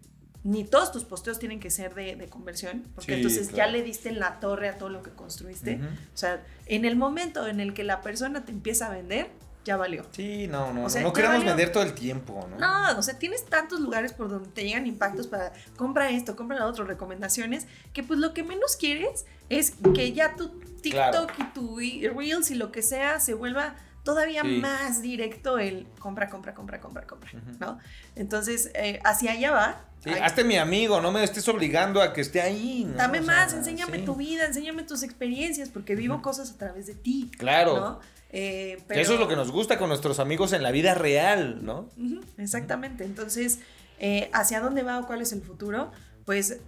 ni 0.43 0.63
todos 0.63 0.91
tus 0.91 1.03
posteos 1.03 1.37
tienen 1.37 1.59
que 1.59 1.69
ser 1.69 1.93
de, 1.93 2.15
de 2.15 2.27
conversión, 2.27 2.83
porque 2.95 3.13
Sí, 3.13 3.17
entonces 3.19 3.47
claro. 3.49 3.57
ya 3.57 3.67
le 3.77 3.83
diste 3.83 4.09
en 4.09 4.19
la 4.19 4.39
torre 4.39 4.67
a 4.69 4.77
todo 4.79 4.89
lo 4.89 5.03
que 5.03 5.11
construiste. 5.11 5.79
O 6.13 6.17
sea, 6.17 6.43
en 6.65 6.85
el 6.85 6.95
momento 6.95 7.47
en 7.47 7.59
el 7.59 7.73
que 7.75 7.83
la 7.83 8.01
persona 8.01 8.43
te 8.45 8.51
empieza 8.51 8.87
a 8.87 8.89
vender, 8.89 9.29
ya 9.63 9.77
valió. 9.77 10.05
Sí, 10.11 10.47
no, 10.47 10.71
no, 10.73 10.85
O 10.85 10.89
sea, 10.89 11.01
no, 11.03 11.13
queremos 11.13 11.37
valió. 11.37 11.49
vender 11.55 11.71
todo 11.71 11.83
el 11.83 11.93
tiempo, 11.93 12.47
¿no? 12.51 12.57
No, 12.57 12.99
o 12.99 13.01
sea, 13.03 13.17
tienes 13.19 13.45
tantos 13.45 13.79
lugares 13.79 14.13
por 14.13 14.27
donde 14.29 14.49
te 14.49 14.63
llegan 14.63 14.85
impactos 14.87 15.27
para 15.27 15.51
compra 15.77 16.09
esto, 16.11 16.35
compra 16.35 16.57
lo 16.59 16.65
otro, 16.67 16.83
recomendaciones, 16.85 17.65
que 17.93 18.01
pues 18.03 18.19
lo 18.19 18.33
que 18.35 18.43
menos 18.43 18.75
quieres 18.75 19.25
es 19.49 19.73
que 19.95 20.13
ya 20.13 20.35
tu 20.35 20.49
TikTok 20.81 20.83
Claro. 20.91 21.27
y 21.39 21.43
tu 21.53 21.77
Reels 22.17 22.51
y 22.51 22.55
lo 22.55 22.71
que 22.71 22.81
sea 22.83 23.19
se 23.19 23.33
vuelva 23.33 23.75
todavía 24.05 24.43
Sí. 24.43 24.59
más 24.61 25.01
directo 25.01 25.59
el 25.59 25.85
compra, 25.99 26.29
compra, 26.29 26.53
compra, 26.53 26.79
compra, 26.79 27.05
compra. 27.05 27.29
¿no? 27.59 27.79
Entonces, 28.15 28.71
eh, 28.75 29.01
hacia 29.03 29.33
allá 29.33 29.51
va. 29.51 29.81
Sí, 30.01 30.11
Ay, 30.11 30.21
hazte 30.21 30.45
mi 30.45 30.55
amigo, 30.55 31.01
no 31.01 31.11
me 31.11 31.23
estés 31.23 31.45
obligando 31.49 32.01
a 32.01 32.13
que 32.13 32.21
esté 32.21 32.39
ahí. 32.39 32.85
¿no? 32.87 32.95
Dame 32.95 33.19
O 33.19 33.23
sea, 33.23 33.33
más, 33.35 33.53
enséñame 33.53 33.97
sí. 33.99 34.05
tu 34.05 34.15
vida, 34.15 34.45
enséñame 34.45 34.83
tus 34.83 35.03
experiencias, 35.03 35.67
porque 35.69 35.95
vivo 35.95 36.21
cosas 36.21 36.51
a 36.51 36.57
través 36.57 36.85
de 36.87 36.95
ti. 36.95 37.29
Claro. 37.37 37.75
¿no? 37.79 37.99
Eh, 38.29 38.77
pero- 38.87 39.01
Eso 39.01 39.15
es 39.15 39.19
lo 39.19 39.27
que 39.27 39.35
nos 39.35 39.51
gusta 39.51 39.77
con 39.79 39.89
nuestros 39.89 40.19
amigos 40.19 40.53
en 40.53 40.61
la 40.63 40.71
vida 40.71 40.93
real, 40.93 41.65
¿no? 41.65 41.89
Exactamente. 42.37 43.03
Entonces, 43.03 43.59
eh, 43.99 44.29
¿hacia 44.33 44.59
dónde 44.61 44.83
va 44.83 44.99
o 44.99 45.07
cuál 45.07 45.21
es 45.21 45.33
el 45.33 45.41
futuro? 45.41 45.91
Pues 46.25 46.59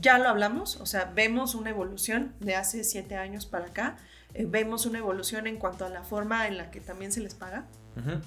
ya 0.00 0.18
lo 0.18 0.28
hablamos, 0.28 0.76
o 0.76 0.84
sea, 0.86 1.10
vemos 1.14 1.54
una 1.54 1.70
evolución 1.70 2.34
de 2.40 2.54
hace 2.56 2.84
siete 2.84 3.16
años 3.16 3.46
para 3.46 3.66
acá. 3.66 3.96
Eh, 4.36 4.46
vemos 4.48 4.86
una 4.86 4.98
evolución 4.98 5.46
en 5.46 5.56
cuanto 5.56 5.84
a 5.84 5.88
la 5.88 6.02
forma 6.02 6.46
en 6.46 6.58
la 6.58 6.70
que 6.70 6.80
también 6.80 7.12
se 7.12 7.20
les 7.20 7.34
paga. 7.34 7.66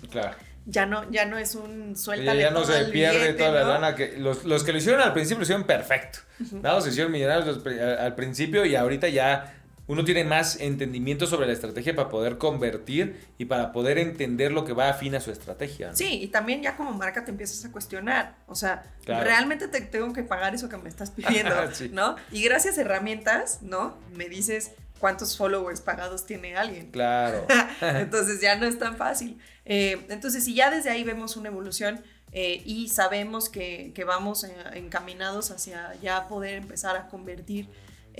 claro. 0.09 0.35
Ya 0.65 0.85
no, 0.85 1.09
ya 1.09 1.25
no 1.25 1.37
es 1.37 1.55
un 1.55 1.95
sueldo. 1.95 2.25
Ya, 2.25 2.35
ya 2.35 2.51
no 2.51 2.63
se 2.63 2.85
pierde 2.85 3.33
toda 3.33 3.51
la 3.51 3.63
lana. 3.63 3.95
Que, 3.95 4.17
los, 4.17 4.43
los, 4.43 4.63
que 4.63 4.71
lo 4.71 4.77
hicieron 4.77 5.01
al 5.01 5.13
principio 5.13 5.39
lo 5.39 5.43
hicieron 5.43 5.65
perfecto. 5.65 6.19
¿no? 6.51 6.79
Se 6.81 6.89
hicieron 6.89 7.11
millonarios 7.11 7.65
al 7.99 8.13
principio 8.13 8.65
y 8.65 8.75
ahorita 8.75 9.07
ya 9.07 9.55
uno 9.89 10.05
tiene 10.05 10.23
más 10.23 10.59
entendimiento 10.59 11.25
sobre 11.25 11.47
la 11.47 11.53
estrategia 11.53 11.95
para 11.95 12.09
poder 12.09 12.37
convertir 12.37 13.19
y 13.39 13.45
para 13.45 13.71
poder 13.71 13.97
entender 13.97 14.51
lo 14.51 14.63
que 14.63 14.73
va 14.73 14.89
afín 14.89 15.15
a 15.15 15.19
su 15.19 15.31
estrategia. 15.31 15.95
Sí, 15.95 16.21
y 16.21 16.27
también 16.27 16.61
ya 16.61 16.77
como 16.77 16.91
marca 16.91 17.25
te 17.25 17.31
empiezas 17.31 17.65
a 17.65 17.71
cuestionar, 17.71 18.35
o 18.45 18.53
sea, 18.53 18.83
realmente 19.07 19.67
te 19.67 19.81
tengo 19.81 20.13
que 20.13 20.21
pagar 20.21 20.53
eso 20.53 20.69
que 20.69 20.77
me 20.77 20.89
estás 20.89 21.09
pidiendo, 21.09 21.55
¿no? 21.91 22.17
Y 22.31 22.43
gracias 22.43 22.77
a 22.77 22.81
herramientas, 22.81 23.63
¿no? 23.63 23.97
Me 24.13 24.29
dices 24.29 24.73
cuántos 24.99 25.37
followers 25.37 25.81
pagados 25.81 26.25
tiene 26.25 26.55
alguien. 26.55 26.91
Claro. 26.91 27.45
entonces 27.81 28.41
ya 28.41 28.55
no 28.55 28.65
es 28.65 28.77
tan 28.77 28.97
fácil. 28.97 29.39
Eh, 29.65 30.05
entonces, 30.09 30.43
si 30.43 30.53
ya 30.53 30.69
desde 30.69 30.89
ahí 30.89 31.03
vemos 31.03 31.37
una 31.37 31.49
evolución 31.49 32.03
eh, 32.31 32.61
y 32.65 32.89
sabemos 32.89 33.49
que, 33.49 33.91
que 33.95 34.03
vamos 34.03 34.43
eh, 34.43 34.53
encaminados 34.73 35.51
hacia 35.51 35.95
ya 36.01 36.27
poder 36.27 36.55
empezar 36.55 36.95
a 36.95 37.07
convertir 37.07 37.69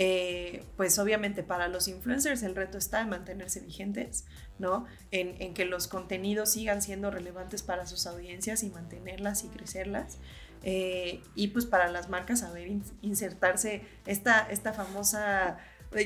eh, 0.02 0.64
pues 0.78 0.98
obviamente 0.98 1.44
para 1.44 1.68
los 1.68 1.90
influencers 1.90 2.42
el 2.44 2.56
reto 2.56 2.78
está 2.78 3.02
en 3.02 3.10
mantenerse 3.10 3.60
vigentes, 3.60 4.24
¿no? 4.58 4.86
En, 5.12 5.54
que 5.54 5.66
los 5.66 5.90
contenidos 5.90 6.52
sigan 6.52 6.82
siendo 6.82 7.12
relevantes 7.12 7.64
para 7.64 7.86
sus 7.86 8.08
audiencias 8.08 8.64
y 8.64 8.70
mantenerlas 8.70 9.44
y 9.44 9.50
crecerlas. 9.50 10.18
Eh, 10.64 11.22
y 11.36 11.50
pues 11.50 11.66
para 11.66 11.90
las 11.90 12.08
marcas 12.08 12.40
saber 12.40 12.70
insertarse 13.02 13.82
esta, 14.06 14.48
esta 14.50 14.72
famosa 14.72 15.58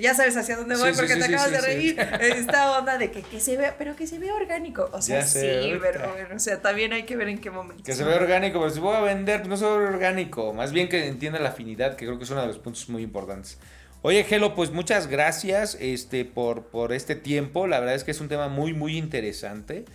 ya 0.02 0.14
sabes 0.14 0.38
hacia 0.38 0.56
dónde 0.56 0.76
voy 0.76 0.94
porque 0.94 1.16
te 1.16 1.26
acabas 1.26 1.52
de 1.52 1.62
reír. 1.62 2.00
Esta 2.22 2.78
onda 2.78 2.98
de 2.98 3.12
que, 3.12 3.22
que, 3.22 3.40
se 3.40 3.58
vea, 3.58 3.76
pero 3.78 3.96
que 3.96 4.08
se 4.08 4.20
vea 4.20 4.34
orgánico. 4.34 4.90
O 4.94 5.02
sea, 5.02 5.26
sí, 5.26 5.74
pero 5.82 6.12
bueno, 6.14 6.36
o 6.36 6.40
sea, 6.40 6.62
también 6.62 6.94
hay 6.94 7.04
que 7.04 7.16
ver 7.16 7.28
en 7.28 7.40
qué 7.40 7.52
momento. 7.52 7.84
Que 7.84 7.94
se 7.94 8.04
vea 8.04 8.16
orgánico, 8.16 8.60
pero 8.60 8.72
si 8.72 8.80
voy 8.80 8.96
a 8.96 9.02
vender, 9.02 9.48
no 9.48 9.58
se 9.58 9.66
ve 9.66 9.72
orgánico. 9.72 10.54
Más 10.54 10.72
bien 10.72 10.88
que 10.90 11.08
entienda 11.08 11.40
la 11.40 11.50
afinidad, 11.50 11.96
que 11.96 12.06
creo 12.06 12.18
que 12.18 12.24
es 12.24 12.30
uno 12.30 12.42
de 12.42 12.48
los 12.48 12.60
puntos 12.60 12.88
muy 12.90 13.04
importantes. 13.04 13.58
Oye, 14.02 14.24
Gelo, 14.26 14.54
pues 14.54 14.72
muchas 14.72 15.08
gracias 15.08 15.78
este, 15.80 16.26
por, 16.26 16.64
por 16.64 16.92
este 16.92 17.16
tiempo. 17.16 17.68
La 17.68 17.80
verdad 17.80 17.96
es 17.96 18.04
que 18.04 18.12
es 18.12 18.20
un 18.20 18.28
tema 18.28 18.50
muy, 18.50 18.74
muy 18.74 18.98
interesante. 18.98 19.86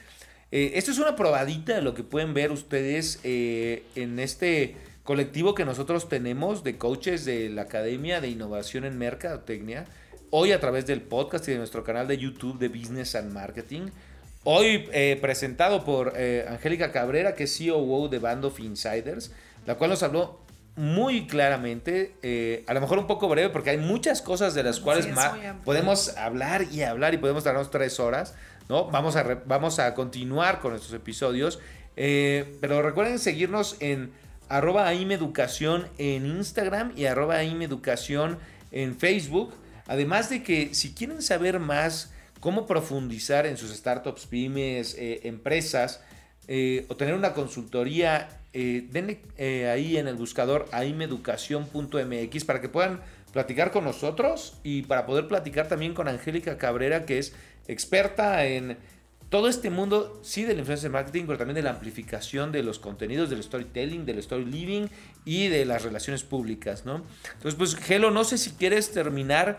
Eh, 0.51 0.72
esto 0.74 0.91
es 0.91 0.99
una 0.99 1.14
probadita 1.14 1.74
de 1.74 1.82
lo 1.82 1.95
que 1.95 2.03
pueden 2.03 2.32
ver 2.32 2.51
ustedes 2.51 3.20
eh, 3.22 3.82
en 3.97 4.18
este 4.18 4.76
colectivo 5.09 5.54
que 5.54 5.64
nosotros 5.64 6.11
tenemos 6.11 6.62
de 6.64 6.76
coaches 6.76 7.24
de 7.24 7.48
la 7.48 7.62
Academia 7.62 8.20
de 8.20 8.28
Innovación 8.28 8.84
en 8.84 8.98
Mercadotecnia. 8.98 9.86
Hoy 10.28 10.52
a 10.52 10.61
través 10.61 10.84
del 10.84 11.00
podcast 11.00 11.48
y 11.48 11.52
de 11.52 11.56
nuestro 11.56 11.82
canal 11.82 12.06
de 12.06 12.18
YouTube 12.18 12.59
de 12.59 12.68
Business 12.68 13.14
and 13.14 13.32
Marketing. 13.32 13.86
Hoy 14.44 14.86
eh, 14.92 15.16
presentado 15.18 15.82
por 15.82 16.12
Angélica 16.46 16.92
Cabrera, 16.92 17.34
que 17.34 17.44
es 17.44 17.56
CEO 17.56 18.09
de 18.09 18.18
Band 18.18 18.44
of 18.44 18.61
Insiders, 18.61 19.32
la 19.64 19.76
cual 19.76 19.88
nos 19.88 20.02
habló 20.02 20.40
muy 20.76 21.26
claramente, 21.26 22.12
eh, 22.22 22.64
a 22.66 22.74
lo 22.74 22.82
mejor 22.82 22.98
un 22.98 23.06
poco 23.06 23.30
breve, 23.30 23.48
porque 23.48 23.70
hay 23.70 23.78
muchas 23.78 24.20
cosas 24.20 24.52
de 24.52 24.62
las 24.62 24.78
cuales 24.78 25.09
podemos 25.64 26.18
hablar 26.18 26.66
y 26.70 26.82
hablar 26.82 27.14
y 27.14 27.16
podemos 27.16 27.44
darnos 27.44 27.70
tres 27.70 27.98
horas, 27.98 28.34
¿no? 28.68 28.90
Vamos 28.90 29.16
a, 29.16 29.40
vamos 29.46 29.78
a 29.78 29.94
continuar 29.94 30.61
con 30.61 30.74
estos 30.74 30.92
episodios, 30.92 31.61
eh, 31.96 32.59
pero 32.61 32.82
recuerden 32.82 33.18
seguirnos 33.18 33.76
en 33.80 34.12
arroba 34.49 34.88
aimeducación 34.88 35.88
en 35.99 36.26
Instagram 36.26 36.92
y 36.96 37.07
arroba 37.07 37.36
aimeducación 37.36 38.38
en 38.72 38.96
Facebook, 38.96 39.55
además 39.86 40.30
de 40.30 40.42
que 40.42 40.74
si 40.74 40.92
quieren 40.92 41.22
saber 41.22 41.59
más 41.59 42.12
cómo 42.40 42.66
profundizar 42.66 43.46
en 43.46 43.57
sus 43.57 43.70
startups, 43.74 44.26
pymes, 44.26 44.94
eh, 44.99 45.20
empresas, 45.24 46.01
o 46.88 46.96
tener 46.96 47.14
una 47.14 47.34
consultoría 47.34 48.38
eh, 48.55 48.88
denle 48.90 49.20
eh, 49.36 49.68
ahí 49.68 49.99
en 49.99 50.09
el 50.09 50.16
buscador 50.16 50.66
aimeducación.mx 50.72 52.44
para 52.44 52.62
que 52.62 52.70
puedan 52.70 53.03
platicar 53.32 53.70
con 53.70 53.84
nosotros 53.84 54.59
y 54.64 54.82
para 54.82 55.05
poder 55.05 55.28
platicar 55.28 55.68
también 55.68 55.92
con 55.92 56.09
Angélica 56.09 56.57
Cabrera, 56.57 57.05
que 57.05 57.18
es 57.18 57.34
experta 57.66 58.46
en 58.46 58.78
todo 59.29 59.49
este 59.49 59.70
mundo, 59.70 60.20
sí, 60.22 60.45
del 60.45 60.59
influencer 60.59 60.91
marketing, 60.91 61.24
pero 61.26 61.39
también 61.39 61.57
de 61.57 61.62
la 61.62 61.70
amplificación 61.70 62.51
de 62.51 62.62
los 62.62 62.79
contenidos, 62.79 63.29
del 63.29 63.43
storytelling, 63.43 64.07
del 64.07 64.18
story 64.18 64.45
living 64.45 64.87
y 65.24 65.49
de 65.49 65.64
las 65.66 65.83
relaciones 65.83 66.22
públicas, 66.24 66.87
¿no? 66.87 67.03
Entonces, 67.35 67.55
pues, 67.55 67.76
Gelo, 67.76 68.11
no 68.11 68.24
sé 68.24 68.39
si 68.39 68.53
quieres 68.53 68.91
terminar 68.91 69.59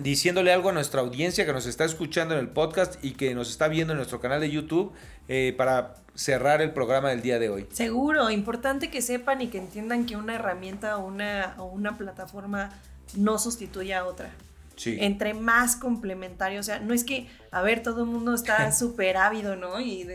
diciéndole 0.00 0.52
algo 0.52 0.70
a 0.70 0.72
nuestra 0.72 1.00
audiencia 1.00 1.46
que 1.46 1.52
nos 1.52 1.66
está 1.66 1.84
escuchando 1.84 2.34
en 2.34 2.40
el 2.40 2.48
podcast 2.48 3.02
y 3.02 3.12
que 3.12 3.34
nos 3.34 3.48
está 3.48 3.68
viendo 3.68 3.92
en 3.92 3.98
nuestro 3.98 4.20
canal 4.20 4.40
de 4.40 4.50
YouTube 4.50 4.92
eh, 5.28 5.54
para 5.56 5.94
cerrar 6.14 6.60
el 6.62 6.72
programa 6.72 7.10
del 7.10 7.22
día 7.22 7.38
de 7.38 7.48
hoy. 7.48 7.66
Seguro, 7.72 8.30
importante 8.30 8.90
que 8.90 9.02
sepan 9.02 9.40
y 9.40 9.48
que 9.48 9.58
entiendan 9.58 10.06
que 10.06 10.16
una 10.16 10.34
herramienta 10.34 10.98
o 10.98 11.06
una, 11.06 11.54
o 11.58 11.64
una 11.64 11.96
plataforma 11.96 12.70
no 13.16 13.38
sustituye 13.38 13.94
a 13.94 14.04
otra. 14.04 14.30
Sí. 14.76 14.96
Entre 15.00 15.34
más 15.34 15.76
complementario, 15.76 16.60
o 16.60 16.62
sea, 16.62 16.80
no 16.80 16.94
es 16.94 17.04
que, 17.04 17.28
a 17.50 17.62
ver, 17.62 17.82
todo 17.82 18.02
el 18.02 18.08
mundo 18.08 18.34
está 18.34 18.72
súper 18.76 19.16
ávido, 19.16 19.56
¿no? 19.56 19.80
Y 19.80 20.06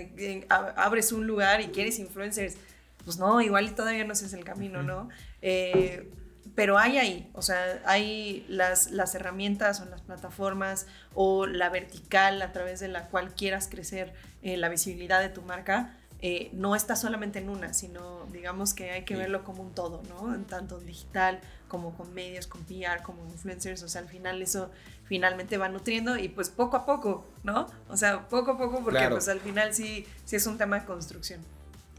abres 0.50 1.12
un 1.12 1.28
lugar 1.28 1.62
y 1.62 1.68
quieres 1.68 2.00
influencers. 2.00 2.58
Pues 3.06 3.18
no, 3.18 3.42
igual 3.42 3.74
todavía 3.76 4.04
no 4.04 4.14
es 4.14 4.34
el 4.34 4.44
camino, 4.44 4.84
¿no? 4.84 5.10
Eh, 5.42 6.10
pero 6.56 6.78
hay 6.78 6.98
ahí, 6.98 7.30
o 7.34 7.42
sea, 7.42 7.82
hay 7.86 8.46
las, 8.50 8.92
las 8.92 9.16
herramientas 9.16 9.80
o 9.80 9.86
las 9.86 10.02
plataformas 10.02 10.88
o 11.14 11.46
la 11.46 11.70
vertical 11.70 12.42
a 12.42 12.52
través 12.52 12.82
de 12.82 12.90
la 12.90 13.08
cual 13.08 13.34
quieras 13.34 13.70
crecer 13.70 14.14
eh, 14.42 14.58
la 14.58 14.68
visibilidad 14.68 15.22
de 15.22 15.30
tu 15.30 15.42
marca, 15.42 15.96
eh, 16.22 16.50
no 16.52 16.76
está 16.76 16.96
solamente 16.96 17.40
en 17.40 17.50
una, 17.50 17.74
sino 17.74 18.26
digamos 18.32 18.74
que 18.74 18.92
hay 18.92 19.06
que 19.06 19.16
verlo 19.16 19.44
como 19.44 19.64
un 19.64 19.74
todo, 19.74 20.02
¿no? 20.10 20.36
En 20.36 20.44
tanto 20.44 20.80
digital 20.80 21.40
como 21.70 21.96
con 21.96 22.14
medios, 22.14 22.48
con 22.48 22.62
PR, 22.64 23.02
como 23.04 23.24
influencers, 23.26 23.84
o 23.84 23.88
sea, 23.88 24.02
al 24.02 24.10
final 24.10 24.42
eso 24.42 24.70
finalmente 25.06 25.58
va 25.58 25.70
nutriendo 25.70 26.18
y 26.18 26.28
pues 26.28 26.50
poco 26.50 26.78
a 26.78 26.86
poco, 26.86 27.26
¿no? 27.44 27.68
O 27.88 27.96
sea, 27.96 28.28
poco 28.28 28.52
a 28.52 28.58
poco 28.58 28.84
porque 28.84 29.08
pues 29.10 29.30
al 29.30 29.40
final 29.40 29.74
sí, 29.74 30.06
sí 30.26 30.36
es 30.36 30.46
un 30.46 30.58
tema 30.58 30.80
de 30.80 30.86
construcción. 30.86 31.40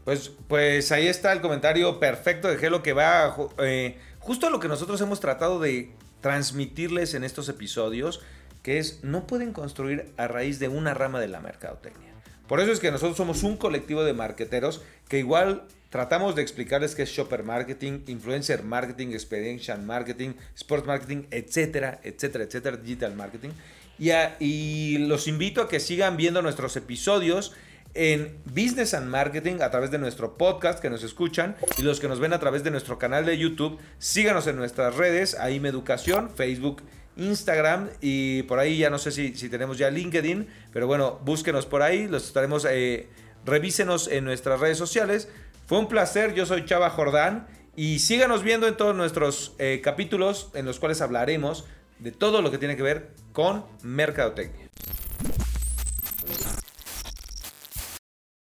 Pues, 0.05 0.31
pues 0.47 0.91
ahí 0.91 1.07
está 1.07 1.31
el 1.33 1.41
comentario 1.41 1.99
perfecto 1.99 2.47
de 2.47 2.57
Gelo 2.57 2.83
que 2.83 2.93
va 2.93 3.35
eh, 3.59 3.99
justo 4.19 4.47
a 4.47 4.49
lo 4.49 4.59
que 4.59 4.67
nosotros 4.67 4.99
hemos 5.01 5.19
tratado 5.19 5.59
de 5.59 5.91
transmitirles 6.21 7.13
en 7.15 7.23
estos 7.23 7.49
episodios, 7.49 8.21
que 8.61 8.77
es 8.77 9.03
no 9.03 9.25
pueden 9.25 9.51
construir 9.53 10.13
a 10.17 10.27
raíz 10.27 10.59
de 10.59 10.67
una 10.67 10.93
rama 10.93 11.19
de 11.19 11.27
la 11.27 11.39
mercadotecnia. 11.39 12.10
Por 12.51 12.59
eso 12.59 12.73
es 12.73 12.81
que 12.81 12.91
nosotros 12.91 13.15
somos 13.15 13.43
un 13.43 13.55
colectivo 13.55 14.03
de 14.03 14.11
marqueteros 14.11 14.81
que 15.07 15.19
igual 15.19 15.63
tratamos 15.89 16.35
de 16.35 16.41
explicarles 16.41 16.95
qué 16.95 17.03
es 17.03 17.09
shopper 17.09 17.43
marketing, 17.43 18.01
influencer 18.07 18.63
marketing, 18.63 19.13
experiential 19.13 19.81
marketing, 19.81 20.31
sports 20.53 20.85
marketing, 20.85 21.27
etcétera, 21.31 22.01
etcétera, 22.03 22.43
etcétera, 22.43 22.75
digital 22.75 23.15
marketing. 23.15 23.51
Y, 23.97 24.11
y 24.41 24.97
los 24.97 25.29
invito 25.29 25.61
a 25.61 25.69
que 25.69 25.79
sigan 25.79 26.17
viendo 26.17 26.41
nuestros 26.41 26.75
episodios 26.75 27.53
en 27.93 28.37
Business 28.43 28.93
and 28.95 29.07
Marketing 29.07 29.61
a 29.61 29.71
través 29.71 29.89
de 29.89 29.99
nuestro 29.99 30.37
podcast 30.37 30.81
que 30.81 30.89
nos 30.89 31.03
escuchan 31.03 31.55
y 31.77 31.83
los 31.83 32.01
que 32.01 32.09
nos 32.09 32.19
ven 32.19 32.33
a 32.33 32.39
través 32.41 32.65
de 32.65 32.71
nuestro 32.71 32.99
canal 32.99 33.25
de 33.25 33.37
YouTube. 33.37 33.79
Síganos 33.97 34.45
en 34.47 34.57
nuestras 34.57 34.95
redes, 34.95 35.35
AIM 35.39 35.67
Educación, 35.67 36.29
Facebook, 36.29 36.83
Instagram 37.17 37.89
y 38.01 38.43
por 38.43 38.59
ahí 38.59 38.77
ya 38.77 38.89
no 38.89 38.97
sé 38.97 39.11
si, 39.11 39.35
si 39.35 39.49
tenemos 39.49 39.77
ya 39.77 39.89
LinkedIn, 39.89 40.47
pero 40.71 40.87
bueno, 40.87 41.19
búsquenos 41.23 41.65
por 41.65 41.81
ahí, 41.81 42.07
los 42.07 42.25
estaremos, 42.25 42.65
eh, 42.69 43.07
revísenos 43.45 44.07
en 44.07 44.25
nuestras 44.25 44.59
redes 44.59 44.77
sociales. 44.77 45.29
Fue 45.65 45.79
un 45.79 45.87
placer, 45.87 46.33
yo 46.33 46.45
soy 46.45 46.65
Chava 46.65 46.89
Jordán 46.89 47.47
y 47.75 47.99
síganos 47.99 48.43
viendo 48.43 48.67
en 48.67 48.75
todos 48.75 48.95
nuestros 48.95 49.53
eh, 49.59 49.81
capítulos 49.83 50.49
en 50.53 50.65
los 50.65 50.79
cuales 50.79 51.01
hablaremos 51.01 51.65
de 51.99 52.11
todo 52.11 52.41
lo 52.41 52.51
que 52.51 52.57
tiene 52.57 52.75
que 52.75 52.83
ver 52.83 53.11
con 53.31 53.65
mercadotecnia. 53.83 54.67